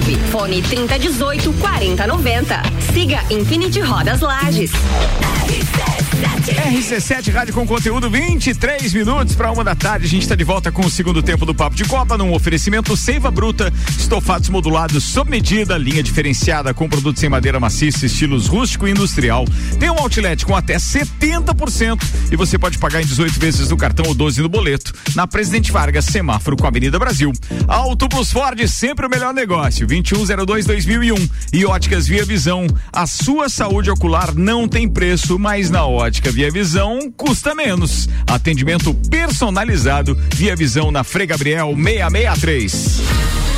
689. 0.00 0.30
Fone 0.30 0.60
3018 0.62 1.52
4090. 1.52 2.62
Siga 2.92 3.20
Infinity 3.28 3.80
Rodas 3.80 4.20
Lages. 4.20 4.72
RC7 6.24 7.32
Rádio 7.32 7.54
com 7.54 7.66
conteúdo 7.66 8.08
23 8.08 8.92
minutos 8.94 9.34
para 9.34 9.52
uma 9.52 9.62
da 9.62 9.74
tarde. 9.74 10.06
A 10.06 10.08
gente 10.08 10.22
está 10.22 10.34
de 10.34 10.42
volta 10.42 10.72
com 10.72 10.84
o 10.84 10.90
segundo 10.90 11.22
tempo 11.22 11.44
do 11.44 11.54
Papo 11.54 11.76
de 11.76 11.84
Copa 11.84 12.16
num 12.16 12.32
oferecimento 12.32 12.96
Seiva 12.96 13.30
Bruta, 13.30 13.72
estofados 13.98 14.48
modulados 14.48 15.04
sob 15.04 15.30
medida, 15.30 15.76
linha 15.76 16.02
diferenciada 16.02 16.72
com 16.72 16.88
produtos 16.88 17.22
em 17.22 17.28
madeira 17.28 17.60
maciça, 17.60 18.06
estilos 18.06 18.46
rústico 18.46 18.88
e 18.88 18.90
industrial. 18.90 19.44
Tem 19.78 19.90
um 19.90 19.98
outlet 19.98 20.44
com 20.46 20.56
até 20.56 20.76
70% 20.76 22.02
e 22.32 22.36
você 22.36 22.58
pode 22.58 22.78
pagar 22.78 23.02
em 23.02 23.06
18 23.06 23.38
vezes 23.38 23.68
no 23.68 23.76
cartão 23.76 24.06
ou 24.08 24.14
12 24.14 24.40
no 24.40 24.48
boleto. 24.48 24.92
Na 25.14 25.26
Presidente 25.26 25.70
Vargas, 25.70 26.06
semáforo 26.06 26.56
com 26.56 26.64
a 26.64 26.68
Avenida 26.68 26.98
Brasil. 26.98 27.32
Auto 27.68 28.08
Plus 28.08 28.32
Ford, 28.32 28.66
sempre 28.66 29.06
o 29.06 29.10
melhor 29.10 29.34
negócio. 29.34 29.86
2102-2001 29.86 31.30
e 31.52 31.64
Óticas 31.66 32.06
Via 32.06 32.24
Visão. 32.24 32.66
A 32.92 33.06
sua 33.06 33.48
saúde 33.48 33.90
ocular 33.90 34.34
não 34.34 34.66
tem 34.66 34.88
preço, 34.88 35.38
mas 35.38 35.70
na 35.70 35.84
ótica 35.86 36.13
Via 36.22 36.50
Visão 36.50 37.12
custa 37.16 37.54
menos. 37.54 38.08
Atendimento 38.26 38.94
personalizado 39.10 40.18
Via 40.34 40.56
Visão 40.56 40.90
na 40.90 41.04
Frei 41.04 41.26
Gabriel 41.26 41.74
663. 41.74 43.53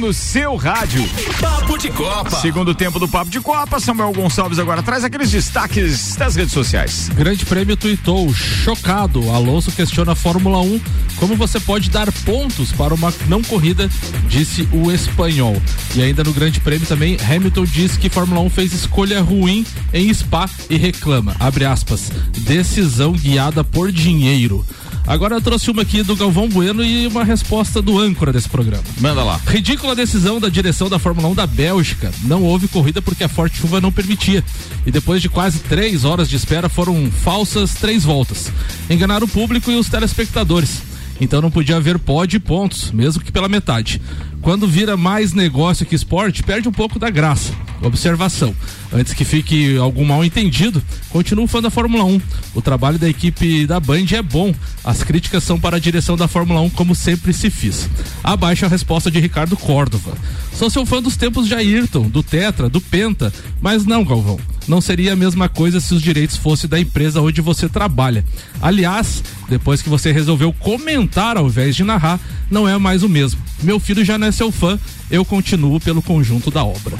No 0.00 0.14
seu 0.14 0.56
rádio. 0.56 1.06
Papo 1.38 1.76
de 1.76 1.90
Copa. 1.90 2.30
Segundo 2.40 2.74
tempo 2.74 2.98
do 2.98 3.06
Papo 3.06 3.30
de 3.30 3.38
Copa, 3.38 3.78
Samuel 3.78 4.12
Gonçalves 4.12 4.58
agora 4.58 4.82
traz 4.82 5.04
aqueles 5.04 5.30
destaques 5.30 6.16
das 6.16 6.36
redes 6.36 6.54
sociais. 6.54 7.10
Grande 7.14 7.44
Prêmio 7.44 7.76
tuitou, 7.76 8.32
chocado. 8.32 9.30
Alonso 9.30 9.70
questiona 9.70 10.12
a 10.12 10.14
Fórmula 10.14 10.58
1 10.62 10.80
como 11.16 11.36
você 11.36 11.60
pode 11.60 11.90
dar 11.90 12.10
pontos 12.24 12.72
para 12.72 12.94
uma 12.94 13.12
não 13.28 13.42
corrida, 13.42 13.90
disse 14.26 14.66
o 14.72 14.90
espanhol. 14.90 15.54
E 15.94 16.02
ainda 16.02 16.24
no 16.24 16.32
Grande 16.32 16.60
Prêmio 16.60 16.86
também, 16.86 17.18
Hamilton 17.20 17.64
diz 17.66 17.98
que 17.98 18.08
Fórmula 18.08 18.40
1 18.40 18.50
fez 18.50 18.72
escolha 18.72 19.20
ruim 19.20 19.66
em 19.92 20.12
Spa 20.14 20.48
e 20.70 20.78
reclama, 20.78 21.36
abre 21.38 21.66
aspas, 21.66 22.10
decisão 22.38 23.12
guiada 23.12 23.62
por 23.62 23.92
dinheiro. 23.92 24.64
Agora 25.10 25.34
eu 25.34 25.40
trouxe 25.40 25.68
uma 25.72 25.82
aqui 25.82 26.04
do 26.04 26.14
Galvão 26.14 26.48
Bueno 26.48 26.84
e 26.84 27.04
uma 27.08 27.24
resposta 27.24 27.82
do 27.82 27.98
âncora 27.98 28.32
desse 28.32 28.48
programa. 28.48 28.84
Manda 29.00 29.24
lá. 29.24 29.40
Ridícula 29.44 29.96
decisão 29.96 30.38
da 30.38 30.48
direção 30.48 30.88
da 30.88 31.00
Fórmula 31.00 31.26
1 31.26 31.34
da 31.34 31.48
Bélgica. 31.48 32.12
Não 32.22 32.44
houve 32.44 32.68
corrida 32.68 33.02
porque 33.02 33.24
a 33.24 33.28
forte 33.28 33.58
chuva 33.58 33.80
não 33.80 33.90
permitia. 33.90 34.44
E 34.86 34.92
depois 34.92 35.20
de 35.20 35.28
quase 35.28 35.58
três 35.58 36.04
horas 36.04 36.28
de 36.28 36.36
espera 36.36 36.68
foram 36.68 37.10
falsas 37.10 37.74
três 37.74 38.04
voltas. 38.04 38.52
Enganaram 38.88 39.26
o 39.26 39.28
público 39.28 39.68
e 39.72 39.74
os 39.74 39.88
telespectadores. 39.88 40.89
Então 41.20 41.42
não 41.42 41.50
podia 41.50 41.76
haver 41.76 41.98
pódio 41.98 42.38
e 42.38 42.40
pontos, 42.40 42.90
mesmo 42.90 43.22
que 43.22 43.30
pela 43.30 43.48
metade. 43.48 44.00
Quando 44.40 44.66
vira 44.66 44.96
mais 44.96 45.34
negócio 45.34 45.84
que 45.84 45.94
esporte, 45.94 46.42
perde 46.42 46.66
um 46.66 46.72
pouco 46.72 46.98
da 46.98 47.10
graça. 47.10 47.52
Observação. 47.82 48.54
Antes 48.92 49.12
que 49.12 49.24
fique 49.24 49.76
algum 49.76 50.04
mal 50.04 50.24
entendido, 50.24 50.82
continuo 51.10 51.46
fã 51.46 51.60
da 51.60 51.68
Fórmula 51.68 52.04
1. 52.04 52.20
O 52.54 52.62
trabalho 52.62 52.98
da 52.98 53.08
equipe 53.08 53.66
da 53.66 53.78
Band 53.78 54.06
é 54.12 54.22
bom. 54.22 54.54
As 54.82 55.02
críticas 55.02 55.44
são 55.44 55.60
para 55.60 55.76
a 55.76 55.80
direção 55.80 56.16
da 56.16 56.26
Fórmula 56.26 56.60
1, 56.62 56.70
como 56.70 56.94
sempre 56.94 57.34
se 57.34 57.50
fiz. 57.50 57.88
Abaixo 58.24 58.64
a 58.64 58.68
resposta 58.68 59.10
de 59.10 59.20
Ricardo 59.20 59.56
Córdova. 59.56 60.16
Sou 60.54 60.70
seu 60.70 60.86
fã 60.86 61.02
dos 61.02 61.16
tempos 61.16 61.46
de 61.46 61.54
Ayrton, 61.54 62.08
do 62.08 62.22
Tetra, 62.22 62.68
do 62.68 62.80
Penta, 62.80 63.32
mas 63.60 63.84
não, 63.84 64.04
Galvão. 64.04 64.38
Não 64.68 64.80
seria 64.80 65.12
a 65.12 65.16
mesma 65.16 65.48
coisa 65.48 65.80
se 65.80 65.94
os 65.94 66.02
direitos 66.02 66.36
fossem 66.36 66.68
da 66.68 66.78
empresa 66.78 67.20
onde 67.20 67.40
você 67.40 67.68
trabalha. 67.68 68.24
Aliás, 68.60 69.22
depois 69.48 69.82
que 69.82 69.88
você 69.88 70.12
resolveu 70.12 70.52
comentar 70.52 71.36
ao 71.36 71.46
invés 71.46 71.74
de 71.74 71.84
narrar, 71.84 72.20
não 72.50 72.68
é 72.68 72.76
mais 72.78 73.02
o 73.02 73.08
mesmo. 73.08 73.40
Meu 73.62 73.80
filho 73.80 74.04
já 74.04 74.16
não 74.16 74.26
é 74.26 74.32
seu 74.32 74.52
fã, 74.52 74.78
eu 75.10 75.24
continuo 75.24 75.80
pelo 75.80 76.02
conjunto 76.02 76.50
da 76.50 76.64
obra. 76.64 76.96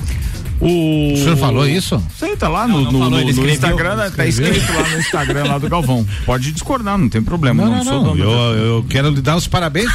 O... 0.60 1.12
O 1.14 1.16
senhor 1.16 1.36
falou 1.38 1.66
isso? 1.66 2.02
Sei, 2.18 2.36
tá 2.36 2.46
lá 2.48 2.68
no, 2.68 2.82
não 2.82 2.92
no- 2.92 2.98
falou, 2.98 3.20
no- 3.22 3.30
escreveu. 3.30 3.54
Instagram, 3.54 3.96
né? 3.96 4.10
tá 4.14 4.26
Escreveu. 4.26 4.60
escrito 4.60 4.78
lá 4.78 4.88
no 4.90 4.98
Instagram 4.98 5.44
lá 5.44 5.58
do 5.58 5.68
Galvão. 5.70 6.06
Pode 6.26 6.52
discordar, 6.52 6.98
não 6.98 7.08
tem 7.08 7.22
problema. 7.22 7.62
Não, 7.64 7.70
Não, 7.70 7.76
não, 7.78 7.84
sou 7.84 8.14
não. 8.14 8.16
Eu, 8.16 8.30
eu 8.76 8.86
quero 8.88 9.08
lhe 9.10 9.22
dar 9.22 9.36
os 9.36 9.46
parabéns. 9.46 9.90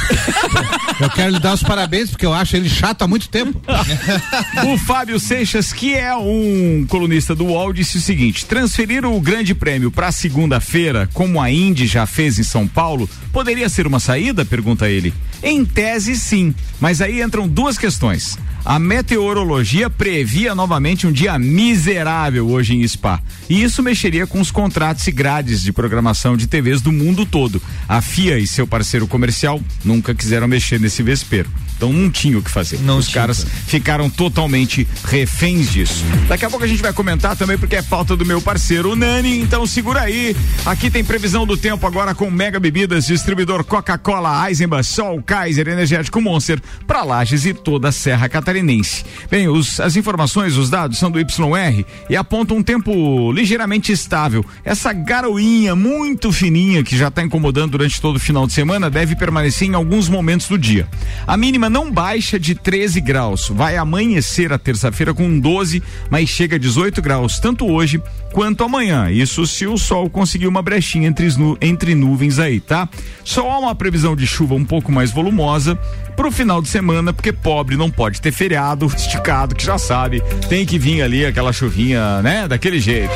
eu 1.00 1.08
quero 1.10 1.32
lhe 1.32 1.38
dar 1.38 1.54
os 1.54 1.62
parabéns 1.62 2.10
porque 2.10 2.26
eu 2.26 2.32
acho 2.34 2.56
ele 2.56 2.68
chato 2.68 3.02
há 3.02 3.06
muito 3.08 3.28
tempo. 3.28 3.60
o 4.72 4.78
Fábio 4.78 5.20
Seixas, 5.20 5.72
que 5.72 5.94
é 5.94 6.14
um 6.16 6.84
colunista 6.88 7.34
do 7.34 7.44
UOL, 7.46 7.72
disse 7.72 7.98
o 7.98 8.00
seguinte: 8.00 8.44
transferir 8.44 9.04
o 9.06 9.20
Grande 9.20 9.54
Prêmio 9.54 9.90
para 9.90 10.10
segunda-feira, 10.10 11.08
como 11.14 11.40
a 11.40 11.50
Indy 11.50 11.86
já 11.86 12.06
fez 12.06 12.38
em 12.38 12.42
São 12.44 12.66
Paulo, 12.66 13.08
poderia 13.32 13.68
ser 13.68 13.86
uma 13.86 14.00
saída? 14.00 14.44
Pergunta 14.44 14.88
ele. 14.88 15.14
Em 15.42 15.64
tese, 15.64 16.16
sim, 16.16 16.54
mas 16.80 17.00
aí 17.00 17.22
entram 17.22 17.46
duas 17.46 17.78
questões. 17.78 18.36
A 18.66 18.80
meteorologia 18.80 19.88
previa 19.88 20.52
novamente 20.52 21.06
um 21.06 21.12
dia 21.12 21.38
miserável 21.38 22.48
hoje 22.48 22.74
em 22.74 22.86
Spa. 22.88 23.22
E 23.48 23.62
isso 23.62 23.80
mexeria 23.80 24.26
com 24.26 24.40
os 24.40 24.50
contratos 24.50 25.06
e 25.06 25.12
grades 25.12 25.62
de 25.62 25.72
programação 25.72 26.36
de 26.36 26.48
TVs 26.48 26.80
do 26.80 26.90
mundo 26.90 27.24
todo. 27.24 27.62
A 27.88 28.02
FIA 28.02 28.40
e 28.40 28.46
seu 28.46 28.66
parceiro 28.66 29.06
comercial 29.06 29.60
nunca 29.84 30.12
quiseram 30.12 30.48
mexer 30.48 30.80
nesse 30.80 31.00
vespeiro. 31.00 31.48
Então 31.76 31.92
não 31.92 32.10
tinha 32.10 32.38
o 32.38 32.42
que 32.42 32.50
fazer. 32.50 32.78
Os 32.98 33.08
caras 33.08 33.46
ficaram 33.66 34.08
totalmente 34.08 34.86
reféns 35.04 35.70
disso. 35.70 36.02
Daqui 36.28 36.44
a 36.44 36.50
pouco 36.50 36.64
a 36.64 36.68
gente 36.68 36.80
vai 36.82 36.92
comentar 36.92 37.36
também 37.36 37.58
porque 37.58 37.76
é 37.76 37.82
falta 37.82 38.16
do 38.16 38.24
meu 38.24 38.40
parceiro 38.40 38.92
o 38.92 38.96
Nani, 38.96 39.38
então 39.40 39.66
segura 39.66 40.00
aí. 40.00 40.34
Aqui 40.64 40.90
tem 40.90 41.04
previsão 41.04 41.46
do 41.46 41.56
tempo 41.56 41.86
agora 41.86 42.14
com 42.14 42.30
Mega 42.30 42.58
Bebidas, 42.58 43.06
distribuidor 43.06 43.62
Coca-Cola, 43.64 44.48
Eisenbach, 44.48 44.84
Sol, 44.86 45.22
Kaiser, 45.22 45.68
Energético 45.68 46.20
Monster, 46.20 46.60
para 46.86 47.02
Lages 47.02 47.44
e 47.44 47.52
toda 47.52 47.88
a 47.88 47.92
Serra 47.92 48.28
Catarinense. 48.28 49.04
Bem, 49.30 49.48
os- 49.48 49.78
as 49.78 49.96
informações, 49.96 50.56
os 50.56 50.70
dados 50.70 50.98
são 50.98 51.10
do 51.10 51.18
YR 51.20 51.84
e 52.08 52.16
apontam 52.16 52.56
um 52.56 52.62
tempo 52.62 53.30
ligeiramente 53.32 53.92
estável. 53.92 54.44
Essa 54.64 54.92
garoinha 54.92 55.76
muito 55.76 56.32
fininha 56.32 56.82
que 56.82 56.96
já 56.96 57.08
está 57.08 57.22
incomodando 57.22 57.72
durante 57.72 58.00
todo 58.00 58.16
o 58.16 58.20
final 58.20 58.46
de 58.46 58.52
semana 58.54 58.88
deve 58.88 59.14
permanecer 59.14 59.68
em 59.68 59.74
alguns 59.74 60.08
momentos 60.08 60.48
do 60.48 60.56
dia. 60.58 60.88
A 61.26 61.36
mínima 61.36 61.65
não 61.68 61.90
baixa 61.90 62.38
de 62.38 62.54
13 62.54 63.00
graus. 63.00 63.48
Vai 63.48 63.76
amanhecer 63.76 64.52
a 64.52 64.58
terça-feira 64.58 65.12
com 65.12 65.38
12, 65.38 65.82
mas 66.10 66.28
chega 66.28 66.56
a 66.56 66.58
18 66.58 67.00
graus 67.02 67.38
tanto 67.38 67.66
hoje 67.66 68.02
quanto 68.32 68.64
amanhã. 68.64 69.10
Isso 69.10 69.46
se 69.46 69.66
o 69.66 69.78
sol 69.78 70.10
conseguir 70.10 70.46
uma 70.46 70.62
brechinha 70.62 71.08
entre, 71.08 71.26
entre 71.60 71.94
nuvens 71.94 72.38
aí, 72.38 72.60
tá? 72.60 72.88
Só 73.24 73.50
há 73.50 73.58
uma 73.58 73.74
previsão 73.74 74.14
de 74.14 74.26
chuva 74.26 74.54
um 74.54 74.64
pouco 74.64 74.92
mais 74.92 75.10
volumosa 75.10 75.76
pro 76.16 76.30
final 76.30 76.60
de 76.62 76.68
semana, 76.68 77.12
porque 77.12 77.32
pobre 77.32 77.76
não 77.76 77.90
pode 77.90 78.20
ter 78.20 78.32
feriado 78.32 78.86
esticado, 78.96 79.54
que 79.54 79.64
já 79.64 79.78
sabe, 79.78 80.22
tem 80.48 80.64
que 80.64 80.78
vir 80.78 81.02
ali 81.02 81.24
aquela 81.26 81.52
chuvinha, 81.52 82.22
né? 82.22 82.48
Daquele 82.48 82.80
jeito. 82.80 83.14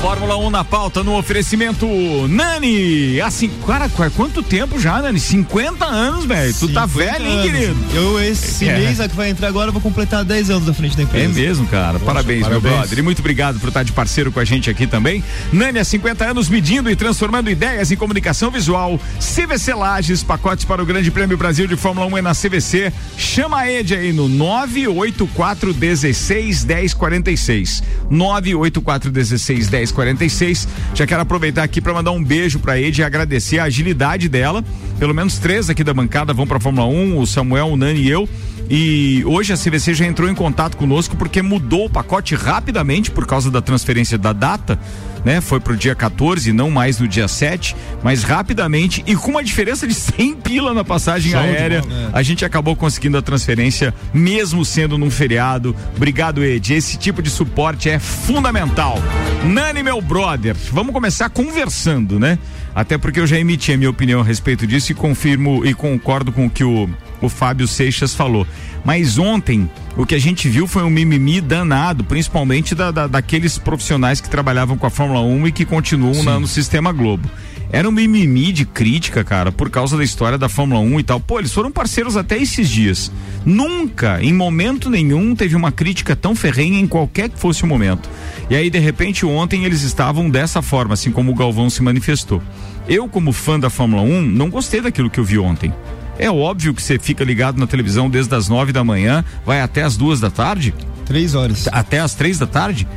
Fórmula 0.00 0.36
1 0.38 0.50
na 0.50 0.62
pauta 0.64 1.02
no 1.02 1.18
oferecimento 1.18 1.84
Nani. 2.28 3.20
Assim, 3.20 3.50
cara, 3.66 3.88
qu- 3.88 4.08
quanto 4.12 4.44
tempo 4.44 4.78
já, 4.78 5.02
Nani? 5.02 5.18
50 5.18 5.84
anos, 5.84 6.24
velho. 6.24 6.54
Tu 6.54 6.68
tá 6.68 6.86
50 6.86 6.86
velho, 7.18 7.26
hein, 7.26 7.42
querido? 7.42 7.76
Eu, 7.92 8.20
esse 8.22 8.68
É. 8.68 8.78
mês 8.78 8.98
que 8.98 9.16
vai 9.16 9.28
entrar 9.30 9.48
agora, 9.48 9.72
vou 9.72 9.80
completar 9.80 10.24
10 10.24 10.50
anos 10.50 10.66
da 10.66 10.72
frente 10.72 10.96
da 10.96 11.02
empresa. 11.02 11.24
É 11.24 11.28
mesmo, 11.42 11.66
cara. 11.66 11.98
parabéns, 11.98 12.40
meu 12.42 12.60
parabéns. 12.60 12.74
brother. 12.74 12.98
E 13.00 13.02
muito 13.02 13.18
obrigado 13.18 13.58
por 13.58 13.68
estar 13.68 13.82
de 13.82 13.90
parceiro 13.90 14.30
com 14.30 14.38
a 14.38 14.44
gente 14.44 14.70
aqui 14.70 14.86
também. 14.86 15.22
Nani, 15.52 15.80
há 15.80 15.84
50 15.84 16.24
anos 16.30 16.48
medindo 16.48 16.88
e 16.88 16.94
transformando 16.94 17.50
ideias 17.50 17.90
em 17.90 17.96
comunicação 17.96 18.52
visual. 18.52 19.00
CVC 19.18 19.74
Lages, 19.74 20.22
pacotes 20.22 20.64
para 20.64 20.80
o 20.80 20.86
Grande 20.86 21.10
Prêmio 21.10 21.36
Brasil 21.36 21.66
de 21.66 21.74
Fórmula 21.74 22.06
1 22.06 22.18
é 22.18 22.22
na 22.22 22.34
CVC. 22.36 22.92
Chama 23.16 23.58
a 23.58 23.70
Ed 23.72 23.94
aí 23.96 24.12
no 24.12 24.28
984 24.28 25.72
16 25.74 26.64
1046. 26.64 27.82
984 28.08 29.10
16 29.10 29.87
1046. 29.92 30.68
Já 30.94 31.06
quero 31.06 31.22
aproveitar 31.22 31.62
aqui 31.62 31.80
para 31.80 31.92
mandar 31.92 32.12
um 32.12 32.22
beijo 32.22 32.58
para 32.58 32.80
Ed 32.80 33.00
e 33.00 33.04
agradecer 33.04 33.58
a 33.58 33.64
agilidade 33.64 34.28
dela. 34.28 34.64
Pelo 34.98 35.14
menos 35.14 35.38
três 35.38 35.70
aqui 35.70 35.84
da 35.84 35.94
bancada 35.94 36.32
vão 36.32 36.46
para 36.46 36.60
Fórmula 36.60 36.86
1, 36.86 37.18
o 37.18 37.26
Samuel, 37.26 37.68
o 37.68 37.76
Nani 37.76 38.00
e 38.00 38.10
eu. 38.10 38.28
E 38.70 39.22
hoje 39.24 39.52
a 39.52 39.56
CVC 39.56 39.94
já 39.94 40.06
entrou 40.06 40.28
em 40.28 40.34
contato 40.34 40.76
conosco 40.76 41.16
porque 41.16 41.40
mudou 41.40 41.86
o 41.86 41.90
pacote 41.90 42.34
rapidamente 42.34 43.10
por 43.10 43.26
causa 43.26 43.50
da 43.50 43.62
transferência 43.62 44.18
da 44.18 44.32
data, 44.32 44.78
né? 45.24 45.40
Foi 45.40 45.58
pro 45.58 45.76
dia 45.76 45.94
14, 45.94 46.52
não 46.52 46.70
mais 46.70 47.00
no 47.00 47.08
dia 47.08 47.26
7, 47.26 47.74
mas 48.02 48.22
rapidamente 48.22 49.02
e 49.06 49.16
com 49.16 49.30
uma 49.30 49.42
diferença 49.42 49.86
de 49.86 49.94
100 49.94 50.34
pila 50.36 50.74
na 50.74 50.84
passagem 50.84 51.32
Show 51.32 51.40
aérea, 51.40 51.80
bola, 51.80 51.94
né? 51.94 52.10
a 52.12 52.22
gente 52.22 52.44
acabou 52.44 52.76
conseguindo 52.76 53.16
a 53.16 53.22
transferência 53.22 53.94
mesmo 54.12 54.64
sendo 54.64 54.98
num 54.98 55.10
feriado. 55.10 55.74
Obrigado, 55.96 56.44
Ed. 56.44 56.74
Esse 56.74 56.98
tipo 56.98 57.22
de 57.22 57.30
suporte 57.30 57.88
é 57.88 57.98
fundamental. 57.98 58.98
Nani, 59.44 59.82
meu 59.82 60.02
brother, 60.02 60.54
vamos 60.72 60.92
começar 60.92 61.30
conversando, 61.30 62.18
né? 62.18 62.38
Até 62.78 62.96
porque 62.96 63.18
eu 63.18 63.26
já 63.26 63.36
emiti 63.36 63.72
a 63.72 63.76
minha 63.76 63.90
opinião 63.90 64.20
a 64.20 64.24
respeito 64.24 64.64
disso 64.64 64.92
e 64.92 64.94
confirmo 64.94 65.66
e 65.66 65.74
concordo 65.74 66.30
com 66.30 66.46
o 66.46 66.50
que 66.50 66.62
o, 66.62 66.88
o 67.20 67.28
Fábio 67.28 67.66
Seixas 67.66 68.14
falou. 68.14 68.46
Mas 68.84 69.18
ontem, 69.18 69.68
o 69.96 70.06
que 70.06 70.14
a 70.14 70.18
gente 70.20 70.48
viu 70.48 70.64
foi 70.68 70.84
um 70.84 70.88
mimimi 70.90 71.40
danado, 71.40 72.04
principalmente 72.04 72.76
da, 72.76 72.92
da- 72.92 73.06
daqueles 73.08 73.58
profissionais 73.58 74.20
que 74.20 74.30
trabalhavam 74.30 74.78
com 74.78 74.86
a 74.86 74.90
Fórmula 74.90 75.20
1 75.22 75.48
e 75.48 75.52
que 75.52 75.64
continuam 75.64 76.22
na- 76.22 76.38
no 76.38 76.46
Sistema 76.46 76.92
Globo. 76.92 77.28
Era 77.70 77.88
um 77.88 77.92
mimimi 77.92 78.50
de 78.50 78.64
crítica, 78.64 79.22
cara, 79.22 79.52
por 79.52 79.68
causa 79.68 79.96
da 79.96 80.02
história 80.02 80.38
da 80.38 80.48
Fórmula 80.48 80.80
1 80.80 81.00
e 81.00 81.02
tal. 81.02 81.20
Pô, 81.20 81.38
eles 81.38 81.52
foram 81.52 81.70
parceiros 81.70 82.16
até 82.16 82.38
esses 82.38 82.68
dias. 82.68 83.12
Nunca, 83.44 84.22
em 84.22 84.32
momento 84.32 84.88
nenhum, 84.88 85.34
teve 85.34 85.54
uma 85.54 85.70
crítica 85.70 86.16
tão 86.16 86.34
ferrenha 86.34 86.80
em 86.80 86.86
qualquer 86.86 87.28
que 87.28 87.38
fosse 87.38 87.64
o 87.64 87.66
momento. 87.66 88.08
E 88.48 88.56
aí, 88.56 88.70
de 88.70 88.78
repente, 88.78 89.26
ontem 89.26 89.64
eles 89.64 89.82
estavam 89.82 90.30
dessa 90.30 90.62
forma, 90.62 90.94
assim 90.94 91.10
como 91.10 91.32
o 91.32 91.34
Galvão 91.34 91.68
se 91.68 91.82
manifestou. 91.82 92.42
Eu, 92.88 93.06
como 93.06 93.32
fã 93.32 93.60
da 93.60 93.68
Fórmula 93.68 94.02
1, 94.02 94.22
não 94.22 94.48
gostei 94.48 94.80
daquilo 94.80 95.10
que 95.10 95.20
eu 95.20 95.24
vi 95.24 95.38
ontem. 95.38 95.72
É 96.18 96.30
óbvio 96.30 96.74
que 96.74 96.82
você 96.82 96.98
fica 96.98 97.22
ligado 97.22 97.58
na 97.58 97.66
televisão 97.66 98.08
desde 98.08 98.34
as 98.34 98.48
nove 98.48 98.72
da 98.72 98.82
manhã, 98.82 99.24
vai 99.44 99.60
até 99.60 99.82
as 99.82 99.96
duas 99.96 100.18
da 100.18 100.30
tarde. 100.30 100.74
Três 101.04 101.34
horas. 101.34 101.68
Até 101.70 102.00
as 102.00 102.14
três 102.14 102.38
da 102.38 102.46
tarde. 102.46 102.88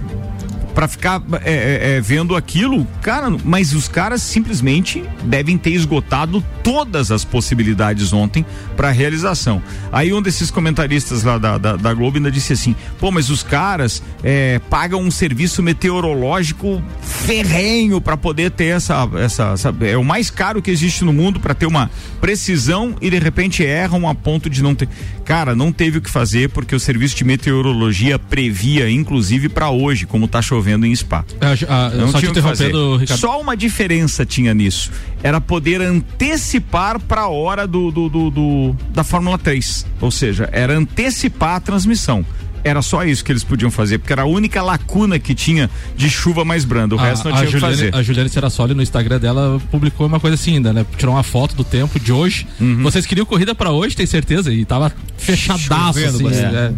Pra 0.74 0.88
ficar 0.88 1.22
é, 1.43 1.53
é, 1.53 1.97
é, 1.97 2.01
vendo 2.01 2.36
aquilo, 2.36 2.88
cara, 3.01 3.30
mas 3.43 3.74
os 3.74 3.88
caras 3.88 4.22
simplesmente 4.22 5.03
devem 5.24 5.57
ter 5.57 5.72
esgotado 5.72 6.43
todas 6.63 7.11
as 7.11 7.26
possibilidades 7.26 8.13
ontem 8.13 8.45
para 8.82 8.89
realização. 8.89 9.61
Aí 9.91 10.11
um 10.11 10.23
desses 10.23 10.49
comentaristas 10.49 11.21
lá 11.23 11.38
da, 11.38 11.59
da, 11.59 11.75
da 11.75 11.93
Globo 11.93 12.17
ainda 12.17 12.32
disse 12.32 12.53
assim: 12.53 12.75
pô, 12.99 13.11
mas 13.11 13.29
os 13.29 13.43
caras 13.43 14.01
é, 14.23 14.57
pagam 14.71 14.99
um 15.03 15.11
serviço 15.11 15.61
meteorológico 15.61 16.82
ferrenho 16.99 18.01
para 18.01 18.17
poder 18.17 18.49
ter 18.49 18.65
essa, 18.75 19.07
essa, 19.19 19.51
essa- 19.53 19.75
É 19.82 19.95
o 19.97 20.03
mais 20.03 20.32
caro 20.32 20.63
que 20.63 20.71
existe 20.71 21.03
no 21.05 21.13
mundo 21.13 21.39
para 21.39 21.53
ter 21.53 21.67
uma 21.67 21.91
precisão 22.19 22.95
e 22.99 23.09
de 23.11 23.19
repente 23.19 23.61
erram 23.63 24.09
a 24.09 24.15
ponto 24.15 24.49
de 24.49 24.63
não 24.63 24.73
ter. 24.73 24.89
Cara, 25.23 25.53
não 25.55 25.71
teve 25.71 25.99
o 25.99 26.01
que 26.01 26.09
fazer 26.09 26.49
porque 26.49 26.75
o 26.75 26.79
serviço 26.79 27.15
de 27.15 27.23
meteorologia 27.23 28.17
previa, 28.17 28.89
inclusive 28.89 29.47
para 29.47 29.69
hoje, 29.69 30.07
como 30.07 30.27
tá 30.27 30.41
chovendo 30.41 30.88
em 30.88 30.95
Spa. 30.95 31.23
Ah, 31.39 31.53
ah, 31.69 31.89
Não 31.95 32.07
só 32.11 32.17
te 32.17 32.21
tinha 32.21 32.34
que 32.34 32.41
fazer. 32.41 32.71
Ricardo. 32.73 33.19
Só 33.19 33.39
uma 33.39 33.55
diferença 33.55 34.25
tinha 34.25 34.53
nisso. 34.55 34.91
Era 35.23 35.39
poder 35.39 35.79
antecipar 35.82 36.99
para 36.99 37.21
a 37.21 37.27
hora 37.29 37.67
do, 37.67 37.91
do, 37.91 38.09
do- 38.09 38.29
do- 38.32 38.70
da 38.93 39.03
Fórmula 39.03 39.38
3. 39.38 39.86
Ou 39.99 40.11
seja, 40.11 40.49
era 40.51 40.78
antecipar 40.78 41.55
a 41.55 41.59
transmissão. 41.59 42.26
Era 42.64 42.82
só 42.82 43.03
isso 43.03 43.24
que 43.24 43.32
eles 43.32 43.43
podiam 43.43 43.70
fazer, 43.72 43.97
porque 43.97 44.14
era 44.14 44.24
a 44.24 44.26
única 44.26 44.62
lacuna 44.62 45.18
que 45.20 45.34
tinha 45.36 45.70
de 45.95 46.09
chuva 46.09 46.43
mais 46.45 46.64
branda. 46.66 46.95
O 46.95 46.99
a, 46.99 47.03
resto 47.03 47.28
não 47.30 47.36
tinha 47.38 47.49
o 47.49 47.51
que 47.53 47.59
fazer. 47.59 47.95
a 47.95 48.01
Juliane 48.01 48.30
Serassoli 48.30 48.74
no 48.74 48.82
Instagram 48.82 49.20
dela 49.20 49.62
publicou 49.72 50.07
uma 50.07 50.20
coisa 50.20 50.36
assim 50.36 50.55
ainda, 50.55 50.74
né? 50.74 50.86
Tirou 50.97 51.16
uma 51.16 51.24
foto 51.24 51.55
do 51.55 51.64
tempo 51.64 51.99
de 51.99 52.12
hoje. 52.12 52.47
Uhum. 52.59 52.84
Vocês 52.84 53.05
queriam 53.05 53.26
corrida 53.26 53.53
pra 53.55 53.72
hoje, 53.72 53.95
tem 53.95 54.05
certeza? 54.05 54.51
E 54.53 54.66
tava 54.66 54.91
fechadaço, 55.18 55.99
Chovendo 55.99 56.28
assim. 56.30 56.43
é. 56.45 56.72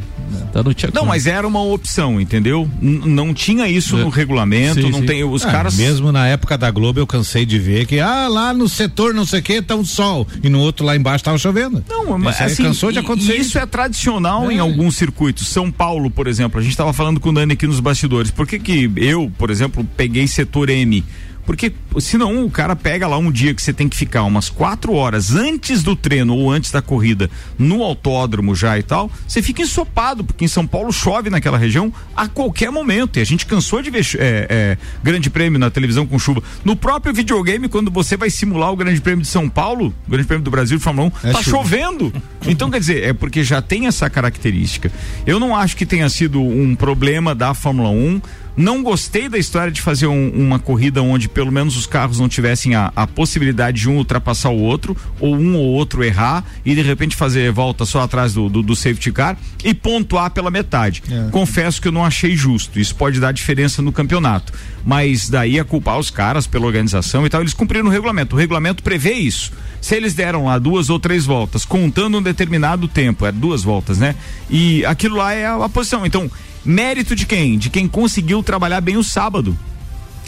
Então 0.49 0.63
não 0.63 0.73
tinha 0.73 0.89
Não, 0.93 1.01
como. 1.01 1.11
mas 1.11 1.27
era 1.27 1.47
uma 1.47 1.61
opção, 1.61 2.19
entendeu? 2.19 2.67
N- 2.81 3.01
não 3.07 3.33
tinha 3.33 3.67
isso 3.67 3.97
no 3.97 4.09
regulamento, 4.09 4.81
Sim, 4.81 4.89
não 4.89 4.99
sim. 4.99 5.05
tem 5.05 5.23
os 5.23 5.45
Ah, 5.45 5.51
caras 5.51 5.75
Mesmo 5.75 6.11
na 6.11 6.27
época 6.27 6.57
da 6.57 6.71
Globo 6.71 6.99
eu 6.99 7.05
cansei 7.05 7.45
de 7.45 7.59
ver 7.59 7.85
que, 7.85 7.99
ah, 7.99 8.27
lá 8.27 8.53
no 8.53 8.67
setor 8.69 9.13
não 9.13 9.25
sei 9.25 9.39
o 9.41 9.43
que 9.43 9.61
tá 9.61 9.75
um 9.75 9.85
sol 9.85 10.27
e 10.41 10.49
no 10.49 10.59
outro 10.59 10.85
lá 10.85 10.95
embaixo 10.95 11.23
tava 11.23 11.37
chovendo. 11.37 11.83
Não, 11.89 12.17
mas 12.17 12.39
assim, 12.41 12.63
cansou 12.63 12.91
de 12.91 12.99
acontecer 12.99 13.35
isso 13.35 13.57
é 13.59 13.65
tradicional 13.65 14.51
em 14.51 14.59
alguns 14.59 14.95
circuitos. 14.95 15.47
São 15.47 15.69
Paulo, 15.77 16.09
por 16.09 16.27
exemplo, 16.27 16.59
a 16.59 16.63
gente 16.63 16.71
estava 16.71 16.93
falando 16.93 17.19
com 17.19 17.29
o 17.29 17.33
Dani 17.33 17.53
aqui 17.53 17.67
nos 17.67 17.79
bastidores. 17.79 18.31
Por 18.31 18.47
que 18.47 18.59
que 18.59 18.91
eu, 18.97 19.31
por 19.37 19.49
exemplo, 19.49 19.85
peguei 19.97 20.27
setor 20.27 20.69
M? 20.69 21.03
Porque 21.45 21.73
senão 21.99 22.45
o 22.45 22.49
cara 22.49 22.75
pega 22.75 23.07
lá 23.07 23.17
um 23.17 23.31
dia 23.31 23.53
que 23.53 23.61
você 23.61 23.73
tem 23.73 23.89
que 23.89 23.97
ficar 23.97 24.23
umas 24.23 24.49
quatro 24.49 24.93
horas 24.93 25.35
antes 25.35 25.83
do 25.83 25.95
treino 25.95 26.35
ou 26.35 26.51
antes 26.51 26.71
da 26.71 26.81
corrida 26.81 27.29
no 27.57 27.83
autódromo 27.83 28.55
já 28.55 28.77
e 28.77 28.83
tal, 28.83 29.11
você 29.27 29.41
fica 29.41 29.61
ensopado, 29.61 30.23
porque 30.23 30.45
em 30.45 30.47
São 30.47 30.65
Paulo 30.65 30.91
chove 30.91 31.29
naquela 31.29 31.57
região 31.57 31.91
a 32.15 32.27
qualquer 32.27 32.71
momento. 32.71 33.19
E 33.19 33.21
a 33.21 33.25
gente 33.25 33.45
cansou 33.45 33.81
de 33.81 33.89
ver 33.89 34.05
é, 34.17 34.47
é, 34.49 34.77
grande 35.03 35.29
prêmio 35.29 35.59
na 35.59 35.69
televisão 35.69 36.05
com 36.05 36.17
chuva. 36.17 36.41
No 36.63 36.75
próprio 36.75 37.13
videogame, 37.13 37.67
quando 37.67 37.91
você 37.91 38.15
vai 38.15 38.29
simular 38.29 38.71
o 38.71 38.75
grande 38.75 39.01
prêmio 39.01 39.23
de 39.23 39.27
São 39.29 39.49
Paulo, 39.49 39.93
o 40.07 40.11
grande 40.11 40.27
prêmio 40.27 40.43
do 40.43 40.51
Brasil 40.51 40.77
de 40.77 40.83
Fórmula 40.83 41.11
1, 41.23 41.27
É 41.29 41.31
tá 41.33 41.43
chuva. 41.43 41.57
chovendo. 41.57 42.13
Então, 42.47 42.69
quer 42.69 42.79
dizer, 42.79 43.03
é 43.03 43.13
porque 43.13 43.43
já 43.43 43.61
tem 43.61 43.87
essa 43.87 44.09
característica. 44.09 44.91
Eu 45.25 45.39
não 45.39 45.55
acho 45.55 45.75
que 45.75 45.85
tenha 45.85 46.09
sido 46.09 46.41
um 46.41 46.75
problema 46.75 47.33
da 47.35 47.53
Fórmula 47.53 47.89
1. 47.89 48.21
Não 48.55 48.83
gostei 48.83 49.27
da 49.27 49.37
história 49.37 49.71
de 49.71 49.81
fazer 49.81 50.05
um- 50.05 50.29
uma 50.29 50.59
corrida 50.59 51.01
onde 51.01 51.27
pelo 51.27 51.51
menos 51.51 51.75
os 51.75 51.87
carros 51.87 52.19
não 52.19 52.29
tivessem 52.29 52.75
a, 52.75 52.91
a 52.95 53.07
possibilidade 53.07 53.81
de 53.81 53.89
um 53.89 53.97
ultrapassar 53.97 54.49
o 54.49 54.59
outro, 54.59 54.95
ou 55.19 55.35
um 55.35 55.55
ou 55.55 55.65
outro 55.65 56.03
errar 56.03 56.43
e 56.63 56.75
de 56.75 56.81
repente 56.83 57.15
fazer 57.15 57.51
volta 57.51 57.83
só 57.85 58.01
atrás 58.01 58.33
do, 58.35 58.49
do, 58.49 58.61
do 58.61 58.75
safety 58.75 59.11
car 59.11 59.37
e 59.63 59.73
pontuar 59.73 60.29
pela 60.31 60.51
metade. 60.51 61.01
Confesso 61.31 61.81
que 61.81 61.87
eu 61.87 61.91
não 61.91 62.05
achei 62.05 62.35
justo. 62.35 62.79
Isso 62.79 62.95
pode 62.95 63.19
dar 63.19 63.31
diferença 63.31 63.81
no 63.81 63.91
campeonato. 63.91 64.53
Mas 64.85 65.29
daí 65.29 65.59
a 65.59 65.63
culpar 65.65 65.97
os 65.97 66.11
caras 66.11 66.45
pela 66.45 66.65
organização 66.67 67.25
e 67.25 67.29
tal, 67.29 67.41
eles 67.41 67.53
cumpriram 67.53 67.87
o 67.87 67.89
regulamento. 67.89 68.35
O 68.35 68.39
regulamento 68.39 68.83
prevê 68.83 69.13
isso. 69.13 69.51
Se 69.81 69.95
eles 69.95 70.13
deram 70.13 70.45
lá 70.45 70.59
duas 70.59 70.89
ou 70.89 70.99
três 70.99 71.25
voltas, 71.25 71.65
contando 71.65 72.17
um 72.19 72.21
determinado 72.21 72.87
tempo, 72.87 73.25
é 73.25 73.31
duas 73.31 73.63
voltas, 73.63 73.97
né? 73.97 74.15
E 74.49 74.85
aquilo 74.85 75.15
lá 75.17 75.33
é 75.33 75.45
a, 75.45 75.55
a 75.65 75.69
posição. 75.69 76.05
Então, 76.05 76.29
mérito 76.65 77.15
de 77.15 77.25
quem? 77.25 77.57
De 77.57 77.69
quem 77.69 77.87
conseguiu 77.87 78.41
trabalhar 78.43 78.81
bem 78.81 78.97
o 78.97 79.03
sábado. 79.03 79.57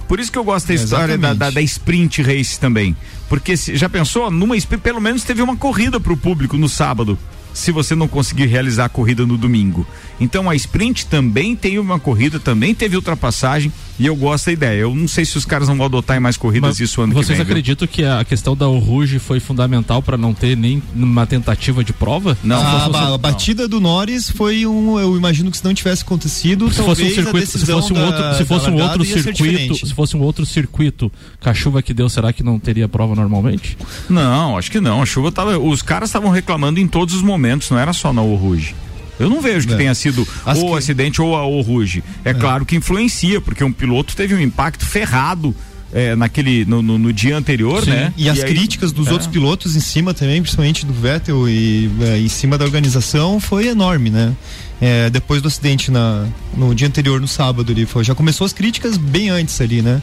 Por 0.08 0.20
isso 0.20 0.32
que 0.32 0.38
eu 0.38 0.44
gosto 0.44 0.68
da 0.68 0.74
história 0.76 1.18
da, 1.18 1.34
da, 1.34 1.50
da 1.50 1.62
sprint 1.62 2.22
race 2.22 2.60
também. 2.60 2.96
Porque 3.28 3.58
se- 3.58 3.76
já 3.76 3.90
pensou, 3.90 4.30
numa 4.30 4.56
sprint, 4.56 4.82
pelo 4.84 5.02
menos 5.02 5.24
teve 5.24 5.42
uma 5.42 5.56
corrida 5.58 6.00
para 6.00 6.14
o 6.14 6.18
público 6.18 6.58
no 6.58 6.70
sábado. 6.70 7.18
Se 7.54 7.72
você 7.72 7.96
não 7.96 8.08
conseguir 8.08 8.46
realizar 8.48 8.86
a 8.86 8.90
corrida 8.90 9.26
no 9.26 9.38
domingo. 9.38 9.88
Então 10.20 10.50
a 10.50 10.56
sprint 10.56 11.06
também 11.08 11.56
tem 11.56 11.80
uma 11.80 11.98
corrida, 11.98 12.38
também 12.40 12.76
teve 12.76 12.96
ultrapassagem 12.98 13.72
e 14.00 14.06
eu 14.06 14.16
gosto 14.16 14.46
da 14.48 14.52
ideia. 14.52 14.80
Eu 14.82 14.94
não 14.94 15.08
sei 15.08 15.26
se 15.26 15.38
os 15.38 15.46
caras 15.46 15.68
não 15.68 15.76
vão 15.78 15.86
adotar 15.86 16.18
em 16.18 16.20
mais 16.20 16.38
corridas 16.38 16.80
isso 16.80 17.02
ano 17.02 17.14
que 17.14 17.18
Vocês 17.18 17.38
vem. 17.38 17.46
viu? 17.46 17.54
acreditam 17.54 17.88
que 17.88 18.04
a 18.04 18.24
questão 18.24 18.56
da 18.56 18.66
Ruge 18.66 19.20
foi 19.20 19.40
fundamental 19.40 20.02
pra 20.02 20.18
não 20.18 20.34
ter 20.34 20.56
nem 20.56 20.82
uma 20.96 21.26
tentativa 21.26 21.84
de 21.84 21.94
prova? 21.94 22.38
Não, 22.44 22.60
Se 22.60 22.66
a, 22.66 22.80
fosse- 22.82 23.14
a 23.14 23.18
batida 23.18 23.68
do 23.68 23.80
Norris 23.80 24.30
foi 24.30 24.66
um. 24.66 25.00
Eu 25.00 25.16
imagino 25.18 25.50
que 25.50 25.58
se 25.58 25.64
não 25.66 25.74
tivesse 25.74 26.04
acontecido, 26.04 26.72
se 26.72 26.82
fosse 26.84 27.04
um 27.04 27.10
circuito, 27.10 27.48
se 27.58 27.66
fosse 27.66 27.92
um 27.94 27.96
da- 27.96 28.06
outro, 28.06 28.34
se 28.34 28.40
da 28.40 28.46
fosse 28.46 28.70
um 28.70 28.82
outro 28.82 29.06
circuito, 29.06 29.88
se 29.88 29.94
fosse 29.94 30.18
um 30.18 30.22
outro 30.22 30.46
circuito, 30.46 31.12
com 31.42 31.50
a 31.50 31.54
chuva 31.54 31.82
que 31.82 31.94
deu, 31.94 32.10
será 32.10 32.32
que 32.34 32.44
não 32.44 32.60
teria 32.60 32.88
prova 32.88 33.16
normalmente? 33.16 33.78
Não, 34.10 34.58
acho 34.58 34.70
que 34.72 34.80
não. 34.80 35.02
A 35.02 35.06
chuva 35.06 35.32
tava. 35.32 35.58
Os 35.58 35.82
caras 35.82 36.10
estavam 36.10 36.30
reclamando 36.30 36.80
em 36.80 36.88
todos 36.88 37.16
os 37.16 37.22
momentos, 37.22 37.70
não 37.70 37.78
era 37.80 37.94
só 37.94 38.12
na 38.14 38.22
Ruge. 38.22 38.76
Eu 39.20 39.30
não 39.30 39.42
vejo 39.42 39.68
que 39.68 39.74
É. 39.74 39.78
tenha 39.78 39.96
sido 39.96 40.28
As 40.46 40.58
ou 40.60 40.72
que- 40.72 40.78
acidente 40.78 41.22
ou 41.22 41.36
a 41.36 41.42
Ruge. 41.64 42.04
É, 42.24 42.34
claro 42.34 42.66
que 42.66 42.76
influencia, 42.76 43.40
porque 43.40 43.64
um 43.64 43.72
piloto 43.72 44.16
teve 44.16 44.36
um 44.36 44.40
impacto 44.40 44.86
ferrado 44.86 45.56
é, 45.94 46.14
naquele 46.14 46.66
no, 46.66 46.82
no- 46.82 46.98
no 46.98 47.14
dia 47.14 47.38
anterior, 47.38 47.82
Sim, 47.84 47.92
né? 47.92 48.14
E 48.18 48.28
as 48.28 48.40
aí- 48.44 48.50
críticas 48.54 48.92
dos 48.92 49.08
é. 49.08 49.12
outros 49.14 49.30
pilotos 49.30 49.78
em 49.78 49.80
cima 49.80 50.14
também, 50.14 50.42
principalmente 50.42 50.86
do 50.86 50.92
Vettel 50.92 51.48
e 51.48 51.90
é, 52.02 52.18
em 52.20 52.28
cima 52.28 52.58
da 52.58 52.66
organização, 52.66 53.40
foi 53.40 53.68
enorme, 53.68 54.10
né? 54.10 54.34
É, 54.82 55.10
depois 55.10 55.42
do 55.42 55.48
acidente 55.48 55.90
na, 55.90 56.26
no 56.58 56.76
dia 56.76 56.86
anterior, 56.88 57.22
no 57.22 57.30
sábado 57.30 57.72
ali, 57.72 57.86
foi, 57.86 58.04
já 58.04 58.14
começou 58.14 58.44
as 58.44 58.52
críticas 58.52 58.98
bem 58.98 59.30
antes 59.30 59.62
ali, 59.62 59.82
né? 59.82 60.02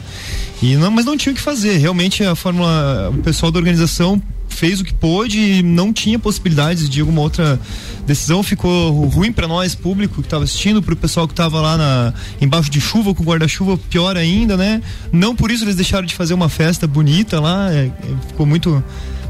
E 0.63 0.75
não, 0.77 0.89
mas 0.89 1.05
não 1.05 1.15
tinha 1.15 1.31
o 1.31 1.35
que 1.35 1.41
fazer. 1.41 1.77
Realmente 1.77 2.23
a 2.23 2.33
Fórmula, 2.33 3.11
o 3.13 3.21
pessoal 3.21 3.51
da 3.51 3.59
organização 3.59 4.19
fez 4.53 4.79
o 4.79 4.83
que 4.83 4.93
pôde 4.93 5.39
e 5.39 5.63
não 5.63 5.91
tinha 5.91 6.17
possibilidades 6.17 6.89
de 6.89 7.01
alguma 7.01 7.21
outra 7.21 7.59
decisão. 8.05 8.41
Ficou 8.43 8.91
ruim 9.07 9.31
para 9.31 9.47
nós, 9.47 9.75
público 9.75 10.21
que 10.21 10.27
estava 10.27 10.43
assistindo, 10.43 10.81
para 10.81 10.93
o 10.93 10.97
pessoal 10.97 11.27
que 11.27 11.33
estava 11.33 11.59
lá 11.59 11.77
na, 11.77 12.13
embaixo 12.39 12.69
de 12.69 12.79
chuva, 12.79 13.13
com 13.13 13.23
guarda-chuva, 13.23 13.77
pior 13.89 14.15
ainda, 14.15 14.55
né? 14.55 14.81
Não 15.11 15.35
por 15.35 15.51
isso 15.51 15.63
eles 15.63 15.75
deixaram 15.75 16.05
de 16.05 16.15
fazer 16.15 16.33
uma 16.33 16.49
festa 16.49 16.87
bonita 16.87 17.39
lá, 17.39 17.71
é, 17.73 17.85
é, 17.85 17.91
ficou 18.27 18.45
muito. 18.45 18.83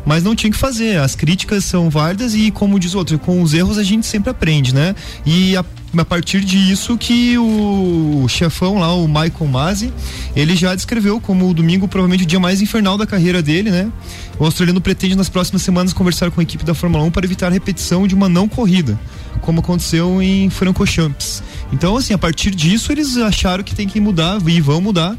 Mas 0.05 0.21
não 0.21 0.35
tinha 0.35 0.51
que 0.51 0.57
fazer. 0.57 0.97
As 0.97 1.15
críticas 1.15 1.63
são 1.63 1.89
válidas 1.89 2.35
e, 2.35 2.51
como 2.51 2.77
diz 2.77 2.93
o 2.93 2.97
outro, 2.97 3.17
com 3.17 3.41
os 3.41 3.53
erros 3.53 3.77
a 3.77 3.83
gente 3.83 4.05
sempre 4.05 4.29
aprende, 4.29 4.75
né? 4.75 4.93
E 5.25 5.55
a, 5.55 5.63
a 5.97 6.03
partir 6.03 6.41
disso 6.41 6.97
que 6.97 7.37
o, 7.37 8.25
chefão 8.27 8.79
lá, 8.79 8.93
o 8.93 9.07
Michael 9.07 9.47
Masi, 9.49 9.93
ele 10.35 10.57
já 10.57 10.75
descreveu 10.75 11.21
como 11.21 11.49
o 11.49 11.53
domingo 11.53 11.87
provavelmente 11.87 12.23
o 12.23 12.27
dia 12.27 12.39
mais 12.39 12.61
infernal 12.61 12.97
da 12.97 13.05
carreira 13.05 13.41
dele, 13.41 13.71
né? 13.71 13.89
O 14.39 14.45
australiano 14.45 14.81
pretende 14.81 15.15
nas 15.15 15.29
próximas 15.29 15.61
semanas 15.61 15.93
conversar 15.93 16.31
com 16.31 16.39
a 16.39 16.43
equipe 16.43 16.63
da 16.63 16.73
Fórmula 16.73 17.03
1 17.05 17.11
para 17.11 17.25
evitar 17.25 17.47
a 17.47 17.51
repetição 17.51 18.07
de 18.07 18.15
uma 18.15 18.27
não 18.27 18.47
corrida, 18.47 18.99
como 19.41 19.59
aconteceu 19.59 20.21
em 20.21 20.49
Francorchamps. 20.49 21.43
Então, 21.71 21.95
assim, 21.95 22.13
a 22.13 22.17
partir 22.17 22.51
disso 22.51 22.91
eles 22.91 23.15
acharam 23.17 23.63
que 23.63 23.75
tem 23.75 23.87
que 23.87 23.99
mudar 23.99 24.39
e 24.47 24.59
vão 24.59 24.81
mudar. 24.81 25.15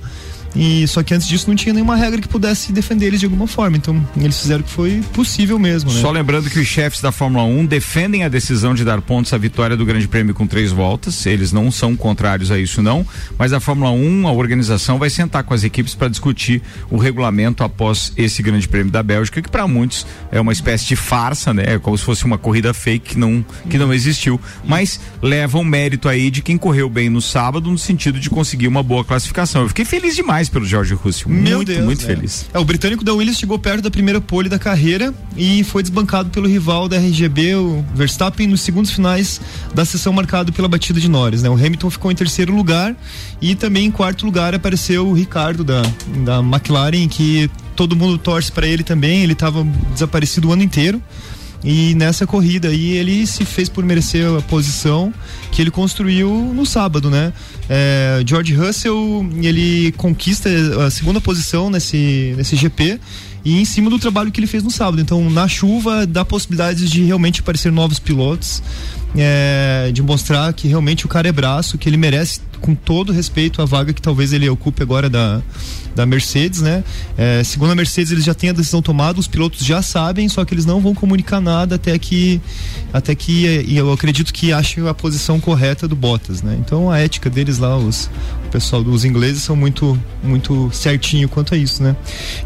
E 0.54 0.86
só 0.86 1.02
que 1.02 1.12
antes 1.12 1.26
disso 1.26 1.48
não 1.48 1.56
tinha 1.56 1.72
nenhuma 1.72 1.96
regra 1.96 2.20
que 2.20 2.28
pudesse 2.28 2.72
defender 2.72 3.06
eles 3.06 3.20
de 3.20 3.26
alguma 3.26 3.46
forma. 3.46 3.76
Então, 3.76 4.06
eles 4.16 4.40
fizeram 4.40 4.60
o 4.60 4.64
que 4.64 4.70
foi 4.70 5.02
possível 5.12 5.58
mesmo, 5.58 5.92
né? 5.92 6.00
Só 6.00 6.10
lembrando 6.10 6.48
que 6.48 6.58
os 6.58 6.66
chefes 6.66 7.00
da 7.00 7.10
Fórmula 7.10 7.44
1 7.44 7.66
defendem 7.66 8.24
a 8.24 8.28
decisão 8.28 8.74
de 8.74 8.84
dar 8.84 9.00
pontos 9.00 9.32
à 9.32 9.38
vitória 9.38 9.76
do 9.76 9.84
Grande 9.84 10.06
Prêmio 10.06 10.34
com 10.34 10.46
três 10.46 10.70
voltas. 10.70 11.26
Eles 11.26 11.52
não 11.52 11.70
são 11.70 11.96
contrários 11.96 12.50
a 12.50 12.58
isso, 12.58 12.80
não. 12.80 13.04
Mas 13.38 13.52
a 13.52 13.60
Fórmula 13.60 13.90
1, 13.90 14.28
a 14.28 14.32
organização, 14.32 14.98
vai 14.98 15.10
sentar 15.10 15.42
com 15.42 15.54
as 15.54 15.64
equipes 15.64 15.94
para 15.94 16.08
discutir 16.08 16.62
o 16.90 16.96
regulamento 16.96 17.64
após 17.64 18.12
esse 18.16 18.42
Grande 18.42 18.68
Prêmio 18.68 18.92
da 18.92 19.02
Bélgica, 19.02 19.42
que 19.42 19.50
para 19.50 19.66
muitos 19.66 20.06
é 20.30 20.40
uma 20.40 20.52
espécie 20.52 20.86
de 20.86 20.96
farsa, 20.96 21.52
né? 21.52 21.64
É 21.66 21.78
como 21.78 21.98
se 21.98 22.04
fosse 22.04 22.24
uma 22.24 22.38
corrida 22.38 22.72
fake 22.72 23.14
que 23.14 23.18
não, 23.18 23.44
que 23.68 23.76
não 23.76 23.92
existiu. 23.92 24.40
Mas 24.64 25.00
leva 25.20 25.58
um 25.58 25.64
mérito 25.64 26.08
aí 26.08 26.30
de 26.30 26.42
quem 26.42 26.56
correu 26.56 26.88
bem 26.88 27.10
no 27.10 27.20
sábado, 27.20 27.70
no 27.70 27.78
sentido 27.78 28.20
de 28.20 28.30
conseguir 28.30 28.68
uma 28.68 28.82
boa 28.82 29.04
classificação. 29.04 29.62
Eu 29.62 29.68
fiquei 29.68 29.84
feliz 29.84 30.14
demais 30.14 30.43
pelo 30.48 30.64
George 30.64 30.94
Russell. 30.94 31.28
Meu 31.28 31.58
muito, 31.58 31.68
Deus, 31.68 31.84
muito 31.84 32.02
é. 32.02 32.06
feliz. 32.06 32.46
É, 32.52 32.58
o 32.58 32.64
britânico 32.64 33.04
da 33.04 33.12
Williams 33.12 33.38
chegou 33.38 33.58
perto 33.58 33.82
da 33.82 33.90
primeira 33.90 34.20
pole 34.20 34.48
da 34.48 34.58
carreira 34.58 35.12
e 35.36 35.64
foi 35.64 35.82
desbancado 35.82 36.30
pelo 36.30 36.46
rival 36.46 36.88
da 36.88 36.96
RGB, 36.96 37.54
o 37.56 37.84
Verstappen, 37.94 38.46
nos 38.46 38.60
segundos 38.60 38.90
finais 38.90 39.40
da 39.74 39.84
sessão 39.84 40.12
marcado 40.12 40.52
pela 40.52 40.68
batida 40.68 41.00
de 41.00 41.08
Norris. 41.08 41.42
Né? 41.42 41.48
O 41.48 41.54
Hamilton 41.54 41.90
ficou 41.90 42.10
em 42.10 42.14
terceiro 42.14 42.54
lugar 42.54 42.96
e 43.40 43.54
também 43.54 43.86
em 43.86 43.90
quarto 43.90 44.24
lugar 44.24 44.54
apareceu 44.54 45.06
o 45.08 45.12
Ricardo 45.12 45.64
da, 45.64 45.82
da 46.24 46.40
McLaren, 46.40 47.08
que 47.08 47.50
todo 47.74 47.96
mundo 47.96 48.18
torce 48.18 48.50
para 48.50 48.66
ele 48.66 48.82
também. 48.82 49.22
Ele 49.22 49.32
estava 49.32 49.64
desaparecido 49.92 50.48
o 50.48 50.52
ano 50.52 50.62
inteiro. 50.62 51.02
E 51.64 51.94
nessa 51.94 52.26
corrida 52.26 52.68
aí 52.68 52.92
ele 52.92 53.26
se 53.26 53.44
fez 53.44 53.68
por 53.68 53.84
merecer 53.84 54.26
a 54.36 54.42
posição 54.42 55.12
que 55.50 55.62
ele 55.62 55.70
construiu 55.70 56.30
no 56.54 56.66
sábado, 56.66 57.10
né? 57.10 57.32
É, 57.68 58.22
George 58.26 58.54
Russell, 58.54 59.26
ele 59.42 59.92
conquista 59.92 60.50
a 60.84 60.90
segunda 60.90 61.20
posição 61.20 61.70
nesse, 61.70 62.34
nesse 62.36 62.54
GP 62.54 63.00
e 63.44 63.60
em 63.60 63.64
cima 63.64 63.88
do 63.90 63.98
trabalho 63.98 64.32
que 64.32 64.40
ele 64.40 64.46
fez 64.46 64.62
no 64.62 64.70
sábado. 64.70 65.00
Então, 65.00 65.30
na 65.30 65.46
chuva, 65.46 66.06
dá 66.06 66.24
possibilidades 66.24 66.90
de 66.90 67.02
realmente 67.04 67.40
aparecer 67.40 67.70
novos 67.70 67.98
pilotos, 67.98 68.62
é, 69.16 69.90
de 69.92 70.02
mostrar 70.02 70.52
que 70.52 70.66
realmente 70.66 71.04
o 71.06 71.08
cara 71.08 71.28
é 71.28 71.32
braço, 71.32 71.78
que 71.78 71.88
ele 71.88 71.96
merece, 71.96 72.40
com 72.64 72.74
todo 72.74 73.12
respeito, 73.12 73.60
a 73.60 73.66
vaga 73.66 73.92
que 73.92 74.00
talvez 74.00 74.32
ele 74.32 74.48
ocupe 74.48 74.82
agora 74.82 75.10
da, 75.10 75.42
da 75.94 76.06
Mercedes, 76.06 76.62
né? 76.62 76.82
É, 77.14 77.44
segundo 77.44 77.72
a 77.72 77.74
Mercedes, 77.74 78.10
eles 78.10 78.24
já 78.24 78.32
têm 78.32 78.48
a 78.48 78.52
decisão 78.54 78.80
tomada, 78.80 79.20
os 79.20 79.26
pilotos 79.26 79.62
já 79.66 79.82
sabem, 79.82 80.30
só 80.30 80.46
que 80.46 80.54
eles 80.54 80.64
não 80.64 80.80
vão 80.80 80.94
comunicar 80.94 81.42
nada 81.42 81.74
até 81.74 81.98
que, 81.98 82.40
até 82.90 83.14
que 83.14 83.62
e 83.68 83.76
eu 83.76 83.92
acredito 83.92 84.32
que 84.32 84.50
achem 84.50 84.88
a 84.88 84.94
posição 84.94 85.38
correta 85.38 85.86
do 85.86 85.94
Bottas, 85.94 86.42
né? 86.42 86.56
Então, 86.58 86.90
a 86.90 86.98
ética 86.98 87.28
deles 87.28 87.58
lá, 87.58 87.76
os 87.76 88.08
pessoal 88.54 88.84
dos 88.84 89.04
ingleses 89.04 89.42
são 89.42 89.56
muito 89.56 89.98
muito 90.22 90.70
certinho 90.72 91.28
quanto 91.28 91.54
a 91.54 91.56
isso, 91.56 91.82
né? 91.82 91.96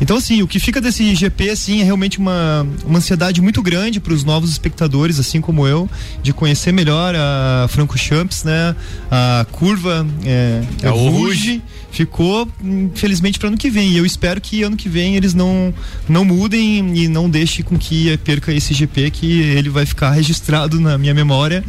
Então 0.01 0.17
assim, 0.17 0.41
o 0.41 0.49
que 0.49 0.59
fica 0.59 0.81
desse 0.81 1.15
GP 1.15 1.51
assim 1.51 1.83
é 1.83 1.85
realmente 1.85 2.19
uma, 2.19 2.67
uma 2.83 2.97
ansiedade 2.97 3.43
muito 3.43 3.63
grande 3.63 4.01
para 4.01 4.15
os 4.15 4.25
novos 4.25 4.51
espectadores, 4.51 5.21
assim 5.21 5.39
como 5.43 5.67
eu, 5.67 5.89
de 6.23 6.33
conhecer 6.33 6.73
melhor 6.73 7.15
a 7.15 7.67
Franco 7.69 7.99
Champs, 7.99 8.43
né? 8.43 8.75
A 9.11 9.47
curva 9.53 10.07
é, 10.25 10.63
É 10.83 10.91
o 10.91 11.11
Rouge 11.11 11.63
ficou 11.91 12.49
infelizmente 12.63 13.39
para 13.39 13.49
ano 13.49 13.57
que 13.57 13.71
vem. 13.71 13.91
E 13.91 13.97
eu 13.97 14.07
espero 14.07 14.41
que 14.41 14.63
ano 14.63 14.77
que 14.77 14.89
vem 14.89 15.17
eles 15.17 15.35
não 15.35 15.73
não 16.09 16.25
mudem 16.25 16.97
e 16.97 17.09
não 17.09 17.29
deixem 17.29 17.65
com 17.65 17.79
que 17.79 18.17
perca 18.19 18.53
esse 18.53 18.75
GP 18.75 19.11
que 19.11 19.41
ele 19.41 19.69
vai 19.69 19.87
ficar 19.87 20.11
registrado 20.11 20.81
na 20.81 20.99
minha 20.99 21.15
memória 21.15 21.65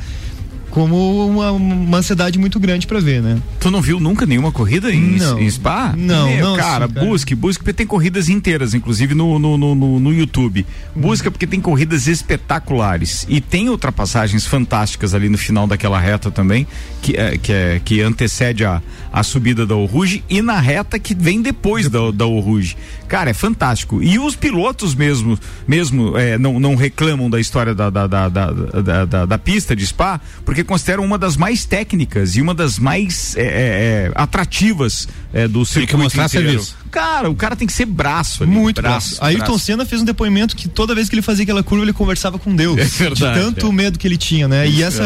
como 0.72 1.28
uma, 1.28 1.52
uma 1.52 1.98
ansiedade 1.98 2.38
muito 2.38 2.60
grande 2.60 2.86
para 2.88 3.00
ver, 3.00 3.22
né? 3.22 3.38
Tu 3.60 3.70
não 3.72 3.82
viu 3.82 4.00
nunca 4.00 4.26
nenhuma 4.26 4.52
corrida 4.52 4.92
em, 4.92 5.18
Não. 5.18 5.40
em 5.40 5.50
Spa? 5.50 5.94
Não, 5.98 6.28
Meu, 6.30 6.46
não, 6.50 6.56
cara, 6.58 6.88
cara. 6.88 7.06
busque, 7.06 7.34
busque, 7.36 7.64
porque 7.64 7.74
tem 7.74 7.88
corridas 7.88 8.30
inteiras, 8.30 8.74
inclusive 8.74 9.14
no, 9.16 9.40
no, 9.40 9.58
no, 9.58 10.00
no- 10.00 10.14
YouTube. 10.14 10.66
Busca 10.96 11.30
porque 11.32 11.48
tem 11.48 11.60
corridas 11.62 12.08
espetaculares. 12.08 13.26
E 13.30 13.40
tem 13.42 13.70
ultrapassagens 13.70 14.46
fantásticas 14.46 15.14
ali 15.14 15.30
no 15.30 15.38
final 15.38 15.68
daquela 15.68 16.00
reta 16.00 16.32
também, 16.32 16.68
que, 17.02 17.16
é, 17.16 17.38
que, 17.38 17.52
é, 17.54 17.82
que 17.84 18.02
antecede 18.02 18.66
a, 18.66 18.82
a 19.12 19.24
subida 19.24 19.66
da 19.66 19.76
Rouge 19.76 20.24
e 20.30 20.42
na 20.42 20.60
reta 20.60 20.98
que 21.00 21.14
vem 21.16 21.42
depois 21.42 21.90
da, 21.90 22.12
da 22.12 22.26
Rouge. 22.26 22.76
Cara, 23.08 23.30
é 23.30 23.34
fantástico. 23.34 24.02
E 24.04 24.20
os 24.20 24.36
pilotos 24.36 24.94
mesmo, 24.94 25.38
mesmo 25.68 26.18
é, 26.18 26.38
não, 26.38 26.60
não 26.60 26.76
reclamam 26.76 27.30
da 27.30 27.40
história 27.40 27.74
da, 27.74 27.90
da, 27.90 28.08
da, 28.08 28.30
da, 28.30 28.52
da, 28.52 29.06
da- 29.06 29.26
da 29.26 29.38
pista 29.38 29.76
de 29.76 29.86
Spa, 29.86 30.20
porque 30.46 30.59
consideram 30.64 31.04
uma 31.04 31.18
das 31.18 31.38
mais 31.38 31.66
técnicas 31.66 32.36
e 32.36 32.42
uma 32.42 32.54
das 32.54 32.80
mais 32.80 33.36
é, 33.36 33.42
é, 33.42 33.46
é, 33.46 34.12
atrativas 34.16 35.08
é, 35.34 35.48
do 35.48 35.64
circuito 35.66 35.98
mostrar 35.98 36.26
inteiro. 36.26 36.48
serviço. 36.50 36.76
Cara, 36.92 37.30
o 37.30 37.36
cara 37.36 37.56
tem 37.56 37.68
que 37.68 37.74
ser 37.74 37.86
braço 37.86 38.44
ali. 38.44 38.52
Muito 38.52 38.82
braço. 38.82 39.10
braço. 39.18 39.24
Ayrton 39.24 39.46
braço. 39.46 39.60
Senna 39.60 39.86
fez 39.86 40.02
um 40.02 40.06
depoimento 40.06 40.56
que 40.56 40.68
toda 40.68 40.96
vez 40.96 41.08
que 41.08 41.14
ele 41.16 41.22
fazia 41.22 41.44
aquela 41.44 41.62
curva 41.62 41.84
ele 41.86 41.94
conversava 41.94 42.40
com 42.40 42.56
Deus. 42.56 42.80
É 42.80 42.84
verdade, 42.86 43.38
de 43.40 43.46
tanto 43.46 43.68
é. 43.68 43.72
medo 43.72 44.00
que 44.00 44.08
ele 44.08 44.18
tinha, 44.18 44.48
né? 44.48 44.68
E 44.68 44.82
essa, 44.82 45.04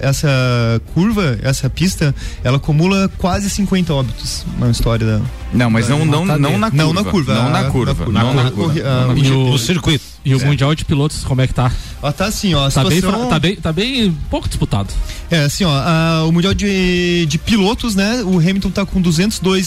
essa 0.00 0.80
curva, 0.94 1.38
essa 1.42 1.68
pista, 1.68 2.14
ela 2.42 2.56
acumula 2.56 3.10
quase 3.18 3.50
50 3.50 3.92
óbitos 3.92 4.46
na 4.58 4.70
história 4.70 5.06
da. 5.06 5.20
Não, 5.52 5.70
mas 5.70 5.88
não, 5.88 6.04
não, 6.04 6.24
Matadeira. 6.24 6.52
não 6.52 6.58
na 6.58 6.70
curva. 6.70 6.84
Não 6.84 6.94
na 6.94 7.04
curva. 7.04 7.34
Não 7.34 7.50
na 7.50 7.60
a- 7.60 7.70
curva. 7.70 8.06
na 8.12 8.22
Não 8.24 8.34
na 8.34 8.50
curva. 8.50 8.80
Ah, 8.84 9.00
Não 9.06 9.14
na 9.14 9.14
e 9.14 9.22
curva. 9.22 9.36
o- 9.36 9.50
No 9.52 9.58
circuito. 9.58 10.04
E 10.24 10.34
o 10.34 10.44
Mundial 10.44 10.74
de 10.74 10.84
Pilotos, 10.84 11.22
como 11.22 11.40
é 11.40 11.46
que 11.46 11.54
tá? 11.54 11.70
Ó, 12.02 12.10
tá 12.10 12.26
assim, 12.26 12.52
ó. 12.52 12.66
A 12.66 12.70
Tá 12.70 12.82
bem, 12.82 12.96
situação... 12.96 13.20
fra- 13.20 13.28
tá 13.28 13.38
bem, 13.38 13.56
tá 13.56 13.72
bem 13.72 14.16
pouco 14.28 14.48
disputado. 14.48 14.92
É, 15.30 15.44
assim, 15.44 15.62
ó, 15.64 15.70
a- 15.70 16.24
o 16.26 16.32
Mundial 16.32 16.52
de, 16.52 17.26
de 17.26 17.38
Pilotos, 17.38 17.94
né? 17.94 18.22
O 18.24 18.38
Hamilton 18.38 18.70
tá 18.70 18.84
com 18.84 19.00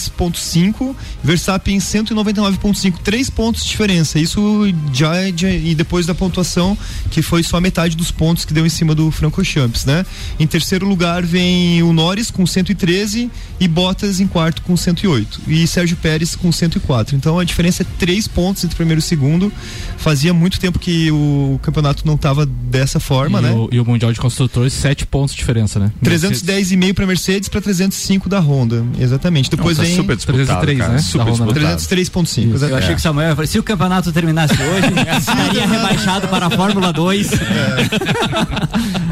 202.5, 0.08 0.94
Verstappen 1.22 1.78
199.5, 1.78 2.98
três 3.02 3.28
pontos 3.28 3.62
de 3.62 3.68
diferença. 3.68 4.18
Isso 4.18 4.72
já 4.92 5.16
é 5.16 5.30
de, 5.30 5.46
e 5.46 5.74
depois 5.74 6.06
da 6.06 6.14
pontuação, 6.14 6.76
que 7.10 7.20
foi 7.22 7.42
só 7.42 7.60
metade 7.60 7.96
dos 7.96 8.10
pontos 8.10 8.44
que 8.44 8.54
deu 8.54 8.64
em 8.64 8.68
cima 8.68 8.94
do 8.94 9.10
Franco 9.10 9.44
Champs, 9.44 9.84
né? 9.84 10.06
Em 10.38 10.46
terceiro 10.46 10.86
lugar 10.86 11.22
vem 11.22 11.82
o 11.82 11.92
Norris 11.92 12.30
com 12.30 12.46
113 12.46 13.30
e 13.58 13.68
Bottas 13.68 14.20
em 14.20 14.26
quarto 14.26 14.62
com 14.62 14.76
108 14.76 15.42
e 15.48 15.66
Sérgio 15.66 15.96
Pérez 15.96 16.34
com 16.34 16.50
104. 16.50 17.16
Então 17.16 17.38
a 17.38 17.44
diferença 17.44 17.82
é 17.82 17.86
três 17.98 18.26
pontos 18.26 18.64
entre 18.64 18.76
primeiro 18.76 19.00
e 19.00 19.02
segundo. 19.02 19.52
Fazia 19.96 20.32
muito 20.32 20.58
tempo 20.58 20.78
que 20.78 21.10
o 21.10 21.58
campeonato 21.62 22.06
não 22.06 22.16
tava 22.16 22.46
dessa 22.46 23.00
forma, 23.00 23.40
e, 23.40 23.42
né? 23.42 23.50
o, 23.52 23.68
e 23.72 23.80
o 23.80 23.84
Mundial 23.84 24.12
de 24.12 24.20
Construtores, 24.20 24.72
sete 24.72 25.06
pontos 25.06 25.34
de 25.34 25.40
diferença, 25.40 25.78
né? 25.78 25.92
310,5 26.02 26.94
para 26.94 27.06
Mercedes 27.06 27.48
para 27.48 27.60
305 27.60 28.28
da 28.28 28.40
Honda. 28.40 28.84
Exatamente. 28.98 29.50
Depois 29.50 29.76
Nossa, 29.76 29.88
vem 29.88 29.89
super 29.96 30.16
disputado, 30.16 30.44
303, 30.46 30.78
cara, 30.78 30.92
né? 30.92 30.98
Super 30.98 31.24
Honda. 31.32 31.52
disputado. 31.52 31.80
303.5. 32.24 32.68
Eu 32.68 32.76
achei 32.76 32.94
que 32.94 33.00
o 33.00 33.02
Samuel 33.02 33.28
ia 33.30 33.34
falar, 33.36 33.46
se 33.46 33.58
o 33.58 33.62
campeonato 33.62 34.12
terminasse 34.12 34.54
hoje, 34.54 34.86
estaria 35.18 35.66
rebaixado 35.66 36.28
para 36.28 36.46
a 36.46 36.50
Fórmula 36.50 36.92
2. 36.92 37.30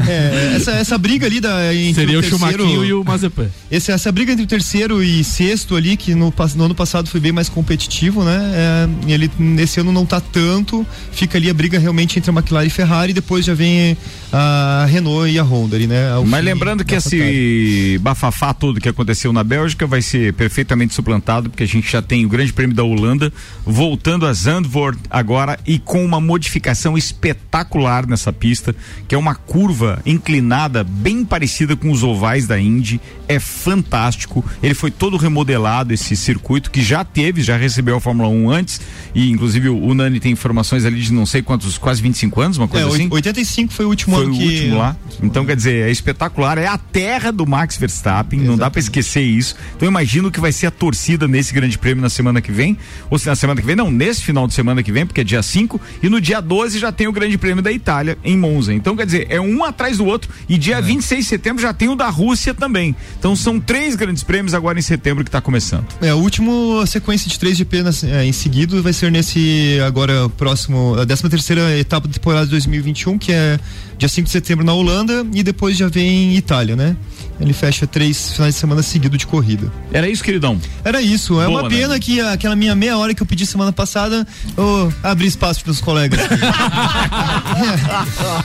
É, 0.09 0.55
essa, 0.57 0.70
essa 0.72 0.99
briga 0.99 1.26
ali 1.26 1.41
da 1.41 1.74
entre 1.74 1.95
Seria 1.95 2.18
o 2.18 2.22
terceiro- 2.22 2.62
Schumacher 2.64 2.85
e 2.89 2.93
o 2.95 3.05
Mazepin. 3.05 3.49
Esse, 3.70 3.93
essa 3.93 4.11
briga 4.11 4.33
entre 4.33 4.45
o 4.45 4.49
terceiro 4.49 5.03
e 5.03 5.22
sexto 5.22 5.76
ali, 5.76 5.97
que 5.97 6.14
no, 6.14 6.33
no 6.57 6.64
ano 6.64 6.74
passado 6.74 7.09
foi 7.09 7.20
bem 7.20 7.33
mais 7.33 7.49
competitivo, 7.49 8.24
né? 8.24 8.39
É, 8.55 9.12
ele 9.12 9.31
nesse 9.39 9.81
ano 9.81 9.93
não 9.93 10.07
tá 10.07 10.20
tanto. 10.20 10.87
Fica 11.12 11.37
ali 11.37 11.51
a 11.51 11.55
briga 11.55 11.79
realmente 11.79 12.18
entre 12.18 12.31
a 12.31 12.35
McLaren 12.35 12.66
e 12.66 12.70
Ferrari, 12.70 13.11
e 13.11 13.14
depois 13.14 13.45
já 13.45 13.55
vem 13.55 13.97
a 14.33 14.87
Renault 14.89 15.31
e 15.31 15.39
a 15.39 15.43
Honda 15.43 15.76
ali, 15.76 15.87
né? 15.87 16.05
Mas 16.26 16.45
lembrando 16.45 16.85
que 16.85 16.95
esse 16.95 17.99
bafafá 18.01 18.55
todo 18.55 18.81
que 18.81 18.89
aconteceu 18.89 19.33
na 19.33 19.45
Bélgica 19.45 19.87
vai 19.87 20.01
ser 20.03 20.33
perfeitamente 20.69 20.95
suplantado, 20.95 21.49
porque 21.49 21.62
a 21.62 21.66
gente 21.66 21.91
já 21.91 22.03
tem 22.03 22.27
o 22.27 22.29
Grande 22.29 22.53
Prêmio 22.53 22.77
da 22.77 22.85
Holanda 22.85 23.33
voltando 23.64 24.27
a 24.27 24.33
Zandvoort 24.33 24.99
agora 25.11 25.59
e 25.66 25.79
com 25.79 26.05
uma 26.05 26.21
modificação 26.21 26.97
espetacular 26.99 28.07
nessa 28.07 28.33
pista, 28.33 28.77
que 29.07 29.14
é 29.14 29.19
uma 29.19 29.35
curva 29.35 30.01
inclinada 30.05 30.85
bem 30.85 31.25
parecida 31.25 31.75
com 31.75 31.91
os 31.91 32.03
ovais 32.03 32.47
da 32.47 32.61
Indy. 32.61 33.01
É 33.27 33.39
fantástico. 33.39 34.45
Ele 34.62 34.75
foi 34.75 34.91
todo 34.91 35.16
remodelado 35.16 35.93
esse 35.93 36.14
circuito 36.14 36.71
que 36.71 36.83
já 36.83 37.03
teve, 37.03 37.43
já 37.43 37.57
recebeu 37.57 37.97
a 37.97 38.01
Fórmula 38.01 38.29
1 38.29 38.51
antes 38.51 38.81
e 39.14 39.31
inclusive 39.31 39.69
o, 39.71 39.95
Nani 39.95 40.21
tem 40.21 40.33
informações 40.33 40.85
ali 40.85 41.01
de 41.01 41.12
não 41.12 41.25
sei 41.25 41.41
quantos, 41.43 41.79
quase 41.79 42.03
25 42.03 42.41
anos, 42.41 42.59
uma 42.59 42.66
É, 42.66 42.69
coisa 42.69 42.89
assim. 42.89 43.09
85 43.11 43.73
foi 43.73 43.87
o 43.87 43.89
último 43.89 44.16
Foi 44.16 44.25
ano 44.25 44.35
o 44.35 44.39
que 44.39 44.45
último 44.45 44.79
lá. 44.79 44.97
Então, 45.23 45.45
quer 45.47 45.57
dizer, 45.57 45.89
é 45.89 45.91
espetacular. 45.91 46.59
É 46.59 46.66
a 46.66 46.79
terra 46.79 47.31
do 47.33 47.47
Max 47.47 47.77
Verstappen. 47.77 48.41
Não 48.41 48.57
dá 48.57 48.71
pra 48.71 48.81
esquecer 48.81 49.23
isso. 49.23 49.57
Então, 49.77 49.87
eu 49.87 49.91
imagino 49.91 50.31
que 50.31 50.41
vai 50.41 50.53
ser 50.59 50.67
a 50.67 50.71
torcida 50.71 51.27
nesse 51.29 51.53
grande 51.55 51.79
prêmio 51.79 52.03
na 52.03 52.09
semana 52.11 52.41
que 52.41 52.53
vem. 52.53 52.77
Ou 53.11 53.19
se 53.19 53.27
na 53.27 53.35
semana 53.37 53.61
que 53.61 53.67
vem, 53.67 53.77
não, 53.77 53.91
nesse 53.91 54.23
final 54.23 54.47
de 54.47 54.55
semana 54.55 54.83
que 54.83 54.93
vem, 54.93 55.07
porque 55.07 55.21
é 55.21 55.25
dia 55.25 55.43
5. 55.43 55.81
E 56.03 56.09
no 56.09 56.21
dia 56.21 56.41
12 56.41 56.79
já 56.79 56.93
tem 56.93 57.07
o 57.07 57.13
grande 57.13 57.39
prêmio 57.39 57.63
da 57.63 57.73
Itália, 57.73 58.19
em 58.25 58.37
Monza. 58.37 58.73
Então, 58.75 58.97
quer 58.97 59.07
dizer, 59.07 59.27
é 59.31 59.41
um 59.41 59.65
atrás 59.65 59.99
do 59.99 60.05
outro. 60.07 60.31
E 60.49 60.59
dia 60.59 60.81
26 60.81 61.25
de 61.25 61.29
setembro 61.29 61.63
já 61.63 61.73
tem 61.73 61.89
o 61.89 61.95
da 61.97 62.09
Rússia 62.09 62.53
também. 62.53 62.95
Então, 63.19 63.35
são 63.37 63.59
três 63.61 63.95
grandes 63.95 64.23
prêmios 64.23 64.55
agora 64.55 64.79
em 64.79 64.83
setembro 64.83 65.25
que 65.25 65.31
tá 65.31 65.41
começando. 65.41 65.87
É, 66.01 66.13
o 66.13 66.19
último 66.19 66.81
a 66.83 66.87
sequência 66.87 67.29
de 67.31 67.39
3 67.39 67.57
GP 67.57 67.83
nas- 67.83 68.05
é, 68.05 68.25
em 68.25 68.33
seguida 68.33 68.81
vai 68.83 68.93
ser 68.93 69.11
nesse 69.11 69.79
agora 69.87 70.29
próximo, 70.31 70.95
a 70.99 71.07
13 71.07 71.29
terceira 71.29 71.77
etapa 71.79 72.07
da 72.09 72.15
temporada 72.15 72.45
de 72.47 72.51
2021, 72.53 73.19
que 73.19 73.33
é 73.33 73.59
dia 73.97 74.09
5 74.09 74.27
de 74.27 74.31
setembro 74.33 74.65
na 74.65 74.73
Holanda 74.73 75.27
e 75.33 75.43
depois 75.43 75.77
já 75.77 75.89
vem 75.89 76.37
Itália, 76.37 76.75
né? 76.77 76.97
Ele 77.41 77.53
fecha 77.53 77.86
três 77.86 78.32
finais 78.32 78.55
de 78.55 78.61
semana 78.61 78.82
seguidos 78.82 79.18
de 79.18 79.26
corrida. 79.26 79.70
Era 79.93 80.09
isso, 80.09 80.24
queridão? 80.24 80.61
Era 80.84 81.01
isso. 81.01 81.41
É 81.41 81.47
Boa, 81.47 81.61
uma 81.62 81.68
né? 81.68 81.76
pena 81.76 81.99
que 82.01 82.20
a- 82.20 82.32
aquela 82.32 82.57
minha 82.57 82.74
meia 82.74 82.99
hora 82.99 83.14
que 83.14 83.22
eu 83.22 83.26
pedi 83.26 83.47
semana 83.47 83.72
passada, 83.72 84.26
eu 84.57 84.93
abri 85.03 85.26
espaço 85.28 85.62
para 85.62 85.70
os 85.70 85.80
colegas. 85.80 86.18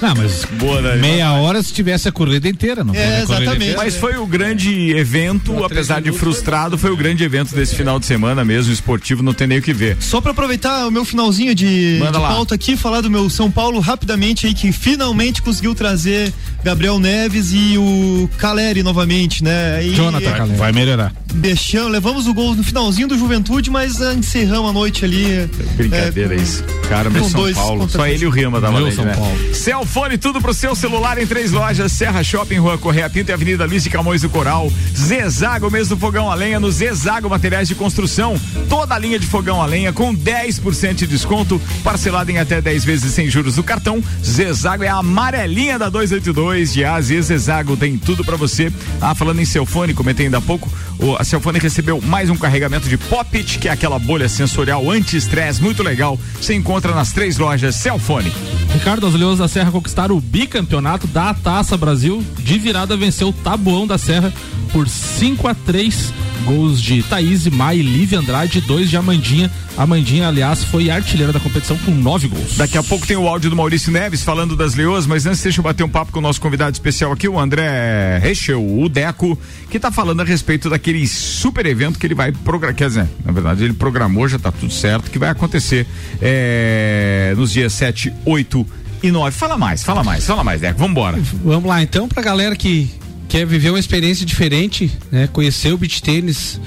Não, 0.02 0.16
mas 0.16 0.46
Boa, 0.60 0.82
né? 0.82 0.96
meia 0.98 1.32
hora 1.34 1.62
se 1.64 1.74
tivesse 1.74 2.08
a 2.08 2.12
corrida 2.12 2.48
inteira, 2.48 2.84
não 2.84 2.94
foi, 2.94 3.04
É, 3.04 3.08
né? 3.10 3.22
Exatamente. 3.24 3.56
inteira. 3.56 3.78
Mas 3.78 3.96
foi 3.96 4.18
o 4.18 4.26
grande 4.28 4.92
evento, 4.92 5.64
apesar 5.64 6.02
de 6.02 6.12
frustrado, 6.12 6.78
foi 6.78 6.92
o 6.92 6.98
grande 6.98 7.24
evento 7.24 7.54
desse 7.56 7.76
final 7.76 8.00
de 8.00 8.06
semana 8.06 8.44
mesmo, 8.46 8.72
esportivo, 8.72 9.24
não 9.24 9.34
tem 9.34 9.48
nem 9.48 9.58
o 9.60 9.62
que 9.62 9.74
ver. 9.74 9.98
Só 10.00 10.22
para 10.22 10.32
aproveitar 10.32 10.88
o 10.88 10.92
meu 10.92 11.06
finalzinho 11.06 11.56
de, 11.56 11.98
Manda 12.00 12.12
de 12.14 12.18
lá. 12.20 12.30
pauta 12.30 12.56
aqui, 12.56 12.76
falar 12.78 13.02
do 13.02 13.10
meu 13.10 13.30
São 13.30 13.50
Paulo 13.50 13.80
rapidamente 13.80 14.46
aí, 14.46 14.54
que 14.54 14.72
finalmente 14.72 15.42
conseguiu 15.42 15.74
trazer 15.74 16.32
Gabriel 16.64 17.00
Neves 17.00 17.52
e 17.54 17.76
o 17.78 18.30
Caleri 18.38 18.83
novamente, 18.84 19.44
né? 19.44 19.84
E, 19.84 19.96
Jonathan 19.96 20.30
é, 20.30 20.34
Caleri. 20.34 20.58
Vai 20.58 20.72
melhorar. 20.72 21.14
Deixamos, 21.34 21.92
levamos 21.92 22.28
o 22.28 22.34
gol 22.34 22.54
no 22.56 22.64
finalzinho 22.64 23.08
do 23.08 23.18
Juventude, 23.18 23.72
mas 23.72 24.02
ah, 24.02 24.14
encerramos 24.14 24.70
a 24.70 24.74
noite 24.74 25.04
ali. 25.04 25.50
Brincadeira 25.76 26.36
é, 26.36 26.38
com- 26.38 26.44
isso. 26.44 26.64
Cara, 26.88 27.10
meu 27.10 27.24
São 27.24 27.42
dois 27.42 27.56
Paulo. 27.58 27.90
Só 27.90 28.06
ele 28.06 28.24
e 28.24 28.28
o 28.28 28.30
Rima 28.30 28.62
da 28.62 28.70
Meu 28.70 28.80
Valente, 28.80 28.96
São 28.96 29.06
né? 29.06 29.16
Paulo. 29.16 29.56
Celfone, 29.56 30.18
tudo 30.18 30.42
pro 30.42 30.54
seu 30.54 30.76
celular 30.76 31.18
em 31.18 31.26
três 31.26 31.52
lojas: 31.52 31.92
Serra 31.92 32.24
Shopping, 32.24 32.58
Rua 32.58 32.78
Correia 32.78 33.10
Pinto 33.10 33.32
e 33.32 33.34
Avenida 33.34 33.66
Luiz 33.66 33.84
de 33.84 33.90
Camões 33.90 34.22
do 34.22 34.30
Coral. 34.30 34.72
Zezago, 34.96 35.72
mesmo 35.72 35.98
fogão 35.98 36.30
a 36.30 36.36
lenha, 36.36 36.60
no 36.60 36.72
Zezago 36.72 37.30
Materiais 37.30 37.68
de 37.68 37.76
Construção. 37.76 38.40
Toda 38.70 38.96
a 38.96 39.00
linha 39.00 39.18
de 39.18 39.26
fogão 39.26 39.62
a 39.62 39.66
lenha 39.66 39.94
com 39.94 40.16
10% 40.16 40.94
de 40.96 41.08
desconto, 41.08 41.62
parcelado 41.84 42.32
em 42.32 42.38
até 42.38 42.62
10 42.62 42.84
vezes 42.84 43.14
sem 43.14 43.30
juros 43.30 43.56
do 43.56 43.64
cartão. 43.64 44.04
Zezago 44.24 44.84
é 44.84 44.88
a 44.88 44.98
amarelinha 44.98 45.80
da 45.80 45.90
282 45.90 46.74
de 46.74 46.84
AZ. 46.84 47.08
Zezago 47.08 47.78
tem 47.78 47.98
tudo 47.98 48.24
pra 48.24 48.36
você. 48.36 48.72
Ah, 49.02 49.14
falando 49.14 49.40
em 49.40 49.46
Celfone, 49.46 49.94
comentei 49.94 50.26
ainda 50.26 50.38
há 50.38 50.42
pouco, 50.42 50.72
o, 51.00 51.16
a 51.16 51.24
Celfone 51.24 51.60
recebeu 51.60 52.00
mais 52.02 52.30
um 52.30 52.36
carregamento 52.36 52.88
de 52.88 52.98
Pop-It, 52.98 53.60
que 53.60 53.68
é 53.68 53.72
aquela 53.72 54.00
bolha 54.00 54.30
sensorial 54.30 54.90
anti-estresse, 54.90 55.62
muito 55.62 55.84
legal. 55.84 56.20
Você 56.40 56.54
encontra 56.54 56.94
nas 56.94 57.12
três 57.12 57.38
lojas 57.38 57.76
Celfone. 57.76 58.32
Ricardo, 58.74 59.08
os 59.08 59.14
Leões 59.14 59.40
da 59.40 59.48
Serra 59.48 59.72
conquistaram 59.72 60.16
o 60.16 60.22
bicampeonato 60.22 61.08
da 61.08 61.34
Taça 61.34 61.78
Brasil. 61.78 62.24
De 62.40 62.58
virada 62.58 62.96
venceu 62.96 63.30
o 63.30 63.34
Tabuão 63.34 63.86
da 63.86 63.98
Serra 63.98 64.34
por 64.72 64.88
5 64.88 65.48
a 65.48 65.54
3 65.54 66.14
Gols 66.46 66.82
de 66.82 67.02
Thaís, 67.04 67.48
Mai, 67.48 67.78
Lívia 67.78 68.20
Andrade, 68.20 68.62
dois 68.62 68.90
de 68.90 68.98
Amandinha. 68.98 69.50
Amandinha, 69.78 70.28
aliás, 70.28 70.64
foi 70.64 70.90
artilheira 70.90 71.34
da 71.34 71.40
competição 71.40 71.78
com 71.80 71.92
nove 71.92 72.28
gols. 72.28 72.58
Daqui 72.58 72.78
a 72.78 72.84
pouco 72.84 73.08
tem 73.08 73.18
o 73.18 73.28
áudio 73.28 73.50
do 73.50 73.56
Maurício 73.56 73.92
Neves 73.92 74.22
falando 74.22 74.56
das 74.56 74.76
leoas, 74.76 75.08
mas 75.08 75.26
antes 75.26 75.42
deixa 75.42 75.60
eu 75.60 75.64
bater 75.64 75.84
um 75.84 75.90
papo 75.90 76.12
com 76.12 76.20
o 76.20 76.22
nosso 76.22 76.40
convidado 76.40 76.74
especial 76.74 77.12
aqui, 77.12 77.28
o 77.28 77.40
André 77.40 78.20
Rechel, 78.20 78.62
o 78.62 78.88
Deco, 78.88 79.38
que 79.70 79.80
tá 79.80 79.92
falando 79.92 80.22
a 80.22 80.24
respeito 80.24 80.70
daquele 80.70 81.08
super 81.08 81.66
evento 81.66 81.98
que 81.98 82.06
ele 82.06 82.16
vai 82.16 82.32
programar, 82.32 82.76
quer 82.76 82.88
dizer, 82.88 83.08
na 83.26 83.32
verdade 83.32 83.64
ele 83.64 83.74
programou, 83.74 84.28
já 84.28 84.38
tá 84.38 84.52
tudo 84.52 84.72
certo, 84.72 85.10
que 85.10 85.18
vai 85.18 85.30
acontecer 85.30 85.88
é, 86.22 87.34
nos 87.36 87.52
dias 87.52 87.74
7, 87.74 88.14
8 88.26 88.68
e 89.02 89.12
9. 89.12 89.32
Fala 89.32 89.58
mais, 89.58 89.84
fala 89.84 90.04
mais, 90.04 90.26
fala 90.26 90.44
mais, 90.44 90.62
Deco, 90.62 90.80
vambora. 90.80 91.18
Vamos 91.44 91.68
lá, 91.68 91.82
então, 91.82 92.08
pra 92.08 92.22
galera 92.22 92.56
que 92.56 92.90
quer 93.34 93.48
viver 93.48 93.72
uma 93.72 93.80
experiência 93.80 94.24
diferente, 94.28 94.92
né? 95.12 95.26
Conhecer 95.34 95.74
o 95.74 95.78
beach 95.78 96.04
tênis 96.04 96.62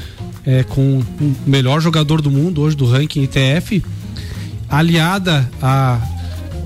é, 0.44 0.64
com 0.64 0.98
o 1.20 1.34
melhor 1.46 1.80
jogador 1.80 2.20
do 2.20 2.28
mundo 2.28 2.60
hoje 2.60 2.74
do 2.76 2.84
ranking 2.84 3.22
ITF, 3.22 3.80
aliada 4.68 5.48
à 5.62 6.00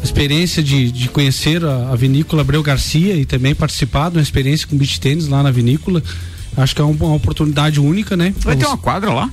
experiência 0.03 0.63
de, 0.63 0.91
de 0.91 1.07
conhecer 1.11 1.63
a, 1.63 1.91
a 1.91 1.97
vinícola 1.97 2.41
Abreu 2.41 2.63
Garcia 2.63 3.15
e 3.15 3.27
também 3.27 3.55
participar 3.55 4.09
de 4.11 4.17
uma 4.17 4.23
experiência 4.23 4.67
com 4.67 4.75
beach 4.75 4.99
tênis 4.99 5.29
lá 5.29 5.43
na 5.43 5.51
vinícola. 5.51 6.03
Acho 6.57 6.75
que 6.75 6.81
é 6.81 6.85
um- 6.85 6.93
uma 6.93 7.15
oportunidade 7.15 7.79
única, 7.79 8.17
né? 8.17 8.35
Vai 8.41 8.57
ter 8.57 8.65
uma 8.67 8.79
quadra 8.79 9.13
lá? 9.13 9.31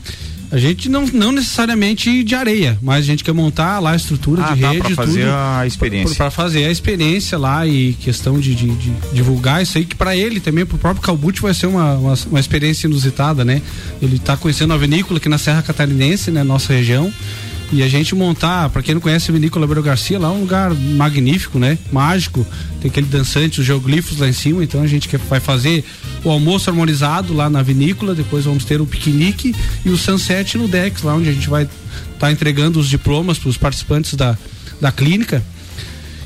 A 0.50 0.58
gente 0.58 0.88
não, 0.88 1.06
não 1.08 1.32
necessariamente 1.34 2.24
de 2.24 2.34
areia, 2.34 2.78
mas 2.82 3.00
a 3.00 3.02
gente 3.08 3.24
quer 3.24 3.34
montar 3.34 3.80
lá 3.80 3.91
a 3.91 3.95
estrutura 3.98 4.43
Ah, 4.45 4.54
de 4.56 4.62
tá, 4.62 4.70
rede. 4.72 4.82
pra 4.82 4.95
fazer 4.95 5.22
tudo, 5.26 5.34
a 5.34 5.68
experiência. 5.68 6.16
Para 6.16 6.32
fazer 6.32 6.64
a 6.66 6.72
experiência 6.72 7.38
lá 7.38 7.68
e 7.68 7.93
questão 8.00 8.39
de, 8.39 8.56
de- 8.56 8.76
de 8.76 8.91
divulgar 9.14 9.62
isso 9.62 9.78
aí, 9.78 9.84
que 9.86 9.95
para 9.95 10.16
ele 10.16 10.39
também, 10.39 10.66
pro 10.66 10.78
próprio 10.78 11.04
Calbucci, 11.04 11.41
vai 11.41 11.54
ser 11.54 11.68
uma, 11.68 11.95
uma, 11.95 12.14
uma 12.32 12.39
experiência 12.39 12.88
inusitada, 12.88 13.43
né? 13.43 13.62
Ele 14.02 14.18
tá 14.20 14.38
conhecendo 14.38 14.74
a 14.74 14.78
vinícola 14.78 15.18
aqui 15.20 15.28
na 15.28 15.38
Serra 15.38 15.62
Catarinense, 15.62 16.32
né? 16.32 16.43
Nossa 16.43 16.72
região. 16.72 17.12
E 17.72 17.84
a 17.84 17.88
gente 17.89 18.15
montar, 18.15 18.70
para 18.70 18.82
quem 18.82 18.95
não 18.95 19.01
conhece 19.01 19.30
vinícola 19.30 19.65
Abreu 19.65 19.84
Garcia, 19.84 20.18
lá 20.18 20.30
é 20.30 20.32
um 20.32 20.39
lugar 20.39 20.74
magnífico, 20.74 21.59
né? 21.59 21.78
Mágico. 21.91 22.47
Tem 22.80 22.89
aquele 22.89 23.07
dançante, 23.07 23.59
os 23.59 23.65
geoglifos 23.65 24.20
lá 24.20 24.28
em 24.28 24.34
cima. 24.34 24.63
Então 24.63 24.82
a 24.82 24.88
gente 24.88 25.09
vai 25.30 25.41
fazer 25.41 25.84
o 26.24 26.30
almoço 26.30 26.70
harmonizado 26.70 27.34
lá 27.34 27.49
na 27.49 27.61
vinícola. 27.61 28.15
Depois 28.15 28.45
vamos 28.45 28.63
ter 28.63 28.80
o 28.80 28.86
piquenique 28.86 29.53
e 29.84 29.89
o 29.89 29.97
sunset 29.97 30.57
no 30.57 30.68
Dex, 30.68 31.01
lá 31.01 31.13
onde 31.13 31.28
a 31.28 31.34
gente 31.34 31.49
vai 31.49 31.68
estar 32.13 32.32
entregando 32.32 32.80
os 32.80 32.88
diplomas 32.88 33.38
para 33.38 33.49
os 33.49 33.57
participantes 33.57 34.13
da, 34.13 34.38
da 34.80 34.91
clínica. 34.91 35.43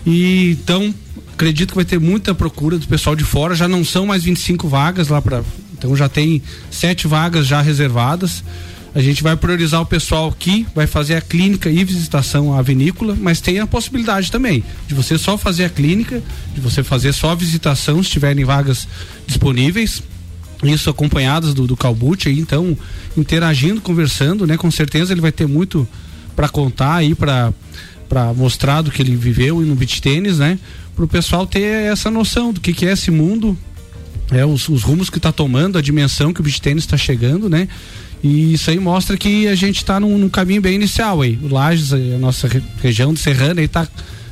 E 0.05 0.51
então 0.61 0.93
acredito 1.33 1.69
que 1.69 1.75
vai 1.75 1.85
ter 1.85 1.99
muita 1.99 2.35
procura 2.35 2.77
do 2.77 2.87
pessoal 2.87 3.15
de 3.15 3.23
fora. 3.23 3.55
Já 3.55 3.67
não 3.67 3.83
são 3.83 4.05
mais 4.05 4.23
25 4.23 4.67
vagas 4.67 5.07
lá 5.07 5.19
para. 5.19 5.43
Então 5.75 5.95
já 5.95 6.07
tem 6.07 6.39
sete 6.69 7.07
vagas 7.07 7.47
já 7.47 7.61
reservadas. 7.61 8.43
A 8.93 9.01
gente 9.01 9.23
vai 9.23 9.37
priorizar 9.37 9.81
o 9.81 9.85
pessoal 9.85 10.31
que 10.31 10.67
vai 10.75 10.85
fazer 10.85 11.15
a 11.15 11.21
clínica 11.21 11.69
e 11.69 11.83
visitação 11.83 12.53
à 12.53 12.61
vinícola, 12.61 13.17
mas 13.19 13.39
tem 13.39 13.59
a 13.59 13.67
possibilidade 13.67 14.29
também 14.29 14.63
de 14.85 14.93
você 14.93 15.17
só 15.17 15.37
fazer 15.37 15.63
a 15.63 15.69
clínica, 15.69 16.21
de 16.53 16.59
você 16.59 16.83
fazer 16.83 17.13
só 17.13 17.31
a 17.31 17.35
visitação 17.35 18.03
se 18.03 18.09
tiverem 18.09 18.43
vagas 18.43 18.87
disponíveis. 19.25 20.03
Isso 20.61 20.89
acompanhadas 20.89 21.53
do, 21.53 21.65
do 21.65 21.77
Calbucci 21.77 22.27
aí, 22.27 22.39
então 22.39 22.77
interagindo, 23.17 23.81
conversando, 23.81 24.45
né? 24.45 24.57
Com 24.57 24.69
certeza 24.69 25.13
ele 25.13 25.21
vai 25.21 25.31
ter 25.31 25.47
muito 25.47 25.87
para 26.35 26.49
contar 26.49 26.95
aí 26.95 27.15
para 27.15 27.53
para 28.07 28.33
mostrar 28.33 28.81
do 28.81 28.91
que 28.91 29.01
ele 29.01 29.15
viveu 29.15 29.61
no 29.61 29.73
beach 29.73 30.01
tênis, 30.01 30.37
né? 30.37 30.59
Para 30.93 31.05
o 31.05 31.07
pessoal 31.07 31.47
ter 31.47 31.61
essa 31.61 32.11
noção 32.11 32.51
do 32.51 32.59
que, 32.59 32.73
que 32.73 32.85
é 32.85 32.91
esse 32.91 33.09
mundo, 33.09 33.57
é 34.29 34.45
os, 34.45 34.67
os 34.67 34.83
rumos 34.83 35.09
que 35.09 35.15
está 35.15 35.31
tomando, 35.31 35.77
a 35.77 35.81
dimensão 35.81 36.33
que 36.33 36.41
o 36.41 36.43
beach 36.43 36.61
tênis 36.61 36.83
está 36.83 36.97
chegando, 36.97 37.49
né? 37.49 37.69
E 38.23 38.53
isso 38.53 38.69
aí 38.69 38.79
mostra 38.79 39.17
que 39.17 39.47
a 39.47 39.55
gente 39.55 39.77
está 39.77 39.99
num, 39.99 40.17
num 40.17 40.29
caminho 40.29 40.61
bem 40.61 40.75
inicial 40.75 41.21
aí. 41.21 41.39
O 41.41 41.47
Lages, 41.47 41.91
a 41.93 41.97
nossa 42.19 42.47
re- 42.47 42.61
região 42.81 43.13
de 43.13 43.19
Serrana, 43.19 43.67
tá 43.67 43.87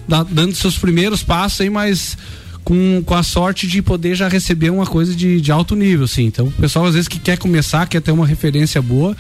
dá- 0.08 0.24
dando 0.24 0.54
seus 0.56 0.78
primeiros 0.78 1.24
passos 1.24 1.62
aí, 1.62 1.70
mas 1.70 2.18
com, 2.64 3.02
com 3.04 3.16
a 3.16 3.24
sorte 3.24 3.66
de 3.68 3.82
poder 3.82 4.14
já 4.16 4.28
receber 4.28 4.70
uma 4.70 4.86
coisa 4.86 5.16
de, 5.16 5.42
de 5.42 5.52
alto 5.52 5.76
nível, 5.76 6.06
assim. 6.06 6.26
Então, 6.26 6.48
o 6.48 6.52
pessoal 6.52 6.86
às 6.86 6.94
vezes 6.94 7.08
que 7.08 7.20
quer 7.20 7.38
começar, 7.38 7.88
quer 7.88 8.02
ter 8.02 8.12
uma 8.12 8.28
referência 8.28 8.80
boa, 8.82 9.18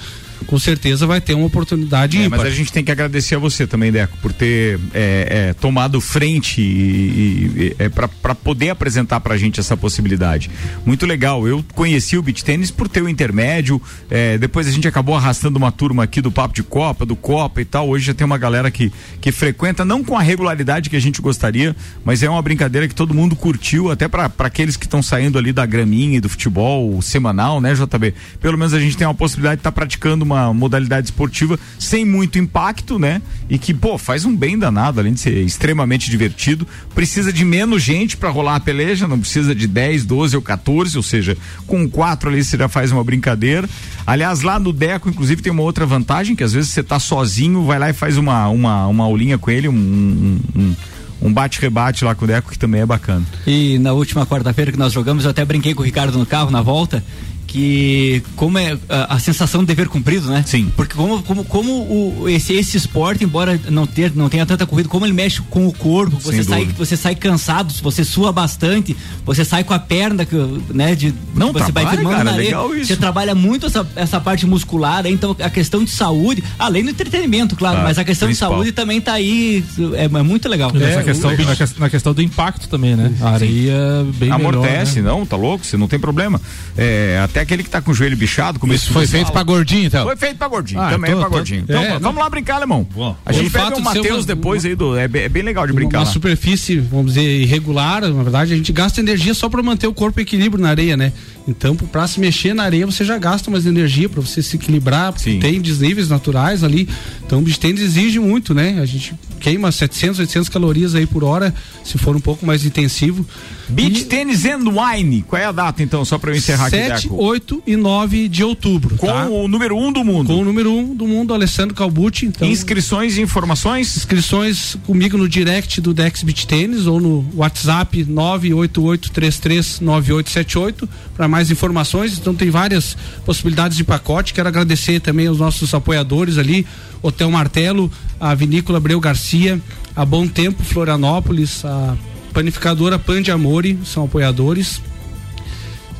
com 0.48 0.58
certeza 0.60 1.06
vai 1.06 1.20
ter 1.22 1.34
uma 1.34 1.46
oportunidade 1.46 2.18
É, 2.18 2.26
ímpar. 2.26 2.40
mas 2.40 2.48
a 2.48 2.52
gente 2.52 2.72
tem 2.72 2.84
que 2.84 2.92
agradecer 2.92 3.36
a 3.36 3.40
você 3.40 3.68
também, 3.68 3.92
Deco, 3.92 4.18
por 4.22 4.32
ter 4.34 4.80
é, 4.94 5.50
é, 5.50 5.54
tomado 5.54 6.00
frente 6.02 6.62
e, 6.62 6.64
e- 6.64 7.76
é, 7.80 7.90
para 7.90 8.08
poder 8.36 8.70
apresentar 8.70 9.20
pra 9.20 9.38
gente 9.38 9.60
essa 9.60 9.76
possibilidade. 9.78 10.50
Muito 10.86 11.06
legal. 11.06 11.48
Eu 11.48 11.64
conheci 11.74 12.18
o 12.18 12.22
beach 12.22 12.44
tênis 12.44 12.72
por 12.72 12.88
ter 12.88 13.02
o 13.02 13.10
intermédio. 13.10 13.82
é, 14.10 14.38
depois 14.38 14.68
a 14.68 14.72
gente 14.72 14.88
acabou 14.88 15.16
arrastando 15.16 15.58
uma 15.58 15.72
turma 15.72 16.04
aqui 16.04 16.22
do 16.22 16.32
Papo 16.32 16.54
de 16.54 16.64
Copa, 16.64 17.06
do 17.06 17.16
Copa 17.16 17.62
e 17.62 17.66
tal. 17.66 17.90
Hoje 17.90 18.06
já 18.08 18.14
tem 18.14 18.26
uma 18.26 18.38
galera 18.38 18.70
que, 18.72 18.92
que 19.22 19.32
frequenta, 19.32 19.84
não 19.86 20.04
com 20.04 20.18
a 20.18 20.22
regularidade 20.22 20.90
que 20.90 20.96
a 20.96 21.00
gente 21.02 21.22
gostaria, 21.22 21.76
mas 22.04 22.24
é 22.24 22.30
uma 22.30 22.42
brincadeira 22.42 22.88
que 22.88 22.96
todo 22.96 23.14
mundo 23.14 23.36
curtiu, 23.36 23.92
até 23.92 24.08
para 24.08 24.32
aqueles 24.40 24.76
que 24.78 24.86
estão 24.86 25.02
saindo 25.02 25.38
ali 25.38 25.52
da 25.54 25.66
graminha 25.66 26.18
e 26.18 26.22
do 26.22 26.30
futebol 26.30 27.02
semanal, 27.02 27.60
né, 27.62 27.74
JB? 27.74 28.14
Pelo 28.40 28.58
menos 28.58 28.74
a 28.74 28.80
gente 28.80 28.98
tem 28.98 29.06
uma 29.08 29.14
possibilidade 29.14 29.58
de 29.58 29.60
estar 29.62 29.72
praticando 29.72 30.26
uma 30.34 30.54
modalidade 30.54 31.08
esportiva 31.08 31.60
sem 31.78 32.06
muito 32.06 32.38
impacto, 32.38 32.98
né? 33.00 33.22
E 33.50 33.58
que, 33.58 33.74
pô, 33.74 33.98
faz 33.98 34.26
um 34.26 34.36
bem 34.36 34.58
danado, 34.58 35.00
além 35.00 35.14
de 35.14 35.20
ser 35.20 35.34
extremamente 35.44 36.10
divertido. 36.10 36.68
Precisa 36.94 37.32
de 37.34 37.44
menos 37.44 37.82
gente 37.82 38.16
para 38.18 38.30
rolar 38.30 38.56
a 38.56 38.60
peleja, 38.60 39.08
não 39.08 39.20
precisa 39.20 39.56
de 39.56 39.68
10, 39.68 40.06
12 40.06 40.36
ou 40.36 40.42
14, 40.42 40.96
ou 40.98 41.04
seja, 41.04 41.38
com 41.66 41.90
quatro 41.90 42.30
ali 42.30 42.44
você 42.44 42.58
já 42.58 42.68
faz 42.68 42.92
uma 42.92 43.04
brincadeira. 43.04 43.68
Aliás, 44.06 44.42
lá 44.42 44.60
no 44.60 44.72
Deco, 44.74 45.10
inclusive, 45.10 45.42
tem 45.42 45.52
uma 45.52 45.64
outra 45.64 45.86
vantagem, 45.86 46.36
que 46.36 46.44
às 46.44 46.54
vezes 46.54 46.70
você 46.72 46.84
tá 46.84 47.00
sozinho, 47.00 47.64
vai 47.66 47.80
lá 47.80 47.90
e 47.90 47.94
faz 47.94 48.18
uma, 48.18 48.48
uma, 48.50 48.88
uma 48.88 49.04
aulinha 49.04 49.38
com 49.38 49.50
ele, 49.52 49.68
um, 49.68 49.74
um, 49.74 50.40
um- 50.56 50.76
um 51.22 51.34
bate-rebate 51.34 52.06
lá 52.06 52.16
com 52.16 52.24
o 52.24 52.28
Deco, 52.30 52.50
que 52.50 52.58
também 52.58 52.80
é 52.80 52.86
bacana. 52.86 53.26
E 53.46 53.78
na 53.80 53.92
última 53.92 54.26
quarta-feira 54.26 54.72
que 54.72 54.78
nós 54.80 54.94
jogamos, 54.94 55.26
eu 55.26 55.32
até 55.32 55.44
brinquei 55.44 55.74
com 55.74 55.82
o 55.82 55.86
Ricardo 55.86 56.18
no 56.18 56.26
carro 56.26 56.50
na 56.50 56.62
volta. 56.62 57.04
Que 57.50 58.22
como 58.36 58.60
é 58.60 58.78
a, 58.88 59.16
a 59.16 59.20
sensação 59.20 59.62
de 59.62 59.68
dever 59.68 59.88
cumprido, 59.88 60.28
né? 60.28 60.44
Sim. 60.46 60.72
Porque 60.76 60.94
como, 60.94 61.24
como, 61.24 61.44
como 61.44 61.72
o, 61.72 62.30
esse, 62.30 62.54
esse 62.54 62.78
esporte, 62.78 63.24
embora 63.24 63.60
não, 63.70 63.88
ter, 63.88 64.16
não 64.16 64.30
tenha 64.30 64.46
tanta 64.46 64.68
corrida, 64.68 64.88
como 64.88 65.04
ele 65.04 65.14
mexe 65.14 65.42
com 65.50 65.66
o 65.66 65.74
corpo, 65.74 66.20
você 66.20 66.44
sai, 66.44 66.66
você 66.66 66.96
sai 66.96 67.16
cansado, 67.16 67.74
você 67.82 68.04
sua 68.04 68.32
bastante, 68.32 68.96
você 69.26 69.44
sai 69.44 69.64
com 69.64 69.74
a 69.74 69.80
perna, 69.80 70.26
que, 70.26 70.36
né? 70.72 70.94
De, 70.94 71.12
Não, 71.34 71.52
você 71.52 71.72
vai 71.72 71.84
trabalha, 71.84 71.90
firmando 71.98 72.16
cara, 72.18 72.24
na 72.24 72.32
areia, 72.34 72.50
legal 72.50 72.76
isso. 72.76 72.86
Você 72.86 72.96
trabalha 72.96 73.34
muito 73.34 73.66
essa, 73.66 73.88
essa 73.96 74.20
parte 74.22 74.46
muscular, 74.46 75.02
né? 75.04 75.10
então 75.10 75.36
a 75.40 75.50
questão 75.50 75.84
de 75.84 75.90
saúde, 75.90 76.44
além 76.60 76.84
do 76.84 76.92
entretenimento, 76.92 77.56
claro, 77.56 77.82
mas 77.82 77.98
a 77.98 78.04
questão 78.04 78.28
principal. 78.28 78.50
de 78.52 78.56
saúde 78.58 78.72
também 78.74 79.02
tá 79.02 79.14
aí, 79.14 79.64
é, 79.96 80.06
é 80.06 80.24
muito 80.24 80.48
legal. 80.48 80.72
Nessa 80.72 81.04
questão, 81.04 81.32
na, 81.32 81.56
que- 81.56 81.80
na 81.80 81.90
questão 81.90 82.14
do 82.14 82.22
impacto 82.22 82.70
também, 82.70 82.96
né? 82.96 83.12
A 83.22 83.30
areia 83.32 84.06
bem 84.16 84.30
Amortece, 84.32 84.98
melhor, 85.02 85.14
né? 85.14 85.20
não, 85.20 85.26
tá 85.26 85.36
louco? 85.36 85.66
Você 85.66 85.78
não 85.78 85.88
tem 85.88 86.00
problema. 86.00 86.40
É, 86.78 87.20
até 87.24 87.39
aquele 87.42 87.64
que 87.64 87.70
tá 87.70 87.82
com 87.82 87.92
o 87.92 87.94
joelho 87.94 88.16
bichado, 88.18 88.60
como 88.60 88.74
Isso 88.74 88.92
foi 88.92 89.08
feito 89.08 89.32
pra 89.32 89.44
gordinho, 89.44 89.86
então? 89.88 90.06
Foi 90.06 90.16
feito 90.16 90.38
pra 90.38 90.48
gordinho, 90.48 90.82
Ah, 90.82 90.90
também 90.92 91.12
tô- 91.12 91.18
é 91.18 91.20
pra 91.20 91.30
tô- 91.30 91.36
gordinho. 91.36 91.62
Então, 91.62 91.82
é, 91.82 92.00
vamos 92.00 92.20
lá 92.22 92.30
brincar, 92.30 92.56
alemão. 92.56 92.88
A 93.26 93.32
Pelo 93.32 93.44
gente 93.44 93.52
pega 93.52 93.76
o 93.78 93.82
Matheus 93.82 94.20
uma- 94.20 94.26
depois 94.26 94.66
aí, 94.66 94.76
do, 94.76 94.98
é, 94.98 95.08
bem, 95.08 95.24
é 95.24 95.30
bem 95.30 95.44
legal 95.44 95.66
de 95.68 95.74
brincar 95.74 96.00
uma 96.00 96.06
lá. 96.06 96.12
superfície, 96.12 96.78
vamos 96.78 97.14
dizer, 97.14 97.42
irregular, 97.42 98.02
na 98.02 98.24
verdade, 98.24 98.54
a 98.54 98.58
gente 98.58 98.72
gasta 98.72 99.00
energia 99.00 99.34
só 99.34 99.50
para 99.50 99.62
manter 99.64 99.88
o 99.88 99.94
corpo 99.94 100.20
em 100.20 100.24
equilíbrio 100.24 100.62
na 100.62 100.70
areia, 100.70 100.96
né? 100.98 101.12
Então, 101.48 101.76
para 101.76 102.08
se 102.08 102.20
mexer 102.20 102.54
na 102.54 102.64
areia, 102.64 102.86
você 102.86 103.04
já 103.04 103.18
gasta 103.18 103.50
mais 103.50 103.66
energia 103.66 104.08
para 104.08 104.22
você 104.22 104.42
se 104.44 104.56
equilibrar, 104.56 105.12
porque 105.14 105.36
tem 105.40 105.60
desníveis 105.60 106.08
naturais 106.10 106.64
ali. 106.64 106.88
Então, 107.26 107.40
o 107.40 107.42
beach 107.42 107.60
tennis 107.60 107.82
exige 107.82 108.20
muito, 108.20 108.54
né? 108.54 108.80
A 108.82 108.86
gente 108.86 109.14
queima 109.40 109.72
700, 109.72 110.20
800 110.20 110.50
calorias 110.50 110.94
aí 110.94 111.08
por 111.08 111.24
hora, 111.24 111.54
se 111.84 111.98
for 111.98 112.16
um 112.16 112.20
pouco 112.20 112.46
mais 112.46 112.66
intensivo. 112.66 113.26
Beach 113.70 114.06
Tennis 114.06 114.46
and 114.46 114.66
Wine, 114.70 115.24
qual 115.24 115.42
é 115.42 115.46
a 115.46 115.52
data 115.52 115.82
então, 115.82 116.04
só 116.04 116.18
pra 116.18 116.32
eu 116.32 116.36
encerrar 116.36 116.68
aqui, 116.68 116.78
7, 116.78 117.04
Deco? 117.04 117.24
8 117.24 117.64
e 117.66 117.76
9 117.76 118.28
de 118.28 118.44
outubro. 118.44 118.98
Com 118.98 119.08
tá? 119.08 119.28
o 119.28 119.48
número 119.48 119.78
1 119.78 119.88
um 119.88 119.92
do 119.92 120.04
mundo. 120.04 120.28
Com 120.28 120.42
o 120.42 120.46
número 120.46 120.72
1 120.72 120.80
um 120.80 120.96
do 120.96 121.08
mundo, 121.08 121.34
Alessandro 121.34 121.76
Calbucci. 121.76 122.26
Então, 122.26 122.48
Inscrições 122.48 123.18
e 123.18 123.22
informações? 123.22 123.96
Inscrições 123.96 124.76
comigo 124.86 125.18
no 125.18 125.30
direct 125.30 125.80
do 125.82 125.94
Dex 125.94 126.24
Beach 126.24 126.46
Tênis 126.46 126.88
ou 126.88 127.00
no 127.00 127.26
WhatsApp 127.36 128.06
988339878 128.06 130.90
para 131.16 131.28
mais 131.28 131.52
informações. 131.52 132.18
Então 132.18 132.34
tem 132.34 132.50
várias 132.50 132.98
possibilidades 133.26 133.78
de 133.78 133.84
pacote. 133.84 134.34
Quero 134.34 134.48
agradecer 134.48 135.00
também 135.00 135.28
aos 135.28 135.38
nossos 135.40 135.74
apoiadores 135.74 136.38
ali, 136.38 136.66
Hotel 137.02 137.30
Martelo, 137.32 137.92
a 138.20 138.34
Vinícola 138.36 138.78
Abreu 138.78 139.00
Garcia, 139.00 139.60
a 139.96 140.06
Bom 140.06 140.28
Tempo 140.28 140.64
Florianópolis, 140.64 141.64
a 141.66 141.96
Panificadora 142.34 143.00
Pan 143.00 143.22
de 143.22 143.32
Amore, 143.32 143.80
são 143.86 144.06
apoiadores. 144.06 144.82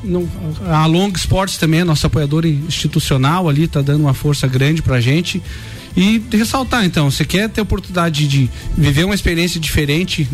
Não, 0.04 0.28
a 0.68 0.86
Long 0.86 1.12
Sports 1.16 1.58
também 1.58 1.82
é 1.82 1.84
nossa 1.84 2.08
apoiadora 2.08 2.48
institucional 2.48 3.50
ali, 3.50 3.68
tá 3.68 3.82
dando 3.82 4.02
uma 4.02 4.14
força 4.14 4.48
grande 4.48 4.82
pra 4.82 5.02
gente. 5.02 5.42
E 5.96 6.22
ressaltar 6.32 6.86
então, 6.86 7.10
você 7.12 7.26
quer 7.26 7.50
ter 7.50 7.62
oportunidade 7.62 8.28
de 8.28 8.50
viver 8.78 9.04
uma 9.04 9.16
experiência 9.16 9.60
diferente 9.60 10.28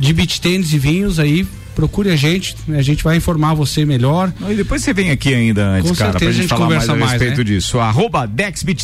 de 0.00 0.12
beach 0.12 0.40
tênis 0.40 0.72
e 0.72 0.78
vinhos 0.78 1.18
aí, 1.18 1.46
procure 1.74 2.10
a 2.10 2.16
gente, 2.16 2.56
a 2.68 2.82
gente 2.82 3.02
vai 3.02 3.16
informar 3.16 3.54
você 3.54 3.84
melhor. 3.84 4.32
E 4.48 4.54
depois 4.54 4.82
você 4.82 4.92
vem 4.92 5.10
aqui 5.10 5.34
ainda 5.34 5.66
antes, 5.66 5.90
Com 5.90 5.96
cara, 5.96 6.10
pra 6.10 6.20
certeza 6.20 6.32
gente, 6.32 6.52
a 6.52 6.56
gente 6.56 6.58
falar 6.58 6.68
mais 6.76 6.88
a 6.88 6.96
mais, 6.96 7.12
respeito 7.12 7.38
né? 7.38 7.44
disso. 7.44 7.78
Arroba 7.78 8.30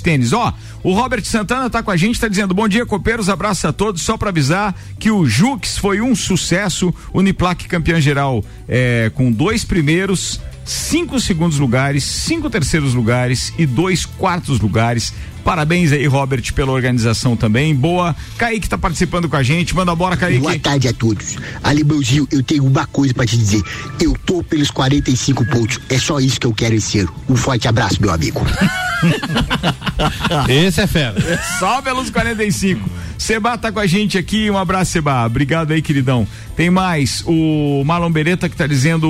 Tênis. 0.02 0.32
Ó, 0.32 0.52
o 0.82 0.92
Robert 0.92 1.24
Santana 1.24 1.70
tá 1.70 1.82
com 1.82 1.90
a 1.90 1.96
gente, 1.96 2.18
tá 2.18 2.28
dizendo, 2.28 2.54
bom 2.54 2.68
dia, 2.68 2.84
copeiros, 2.84 3.28
abraço 3.28 3.66
a 3.66 3.72
todos, 3.72 4.02
só 4.02 4.16
pra 4.16 4.30
avisar 4.30 4.74
que 4.98 5.10
o 5.10 5.26
Jux 5.26 5.78
foi 5.78 6.00
um 6.00 6.14
sucesso, 6.14 6.92
Uniplac 7.14 7.66
campeã 7.68 8.00
geral 8.00 8.44
é, 8.68 9.10
com 9.14 9.30
dois 9.30 9.64
primeiros, 9.64 10.40
cinco 10.64 11.18
segundos 11.20 11.58
lugares, 11.58 12.04
cinco 12.04 12.48
terceiros 12.48 12.94
lugares 12.94 13.52
e 13.58 13.66
dois 13.66 14.04
quartos 14.04 14.60
lugares. 14.60 15.12
Parabéns 15.44 15.92
aí, 15.92 16.06
Robert, 16.06 16.52
pela 16.54 16.72
organização 16.72 17.36
também. 17.36 17.74
Boa. 17.74 18.14
Kaique 18.36 18.68
tá 18.68 18.78
participando 18.78 19.28
com 19.28 19.36
a 19.36 19.42
gente. 19.42 19.74
Manda 19.74 19.94
bora, 19.94 20.16
Kaique. 20.16 20.40
Boa 20.40 20.58
tarde 20.58 20.88
a 20.88 20.92
todos. 20.92 21.36
Alemãozinho, 21.62 22.26
eu 22.30 22.42
tenho 22.42 22.64
uma 22.64 22.86
coisa 22.86 23.14
pra 23.14 23.26
te 23.26 23.36
dizer. 23.36 23.62
Eu 24.00 24.14
tô 24.24 24.42
pelos 24.42 24.70
45 24.70 25.44
pontos. 25.46 25.80
É 25.88 25.98
só 25.98 26.20
isso 26.20 26.38
que 26.38 26.46
eu 26.46 26.52
quero 26.52 26.74
esse 26.74 27.00
ano. 27.00 27.12
Um 27.28 27.36
forte 27.36 27.68
abraço, 27.68 28.00
meu 28.00 28.12
amigo. 28.12 28.40
Esse 30.48 30.82
é 30.82 30.86
fera. 30.86 31.14
Só 31.58 31.82
pelos 31.82 32.10
45. 32.10 32.88
Seba 33.20 33.58
tá 33.58 33.70
com 33.70 33.78
a 33.78 33.86
gente 33.86 34.16
aqui. 34.16 34.50
Um 34.50 34.56
abraço, 34.56 34.92
Seba. 34.92 35.26
Obrigado 35.26 35.72
aí, 35.72 35.82
queridão. 35.82 36.26
Tem 36.56 36.70
mais. 36.70 37.22
O 37.26 37.82
Marlon 37.84 38.10
Beretta 38.10 38.48
que 38.48 38.56
tá 38.56 38.66
dizendo. 38.66 39.08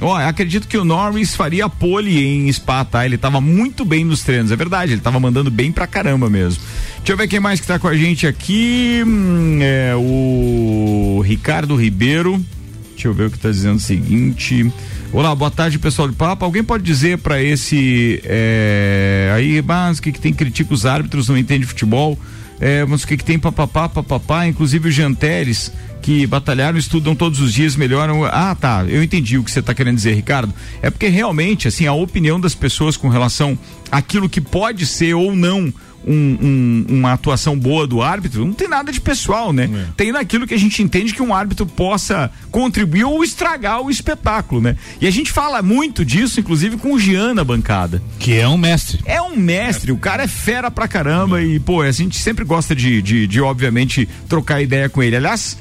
Ó, 0.00 0.14
acredito 0.14 0.68
que 0.68 0.76
o 0.76 0.84
Norris 0.84 1.34
faria 1.34 1.70
pole 1.70 2.22
em 2.22 2.52
Spa, 2.52 2.84
tá? 2.84 3.06
Ele 3.06 3.16
tava 3.16 3.40
muito 3.40 3.84
bem 3.84 4.04
nos 4.04 4.22
treinos. 4.22 4.52
É 4.52 4.56
verdade, 4.56 4.85
ele 4.92 5.00
tava 5.00 5.18
mandando 5.20 5.50
bem 5.50 5.70
pra 5.72 5.86
caramba 5.86 6.28
mesmo. 6.30 6.62
Deixa 6.98 7.12
eu 7.12 7.16
ver 7.16 7.28
quem 7.28 7.40
mais 7.40 7.60
que 7.60 7.66
tá 7.66 7.78
com 7.78 7.88
a 7.88 7.96
gente 7.96 8.26
aqui. 8.26 9.02
Hum, 9.06 9.58
É 9.60 9.94
o 9.96 11.22
Ricardo 11.24 11.76
Ribeiro. 11.76 12.44
Deixa 12.92 13.08
eu 13.08 13.14
ver 13.14 13.26
o 13.26 13.30
que 13.30 13.38
tá 13.38 13.50
dizendo 13.50 13.76
o 13.76 13.80
seguinte. 13.80 14.72
Olá, 15.12 15.34
boa 15.34 15.50
tarde, 15.50 15.78
pessoal 15.78 16.08
do 16.08 16.14
Papo. 16.14 16.44
Alguém 16.44 16.64
pode 16.64 16.82
dizer 16.82 17.18
para 17.18 17.42
esse 17.42 18.20
é, 18.24 19.32
aí, 19.34 19.62
mas 19.62 19.98
o 19.98 20.02
que, 20.02 20.12
que 20.12 20.20
tem 20.20 20.32
critica 20.32 20.74
os 20.74 20.84
árbitros, 20.84 21.28
não 21.28 21.36
entende 21.36 21.64
futebol? 21.66 22.18
É, 22.58 22.84
mas 22.86 23.02
o 23.02 23.06
que, 23.06 23.16
que 23.16 23.24
tem 23.24 23.38
papapá, 23.38 23.88
papapá, 23.88 24.46
inclusive 24.46 24.88
os 24.88 24.94
Janteres 24.94 25.70
que 26.06 26.24
batalharam, 26.24 26.78
estudam 26.78 27.16
todos 27.16 27.40
os 27.40 27.52
dias, 27.52 27.74
melhoram. 27.74 28.24
Ah, 28.24 28.54
tá, 28.54 28.84
eu 28.88 29.02
entendi 29.02 29.36
o 29.38 29.42
que 29.42 29.50
você 29.50 29.58
está 29.58 29.74
querendo 29.74 29.96
dizer, 29.96 30.14
Ricardo. 30.14 30.54
É 30.80 30.88
porque 30.88 31.08
realmente, 31.08 31.66
assim, 31.66 31.84
a 31.84 31.92
opinião 31.92 32.38
das 32.38 32.54
pessoas 32.54 32.96
com 32.96 33.08
relação 33.08 33.58
àquilo 33.90 34.28
que 34.28 34.40
pode 34.40 34.86
ser 34.86 35.14
ou 35.14 35.34
não 35.34 35.74
um- 36.06 36.38
um- 36.40 36.86
uma 36.98 37.12
atuação 37.14 37.58
boa 37.58 37.84
do 37.88 38.00
árbitro, 38.00 38.44
não 38.46 38.52
tem 38.52 38.68
nada 38.68 38.92
de 38.92 39.00
pessoal, 39.00 39.52
né? 39.52 39.68
Tem 39.96 40.12
naquilo 40.12 40.46
que 40.46 40.54
a 40.54 40.58
gente 40.58 40.80
entende 40.80 41.12
que 41.12 41.20
um 41.20 41.34
árbitro 41.34 41.66
possa 41.66 42.30
contribuir 42.52 43.02
ou 43.02 43.24
estragar 43.24 43.80
o 43.82 43.90
espetáculo, 43.90 44.60
né? 44.60 44.76
E 45.00 45.08
a 45.08 45.10
gente 45.10 45.32
fala 45.32 45.60
muito 45.60 46.04
disso, 46.04 46.38
inclusive 46.38 46.76
com 46.76 46.92
o 46.92 47.00
Gian 47.00 47.34
na 47.34 47.42
bancada. 47.42 48.00
Que 48.20 48.34
é 48.34 48.46
um 48.46 48.56
mestre. 48.56 49.00
É 49.04 49.20
um 49.20 49.34
mestre, 49.34 49.90
o 49.90 49.98
cara 49.98 50.22
é 50.22 50.28
fera 50.28 50.70
pra 50.70 50.86
caramba 50.86 51.42
e, 51.42 51.58
pô, 51.58 51.82
a 51.82 51.90
gente 51.90 52.16
sempre 52.18 52.44
gosta 52.44 52.76
de, 52.76 53.02
de, 53.02 53.26
de, 53.26 53.40
obviamente, 53.40 54.08
trocar 54.28 54.62
ideia 54.62 54.88
com 54.88 55.02
ele. 55.02 55.16
Aliás, 55.16 55.58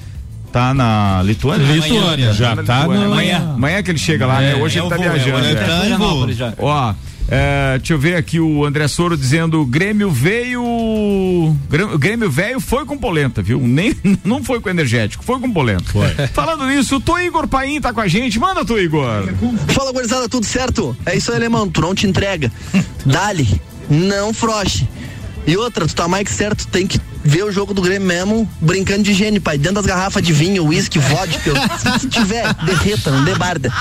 tá 0.56 0.74
na 0.74 1.22
Lituânia? 1.22 1.66
Lituânia, 1.74 2.32
já 2.34 2.56
na 2.56 2.64
tá 2.64 2.80
Lituânia. 2.80 3.06
no- 3.08 3.12
Amanhã, 3.14 3.53
amanhã 3.56 3.84
que 3.84 3.91
ele 3.91 3.97
chega 3.99 4.26
lá, 4.26 4.41
É, 4.41 4.53
né? 4.53 4.62
Hoje 4.64 4.78
é 4.78 4.82
ele 4.82 4.88
o 4.88 4.89
tá 4.89 4.95
voo, 4.95 5.06
é, 5.06 5.10
viajando. 5.10 5.45
ele 5.45 5.60
é. 5.60 5.64
tá 5.66 5.86
em 5.86 5.97
voo. 5.97 6.32
já. 6.32 6.53
Ó, 6.58 6.93
é, 7.28 7.78
deixa 7.78 7.93
eu 7.93 7.99
ver 7.99 8.16
aqui 8.16 8.39
o 8.39 8.64
André 8.64 8.88
Soro 8.88 9.18
dizendo: 9.18 9.66
Grêmio 9.66 10.10
veio. 10.10 10.64
Grêmio- 11.70 11.95
O 11.95 11.97
Grêmio 11.99 12.30
veio 12.32 12.60
foi 12.62 12.86
com 12.86 12.97
polenta, 12.97 13.41
viu? 13.41 13.60
Nem, 13.60 13.93
não 14.24 14.41
foi 14.43 14.62
com 14.62 14.70
energético, 14.70 15.26
foi 15.26 15.39
com 15.41 15.51
polenta. 15.51 15.84
Falando 16.34 16.66
nisso, 16.68 16.95
o 16.95 16.99
Tô 17.01 17.18
Igor 17.20 17.47
Paim 17.49 17.82
tá 17.82 17.91
com 17.91 17.99
a 17.99 18.08
gente. 18.08 18.39
Manda, 18.39 18.64
Tô 18.64 18.78
Igor. 18.78 19.06
Fala, 19.68 19.91
gurizada, 19.91 20.30
tudo 20.30 20.45
certo? 20.45 20.95
É 21.06 21.18
isso 21.18 21.32
aí, 21.32 21.38
alemão, 21.38 21.68
tu 21.68 21.82
não 21.82 21.93
te 21.93 22.08
entrega. 22.08 22.49
Dali, 23.06 23.62
não 23.89 24.34
froche. 24.34 24.88
E 25.45 25.58
outra, 25.58 25.86
tu 25.86 25.93
tá 25.93 26.08
mais 26.08 26.24
que 26.24 26.34
certo, 26.34 26.66
tem 26.68 26.88
que 26.88 26.97
ver 27.26 27.43
o 27.43 27.51
jogo 27.51 27.73
do 27.73 27.82
Grêmio 27.82 28.07
mesmo 28.07 28.49
brincando 28.61 29.03
de 29.03 29.11
higiene, 29.11 29.39
pai. 29.39 29.57
Dentro 29.57 29.76
das 29.76 29.86
garrafas 29.86 30.21
de 30.21 30.32
vinho, 30.32 30.65
uísque, 30.65 30.99
vodka. 30.99 31.51
Se, 31.76 31.99
se 32.01 32.07
tiver, 32.07 32.53
derreta, 32.65 33.11
não 33.11 33.23
debarda. 33.23 33.71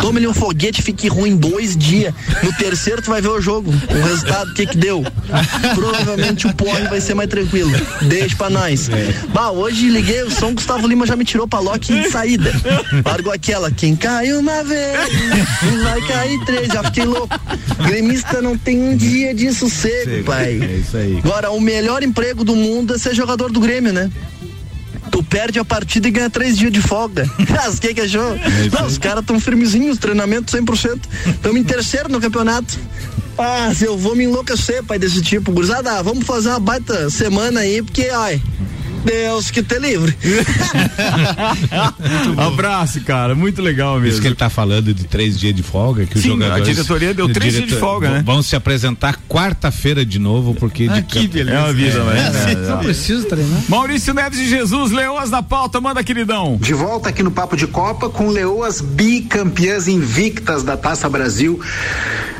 Tome-lhe 0.00 0.26
um 0.26 0.34
foguete, 0.34 0.80
fique 0.80 1.08
ruim 1.08 1.36
dois 1.36 1.76
dias. 1.76 2.14
No 2.42 2.52
terceiro, 2.52 3.02
tu 3.02 3.10
vai 3.10 3.20
ver 3.20 3.28
o 3.28 3.40
jogo. 3.40 3.70
O 3.70 4.02
resultado, 4.02 4.50
o 4.50 4.54
que 4.54 4.66
que 4.66 4.76
deu? 4.76 5.04
Provavelmente 5.74 6.46
o 6.46 6.54
porre 6.54 6.88
vai 6.88 7.00
ser 7.00 7.14
mais 7.14 7.28
tranquilo. 7.28 7.70
Deixa 8.02 8.36
pra 8.36 8.48
nós. 8.48 8.88
Bah, 9.32 9.50
hoje 9.50 9.88
liguei 9.88 10.22
o 10.22 10.30
som, 10.30 10.54
Gustavo 10.54 10.86
Lima 10.86 11.06
já 11.06 11.16
me 11.16 11.24
tirou 11.24 11.48
pra 11.48 11.58
Loki 11.58 11.92
de 11.92 12.10
saída. 12.10 12.52
Largou 13.04 13.32
aquela, 13.32 13.70
quem 13.70 13.96
cai 13.96 14.32
uma 14.32 14.62
vez, 14.62 14.98
vai 15.82 16.00
cair 16.02 16.44
três. 16.44 16.68
Já 16.68 16.84
fiquei 16.84 17.04
louco. 17.04 17.28
Gremista 17.86 18.40
não 18.40 18.56
tem 18.56 18.80
um 18.80 18.96
dia 18.96 19.34
de 19.34 19.52
sossego, 19.52 20.24
pai. 20.24 20.60
É 20.62 20.76
isso 20.76 20.96
aí. 20.96 21.18
Agora, 21.18 21.50
o 21.50 21.60
melhor 21.60 22.02
emprego 22.02 22.44
do 22.44 22.54
mundo 22.54 22.91
é 22.94 22.98
ser 22.98 23.14
jogador 23.14 23.50
do 23.50 23.60
Grêmio, 23.60 23.92
né? 23.92 24.10
Tu 25.10 25.22
perde 25.24 25.58
a 25.58 25.64
partida 25.64 26.08
e 26.08 26.10
ganha 26.10 26.30
três 26.30 26.56
dias 26.56 26.72
de 26.72 26.80
folga. 26.80 27.30
As 27.66 27.78
que 27.78 27.92
que 27.92 28.00
achou? 28.00 28.34
isso 28.36 28.74
Não, 28.74 28.86
os 28.86 28.98
caras 28.98 29.24
tão 29.24 29.38
firmezinhos, 29.38 29.98
treinamento 29.98 30.56
100%. 30.56 31.00
Estamos 31.26 31.60
em 31.60 31.64
terceiro 31.64 32.08
no 32.08 32.20
campeonato. 32.20 32.78
Ah, 33.36 33.72
se 33.74 33.84
eu 33.84 33.96
vou 33.96 34.14
me 34.14 34.24
enlouquecer, 34.24 34.82
pai, 34.84 34.98
desse 34.98 35.20
tipo. 35.20 35.52
Gurizada, 35.52 36.02
vamos 36.02 36.24
fazer 36.24 36.50
uma 36.50 36.60
baita 36.60 37.10
semana 37.10 37.60
aí, 37.60 37.82
porque, 37.82 38.08
ai, 38.12 38.40
Deus 39.04 39.50
que 39.50 39.62
te 39.62 39.78
livre. 39.78 40.16
Abraço, 42.36 43.00
cara. 43.02 43.34
Muito 43.34 43.60
legal 43.60 43.94
mesmo. 43.94 44.08
Isso 44.08 44.20
que 44.20 44.28
ele 44.28 44.34
tá 44.34 44.48
falando 44.48 44.94
de 44.94 45.04
três 45.04 45.38
dias 45.38 45.54
de 45.54 45.62
folga, 45.62 46.06
que 46.06 46.16
os 46.16 46.22
Sim, 46.22 46.30
jogadores. 46.30 46.68
a 46.68 46.72
diretoria 46.72 47.14
deu 47.14 47.32
três 47.32 47.54
dias 47.54 47.68
de 47.68 47.76
folga, 47.76 48.10
né? 48.10 48.22
Vão 48.24 48.42
se 48.42 48.56
apresentar 48.56 49.18
quarta-feira 49.28 50.04
de 50.04 50.18
novo, 50.18 50.54
porque 50.54 50.88
de 50.88 51.02
que 51.02 51.28
beleza. 51.28 51.58
É 51.58 51.62
uma 51.62 51.72
vida, 51.72 52.04
né? 52.04 52.32
Não 52.68 52.78
precisa 52.78 53.26
treinar. 53.26 53.62
Maurício 53.68 54.14
Neves 54.14 54.38
de 54.38 54.48
Jesus, 54.48 54.92
Leoas 54.92 55.30
na 55.30 55.42
pauta, 55.42 55.80
manda, 55.80 56.02
queridão. 56.04 56.56
De 56.60 56.74
volta 56.74 57.08
aqui 57.08 57.22
no 57.22 57.30
Papo 57.30 57.56
de 57.56 57.66
Copa 57.66 58.08
com 58.08 58.28
Leoas 58.28 58.80
bicampeãs 58.80 59.88
invictas 59.88 60.62
da 60.62 60.76
Taça 60.76 61.08
Brasil. 61.08 61.60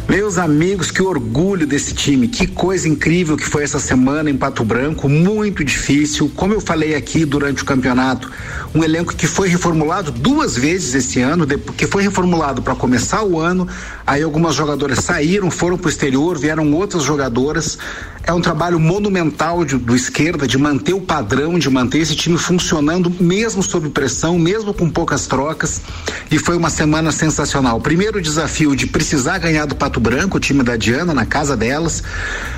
Meus 0.09 0.37
amigos, 0.37 0.91
que 0.91 1.01
orgulho 1.01 1.67
desse 1.67 1.95
time, 1.95 2.27
que 2.27 2.47
coisa 2.47 2.89
incrível 2.89 3.37
que 3.37 3.47
foi 3.47 3.63
essa 3.63 3.79
semana 3.79 4.29
em 4.29 4.37
Pato 4.37 4.65
Branco, 4.65 5.09
muito 5.09 5.65
difícil. 5.65 6.31
Como 6.35 6.52
eu 6.53 6.61
falei 6.61 6.95
aqui 6.95 7.25
durante 7.25 7.63
o 7.63 7.67
campeonato, 7.67 8.31
um 8.75 8.83
elenco 8.83 9.15
que 9.15 9.27
foi 9.27 9.49
reformulado 9.49 10.11
duas 10.11 10.57
vezes 10.57 10.95
esse 10.95 11.21
ano, 11.21 11.47
que 11.77 11.87
foi 11.87 12.03
reformulado 12.03 12.63
para 12.63 12.75
começar 12.75 13.23
o 13.23 13.39
ano, 13.39 13.69
aí 14.07 14.23
algumas 14.23 14.55
jogadoras 14.55 14.99
saíram, 15.01 15.51
foram 15.51 15.77
para 15.77 15.87
o 15.87 15.91
exterior, 15.91 16.39
vieram 16.39 16.73
outras 16.73 17.03
jogadoras. 17.03 17.79
É 18.25 18.33
um 18.33 18.41
trabalho 18.41 18.79
monumental 18.79 19.65
de- 19.65 19.77
do 19.77 19.97
esquerda 19.97 20.47
de 20.47 20.57
manter 20.57 20.93
o 20.95 21.01
padrão, 21.01 21.59
de 21.59 21.69
manter 21.69 21.99
esse 21.99 22.15
time 22.15 22.39
funcionando 22.39 23.13
mesmo 23.21 23.63
sob 23.65 23.89
pressão, 23.91 24.39
mesmo 24.39 24.73
com 24.73 24.89
poucas 24.89 25.27
trocas. 25.27 25.81
E 26.31 26.39
foi 26.39 26.57
uma 26.57 26.71
semana 26.71 27.11
sensacional. 27.11 27.81
Primeiro 27.81 28.23
desafio 28.23 28.77
de 28.77 28.87
precisar 28.87 29.39
ganhar 29.39 29.67
do 29.67 29.75
Pato 29.75 29.99
Branco, 29.99 30.37
o 30.37 30.41
time 30.41 30.63
da 30.63 30.77
Diana, 30.77 31.13
na 31.13 31.27
casa 31.27 31.57
delas. 31.57 32.03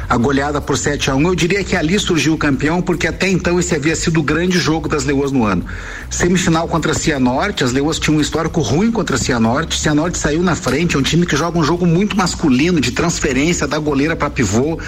A 0.06 0.18
goleada 0.18 0.60
por 0.60 0.76
7 0.76 1.10
a 1.10 1.14
1 1.14 1.28
Eu 1.28 1.34
diria 1.34 1.64
que 1.64 1.74
ali 1.74 1.98
surgiu 1.98 2.34
o 2.34 2.38
campeão, 2.38 2.82
porque 2.82 3.06
até 3.06 3.26
então 3.28 3.58
esse 3.58 3.74
havia 3.84 3.94
sido 3.94 4.18
o 4.18 4.22
grande 4.22 4.58
jogo 4.58 4.88
das 4.88 5.04
Leoas 5.04 5.30
no 5.30 5.44
ano. 5.44 5.62
Semifinal 6.08 6.66
contra 6.66 6.92
a 6.92 6.94
Cianorte, 6.94 7.62
as 7.62 7.70
Leoas 7.70 7.98
tinham 7.98 8.16
um 8.16 8.20
histórico 8.20 8.62
ruim 8.62 8.90
contra 8.90 9.16
a 9.16 9.18
Cianorte. 9.18 9.78
Cianorte 9.78 10.16
saiu 10.16 10.42
na 10.42 10.56
frente, 10.56 10.96
é 10.96 10.98
um 10.98 11.02
time 11.02 11.26
que 11.26 11.36
joga 11.36 11.58
um 11.58 11.62
jogo 11.62 11.84
muito 11.84 12.16
masculino, 12.16 12.80
de 12.80 12.92
transferência 12.92 13.66
da 13.66 13.78
goleira 13.78 14.16
para 14.16 14.30
pivô. 14.30 14.78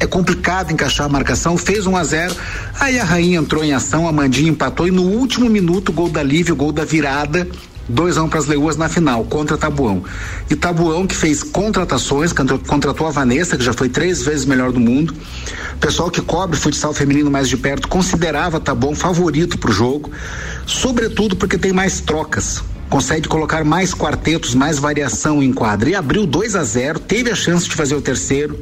É 0.00 0.06
complicado 0.06 0.72
encaixar 0.72 1.04
a 1.04 1.08
marcação, 1.10 1.58
fez 1.58 1.86
1 1.86 1.94
a 1.94 2.04
0 2.04 2.34
Aí 2.80 2.98
a 2.98 3.04
Rainha 3.04 3.38
entrou 3.38 3.62
em 3.62 3.74
ação, 3.74 4.08
a 4.08 4.12
Mandinha 4.12 4.48
empatou 4.48 4.88
e 4.88 4.90
no 4.90 5.02
último 5.02 5.50
minuto, 5.50 5.92
gol 5.92 6.08
da 6.08 6.22
Lívia, 6.22 6.54
gol 6.54 6.72
da 6.72 6.86
virada. 6.86 7.46
2 7.88 8.18
a 8.18 8.22
1 8.22 8.28
para 8.28 8.38
as 8.38 8.46
Leoas 8.46 8.76
na 8.76 8.88
final, 8.88 9.24
contra 9.24 9.56
Tabuão. 9.56 10.04
E 10.50 10.54
Tabuão 10.54 11.06
que 11.06 11.16
fez 11.16 11.42
contratações, 11.42 12.32
contratou 12.66 13.06
a 13.06 13.10
Vanessa, 13.10 13.56
que 13.56 13.64
já 13.64 13.72
foi 13.72 13.88
três 13.88 14.22
vezes 14.22 14.44
melhor 14.44 14.72
do 14.72 14.80
mundo. 14.80 15.14
O 15.74 15.78
pessoal 15.78 16.10
que 16.10 16.20
cobre 16.20 16.56
futsal 16.56 16.92
feminino 16.92 17.30
mais 17.30 17.48
de 17.48 17.56
perto 17.56 17.88
considerava 17.88 18.60
Tabuão 18.60 18.94
favorito 18.94 19.58
para 19.58 19.70
o 19.70 19.72
jogo, 19.72 20.10
sobretudo 20.66 21.36
porque 21.36 21.56
tem 21.56 21.72
mais 21.72 22.00
trocas. 22.00 22.62
Consegue 22.90 23.28
colocar 23.28 23.64
mais 23.64 23.92
quartetos, 23.92 24.54
mais 24.54 24.78
variação 24.78 25.42
em 25.42 25.52
quadra. 25.52 25.90
E 25.90 25.94
abriu 25.94 26.26
2 26.26 26.56
a 26.56 26.64
0 26.64 26.98
teve 26.98 27.30
a 27.30 27.34
chance 27.34 27.68
de 27.68 27.74
fazer 27.74 27.94
o 27.94 28.00
terceiro. 28.00 28.58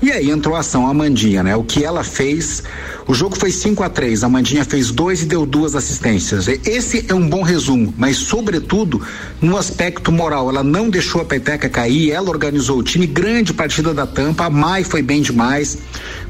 E 0.00 0.12
aí 0.12 0.30
entrou 0.30 0.54
a 0.54 0.60
ação, 0.60 0.86
a 0.86 0.94
Mandinha, 0.94 1.42
né? 1.42 1.56
O 1.56 1.64
que 1.64 1.84
ela 1.84 2.04
fez, 2.04 2.62
o 3.08 3.12
jogo 3.12 3.36
foi 3.36 3.50
5 3.50 3.82
a 3.82 3.88
3 3.88 4.22
a 4.22 4.28
Mandinha 4.28 4.64
fez 4.64 4.92
dois 4.92 5.22
e 5.22 5.26
deu 5.26 5.44
duas 5.44 5.74
assistências. 5.74 6.46
Esse 6.46 7.04
é 7.08 7.14
um 7.14 7.28
bom 7.28 7.42
resumo, 7.42 7.92
mas 7.98 8.16
sobretudo 8.16 9.02
no 9.40 9.56
aspecto 9.56 10.12
moral, 10.12 10.48
ela 10.50 10.62
não 10.62 10.88
deixou 10.88 11.20
a 11.20 11.24
peteca 11.24 11.68
cair, 11.68 12.12
ela 12.12 12.30
organizou 12.30 12.78
o 12.78 12.82
time, 12.82 13.08
grande 13.08 13.52
partida 13.52 13.92
da 13.92 14.06
tampa, 14.06 14.44
a 14.44 14.50
Mai 14.50 14.84
foi 14.84 15.02
bem 15.02 15.20
demais, 15.20 15.78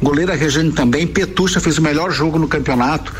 goleira 0.02 0.34
Rejane 0.34 0.72
também, 0.72 1.06
Petucha 1.06 1.60
fez 1.60 1.76
o 1.76 1.82
melhor 1.82 2.10
jogo 2.10 2.38
no 2.38 2.48
campeonato. 2.48 3.14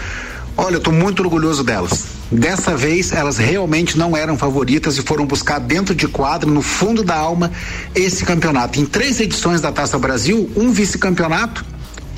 Olha, 0.56 0.76
eu 0.76 0.80
tô 0.80 0.90
muito 0.90 1.22
orgulhoso 1.22 1.62
delas. 1.62 2.17
Dessa 2.30 2.76
vez, 2.76 3.10
elas 3.12 3.38
realmente 3.38 3.96
não 3.96 4.14
eram 4.14 4.36
favoritas 4.36 4.98
e 4.98 5.02
foram 5.02 5.24
buscar 5.24 5.58
dentro 5.58 5.94
de 5.94 6.06
quadro, 6.06 6.50
no 6.50 6.60
fundo 6.60 7.02
da 7.02 7.16
alma, 7.16 7.50
esse 7.94 8.22
campeonato. 8.24 8.78
Em 8.78 8.84
três 8.84 9.18
edições 9.18 9.62
da 9.62 9.72
Taça 9.72 9.98
Brasil, 9.98 10.50
um 10.54 10.70
vice-campeonato 10.70 11.64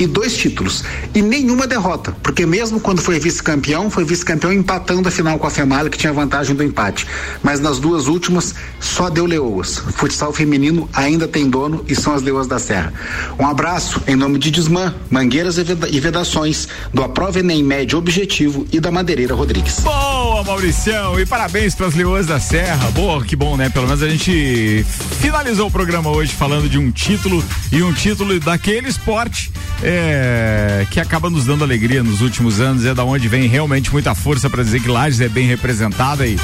e 0.00 0.06
dois 0.06 0.36
títulos. 0.36 0.84
E 1.14 1.22
nenhuma 1.22 1.66
derrota, 1.66 2.12
porque 2.22 2.46
mesmo 2.46 2.80
quando 2.80 3.00
foi 3.00 3.18
vice-campeão, 3.20 3.90
foi 3.90 4.04
vice-campeão 4.04 4.52
empatando 4.52 5.08
a 5.08 5.12
final 5.12 5.38
com 5.38 5.46
a 5.46 5.50
Femalha, 5.50 5.90
que 5.90 5.98
tinha 5.98 6.12
vantagem 6.12 6.56
do 6.56 6.64
empate. 6.64 7.06
Mas 7.42 7.60
nas 7.60 7.78
duas 7.78 8.06
últimas, 8.06 8.54
só 8.80 9.10
deu 9.10 9.26
leoas. 9.26 9.78
O 9.78 9.92
futsal 9.92 10.32
feminino 10.32 10.88
ainda 10.92 11.28
tem 11.28 11.48
dono 11.48 11.84
e 11.88 11.94
são 11.94 12.14
as 12.14 12.22
leoas 12.22 12.46
da 12.46 12.58
Serra. 12.58 12.92
Um 13.38 13.46
abraço 13.46 14.02
em 14.06 14.16
nome 14.16 14.38
de 14.38 14.50
Desmã, 14.50 14.94
Mangueiras 15.10 15.58
e 15.58 15.62
Veda- 15.64 15.88
Vedações, 16.00 16.66
do 16.92 17.02
Aprova 17.02 17.38
Enem 17.40 17.62
Médio 17.62 17.98
Objetivo 17.98 18.66
e 18.72 18.80
da 18.80 18.90
Madeireira 18.90 19.34
Rodrigues. 19.34 19.80
Boa, 19.80 20.42
Mauricião, 20.44 21.20
e 21.20 21.26
parabéns 21.26 21.74
para 21.74 21.86
as 21.86 21.94
Leoas 21.94 22.26
da 22.26 22.40
Serra. 22.40 22.90
Boa, 22.92 23.22
que 23.22 23.36
bom, 23.36 23.56
né? 23.56 23.68
Pelo 23.68 23.86
menos 23.86 24.02
a 24.02 24.08
gente 24.08 24.84
finalizou 25.20 25.68
o 25.68 25.70
programa 25.70 26.10
hoje 26.10 26.32
falando 26.32 26.68
de 26.68 26.78
um 26.78 26.90
título 26.90 27.44
e 27.70 27.82
um 27.82 27.92
título 27.92 28.38
daquele 28.40 28.88
esporte 28.88 29.52
é, 29.92 30.86
que 30.90 31.00
acaba 31.00 31.28
nos 31.28 31.44
dando 31.44 31.64
alegria 31.64 32.02
nos 32.02 32.20
últimos 32.20 32.60
anos. 32.60 32.84
É 32.84 32.94
da 32.94 33.04
onde 33.04 33.28
vem 33.28 33.48
realmente 33.48 33.92
muita 33.92 34.14
força 34.14 34.48
para 34.48 34.62
dizer 34.62 34.80
que 34.80 34.88
Lages 34.88 35.20
é 35.20 35.28
bem 35.28 35.46
representada 35.46 36.26
e 36.26 36.36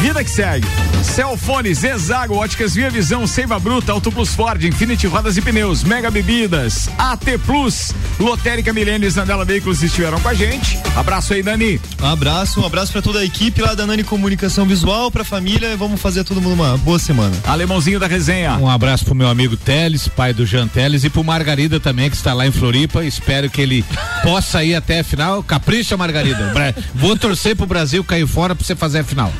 vida 0.00 0.22
que 0.24 0.30
segue. 0.30 0.66
Celfone, 1.02 1.74
Zezago, 1.74 2.34
Óticas 2.34 2.74
Via 2.74 2.90
Visão, 2.90 3.26
Seiva 3.26 3.58
Bruta, 3.58 3.92
Auto 3.92 4.10
Plus 4.10 4.34
Ford, 4.34 4.62
Infinity 4.64 5.06
Rodas 5.06 5.36
e 5.36 5.42
Pneus, 5.42 5.84
Mega 5.84 6.10
Bebidas, 6.10 6.88
AT 6.98 7.38
Plus, 7.44 7.92
Lotérica 8.18 8.72
Milênio 8.72 9.06
e 9.06 9.10
Zandela 9.10 9.44
Veículos 9.44 9.82
estiveram 9.82 10.20
com 10.20 10.28
a 10.28 10.34
gente. 10.34 10.78
Abraço 10.96 11.32
aí, 11.32 11.42
Dani. 11.42 11.80
Um 12.00 12.06
abraço, 12.06 12.60
um 12.60 12.66
abraço 12.66 12.92
pra 12.92 13.02
toda 13.02 13.20
a 13.20 13.24
equipe 13.24 13.60
lá 13.60 13.74
da 13.74 13.86
Nani 13.86 14.04
Comunicação 14.04 14.66
Visual, 14.66 15.10
pra 15.10 15.24
família. 15.24 15.76
Vamos 15.76 16.00
fazer 16.00 16.24
todo 16.24 16.40
mundo 16.40 16.54
uma 16.54 16.76
boa 16.78 16.98
semana. 16.98 17.36
Alemãozinho 17.44 18.00
da 18.00 18.06
resenha. 18.06 18.54
Um 18.54 18.68
abraço 18.68 19.04
pro 19.04 19.14
meu 19.14 19.28
amigo 19.28 19.56
Teles, 19.56 20.08
pai 20.08 20.32
do 20.32 20.44
Jean 20.44 20.68
Teles, 20.68 21.04
e 21.04 21.10
pro 21.10 21.24
Margarida 21.24 21.78
também, 21.78 22.10
que 22.10 22.16
está 22.16 22.34
lá 22.34 22.46
em 22.46 22.52
Floripa. 22.52 22.91
Espero 23.00 23.48
que 23.48 23.60
ele 23.62 23.84
possa 24.22 24.64
ir 24.64 24.74
até 24.74 25.00
a 25.00 25.04
final. 25.04 25.42
Capricha, 25.42 25.96
Margarida. 25.96 26.52
Vou 26.94 27.16
torcer 27.16 27.54
pro 27.56 27.66
Brasil 27.66 28.02
cair 28.02 28.26
fora 28.26 28.54
pra 28.54 28.64
você 28.64 28.74
fazer 28.74 28.98
a 29.00 29.04
final. 29.04 29.32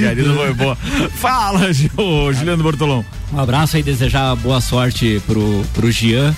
Margarida 0.00 0.34
foi 0.34 0.54
boa. 0.54 0.76
Fala, 1.16 1.72
Juliano 1.72 2.62
Bortolão. 2.62 3.04
Um 3.32 3.38
abraço 3.38 3.76
aí, 3.76 3.82
desejar 3.82 4.34
boa 4.36 4.60
sorte 4.60 5.22
pro, 5.26 5.64
pro 5.72 5.90
Gian 5.90 6.34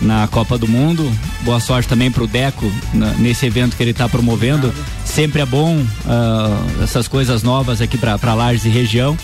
na 0.00 0.26
Copa 0.28 0.56
do 0.56 0.66
Mundo. 0.66 1.10
Boa 1.42 1.60
sorte 1.60 1.88
também 1.88 2.10
pro 2.10 2.26
Deco 2.26 2.70
na- 2.94 3.12
nesse 3.14 3.44
evento 3.46 3.76
que 3.76 3.82
ele 3.82 3.90
está 3.90 4.08
promovendo. 4.08 4.72
Sempre 5.04 5.42
é 5.42 5.46
bom 5.46 5.84
ah, 6.06 6.62
essas 6.82 7.06
coisas 7.08 7.42
novas 7.42 7.80
aqui 7.80 7.98
para 7.98 8.16
pra 8.18 8.32
Lages 8.34 8.64
e 8.64 8.68
região. 8.68 9.16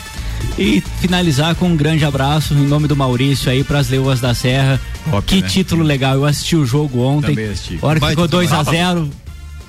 E 0.58 0.82
finalizar 1.00 1.54
com 1.54 1.66
um 1.68 1.76
grande 1.76 2.04
abraço 2.04 2.54
em 2.54 2.66
nome 2.66 2.88
do 2.88 2.96
Maurício 2.96 3.50
aí 3.50 3.62
para 3.62 3.78
as 3.78 3.88
Leoas 3.90 4.20
da 4.20 4.32
Serra. 4.34 4.80
que 5.26 5.42
né? 5.42 5.48
título 5.48 5.82
legal. 5.82 6.14
Eu 6.14 6.24
assisti 6.24 6.56
o 6.56 6.64
jogo 6.64 7.00
ontem. 7.02 7.28
Também 7.34 7.50
assisti. 7.50 7.78
A 7.82 7.86
hora 7.86 8.00
que 8.00 8.06
ficou 8.08 8.26
2 8.28 8.52
a 8.52 8.56
sábado. 8.64 8.70
0 8.74 9.10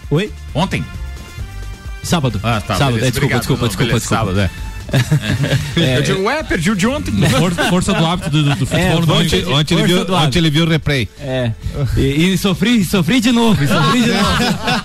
Oi? 0.10 0.32
Ontem? 0.54 0.84
Sábado. 2.02 2.40
Ah, 2.42 2.62
tá. 2.66 2.76
Sábado, 2.76 2.98
é, 3.00 3.02
desculpa, 3.02 3.18
Obrigado, 3.18 3.40
desculpa, 3.42 3.62
não, 3.64 3.68
desculpa, 3.68 3.86
beleza, 3.86 4.00
desculpa. 4.00 4.26
Sábado, 4.26 4.40
é. 4.40 4.50
É, 5.76 5.98
Eu 5.98 6.02
digo, 6.02 6.22
ué, 6.24 6.42
perdi 6.44 6.72
o 6.72 6.76
de 6.78 6.88
ontem. 6.88 7.12
Força, 7.38 7.64
força 7.66 7.94
do 7.94 8.06
hábito 8.06 8.30
do, 8.30 8.44
do 8.56 8.66
futebol. 8.66 8.80
É, 8.80 8.90
no 8.96 9.06
força 9.06 9.14
domingo. 9.30 9.30
de- 9.50 9.54
Ontem 9.54 9.74
ele 9.78 9.88
viu- 9.88 10.06
do 10.06 10.14
ontem 10.16 10.40
ele 10.40 10.50
viu 10.50 10.64
o 10.64 10.70
replay. 10.70 11.10
É. 11.20 11.52
E, 11.98 12.32
e 12.34 12.38
sofri, 12.38 12.86
sofri 12.86 13.20
de 13.20 13.34
novo, 13.34 13.60
sofri 13.68 14.04
de 14.04 14.08
novo. 14.16 14.84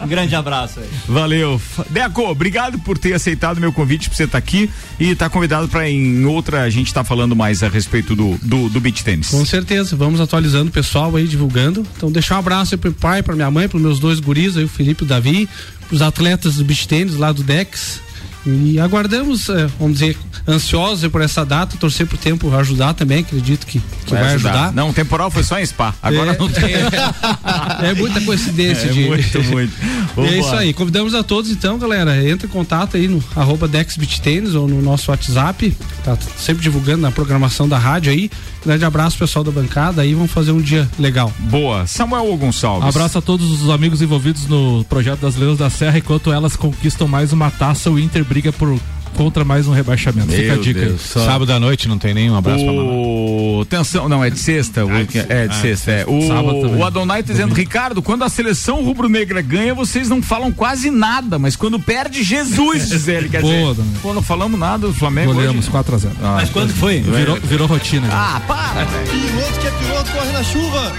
Um 0.00 0.06
grande 0.08 0.34
abraço 0.34 0.80
aí. 0.80 0.88
Valeu. 1.08 1.60
Deco, 1.90 2.22
obrigado 2.22 2.78
por 2.78 2.98
ter 2.98 3.14
aceitado 3.14 3.60
meu 3.60 3.72
convite 3.72 4.08
pra 4.08 4.16
você 4.16 4.24
estar 4.24 4.38
aqui 4.38 4.70
e 4.98 5.10
estar 5.10 5.28
convidado 5.30 5.68
para 5.68 5.88
em 5.88 6.24
outra 6.24 6.62
a 6.62 6.70
gente 6.70 6.88
estar 6.88 7.04
falando 7.04 7.34
mais 7.34 7.62
a 7.62 7.68
respeito 7.68 8.14
do, 8.14 8.38
do, 8.42 8.68
do 8.68 8.80
beach 8.80 9.04
tênis. 9.04 9.28
Com 9.28 9.44
certeza, 9.44 9.96
vamos 9.96 10.20
atualizando 10.20 10.70
o 10.70 10.72
pessoal 10.72 11.14
aí, 11.16 11.26
divulgando. 11.26 11.86
Então, 11.96 12.10
deixar 12.10 12.36
um 12.36 12.38
abraço 12.38 12.74
aí 12.74 12.78
pro 12.78 12.92
pai, 12.92 13.22
pra 13.22 13.34
minha 13.34 13.50
mãe, 13.50 13.68
pros 13.68 13.82
meus 13.82 13.98
dois 13.98 14.20
guris 14.20 14.56
aí, 14.56 14.64
o 14.64 14.68
Felipe 14.68 15.02
e 15.02 15.06
o 15.06 15.08
Davi, 15.08 15.48
pros 15.88 16.02
atletas 16.02 16.56
do 16.56 16.64
beach 16.64 16.86
tênis 16.88 17.16
lá 17.16 17.32
do 17.32 17.42
Dex. 17.42 18.00
E 18.44 18.80
aguardamos, 18.80 19.48
eh, 19.48 19.68
vamos 19.78 20.00
dizer, 20.00 20.16
ansiosos 20.48 21.08
por 21.12 21.20
essa 21.20 21.44
data, 21.46 21.76
torcer 21.76 22.06
pro 22.08 22.18
tempo 22.18 22.52
ajudar 22.56 22.92
também, 22.92 23.20
acredito 23.20 23.64
que, 23.66 23.80
que 24.04 24.10
vai, 24.12 24.34
ajudar. 24.34 24.72
Não, 24.72 24.90
o 24.90 24.92
temporal 24.92 25.30
foi 25.30 25.44
só 25.44 25.60
em 25.60 25.64
Spa. 25.66 25.94
Agora 26.02 26.32
É. 26.32 26.38
não 26.38 26.48
tem. 26.48 26.64
É 27.82 27.94
muita 27.94 28.20
coincidência 28.20 28.86
É 28.88 28.92
de. 28.92 29.04
muito, 29.04 29.42
muito. 29.44 29.72
E 29.82 30.20
é 30.20 30.24
Vambora. 30.24 30.36
isso 30.38 30.54
aí. 30.56 30.72
Convidamos 30.74 31.14
a 31.14 31.22
todos 31.22 31.50
então, 31.50 31.78
galera. 31.78 32.28
Entra 32.28 32.46
em 32.46 32.50
contato 32.50 32.96
aí 32.96 33.08
no 33.08 33.22
arroba 33.34 33.66
Dex 33.66 33.96
Beach 33.96 34.20
Tênis 34.20 34.54
ou 34.54 34.66
no 34.68 34.82
nosso 34.82 35.10
WhatsApp. 35.10 35.74
Tá 36.04 36.18
sempre 36.36 36.62
divulgando 36.62 37.00
na 37.02 37.10
programação 37.10 37.68
da 37.68 37.78
rádio 37.78 38.12
aí. 38.12 38.30
Grande 38.64 38.84
abraço, 38.84 39.18
pessoal 39.18 39.44
da 39.44 39.50
bancada 39.50 40.02
aí. 40.02 40.14
Vamos 40.14 40.30
fazer 40.30 40.52
um 40.52 40.60
dia 40.60 40.88
legal. 40.98 41.32
Boa. 41.50 41.86
Samuel 41.86 42.36
Gonçalves. 42.36 42.88
Abraço 42.88 43.18
a 43.18 43.22
todos 43.22 43.50
os 43.50 43.68
amigos 43.68 44.00
envolvidos 44.00 44.46
no 44.46 44.84
projeto 44.84 45.20
das 45.20 45.36
Leões 45.36 45.58
da 45.58 45.68
Serra. 45.68 45.98
Enquanto 45.98 46.32
elas 46.32 46.54
conquistam 46.54 47.08
mais 47.08 47.32
uma 47.32 47.50
taça, 47.50 47.90
o 47.90 47.98
Inter 47.98 48.24
briga 48.24 48.52
por, 48.52 48.78
contra 49.14 49.44
mais 49.44 49.66
um 49.66 49.72
rebaixamento. 49.72 50.28
Fica 50.32 50.52
a 50.52 50.54
Meu 50.54 50.62
dica 50.64 50.80
aí. 50.80 50.86
Deus, 50.86 51.00
Sábado 51.02 51.52
à 51.52 51.60
noite 51.60 51.88
não 51.88 51.98
tem 51.98 52.14
nenhum 52.14 52.34
abraço 52.36 52.64
pra. 52.64 52.72
O 52.72 53.60
atenção, 53.62 54.08
não, 54.08 54.24
é 54.24 54.30
de 54.30 54.38
sexta. 54.38 54.84
o- 54.84 54.90
é 54.90 55.04
de 55.04 55.18
ah, 55.54 55.60
sexta. 55.60 55.90
É. 55.90 56.04
O, 56.06 56.26
Sábado 56.26 56.60
também. 56.62 56.76
o 56.76 56.84
Adonai 56.84 57.22
tá 57.22 57.32
dizendo, 57.32 57.54
Ricardo, 57.54 58.02
quando 58.02 58.24
a 58.24 58.28
seleção 58.28 58.82
rubro-negra 58.82 59.40
ganha, 59.42 59.74
vocês 59.74 60.08
não 60.08 60.20
falam 60.22 60.50
quase 60.52 60.90
nada, 60.90 61.38
mas 61.38 61.56
quando 61.56 61.78
perde, 61.78 62.22
Jesus, 62.22 62.88
diz 62.88 63.06
ele. 63.08 63.28
Quer 63.28 63.42
dizer, 63.42 63.60
Boa, 63.60 63.70
Adonai. 63.72 63.92
pô, 64.02 64.12
não 64.14 64.22
falamos 64.22 64.58
nada 64.58 64.86
do 64.86 64.94
Flamengo. 64.94 65.32
Goleamos 65.34 65.68
hoje. 65.68 65.70
4x0. 65.76 66.10
Ah, 66.22 66.32
Mas 66.36 66.50
quando 66.50 66.72
foi? 66.74 67.00
Virou, 67.00 67.36
virou 67.40 67.66
rotina. 67.66 68.06
já. 68.08 68.36
Ah, 68.36 68.40
para. 68.46 68.86
Piloto 68.86 69.60
que 69.60 69.66
é 69.66 69.70
piloto, 69.70 70.10
corre 70.12 70.32
na 70.32 70.42
chuva. 70.42 70.92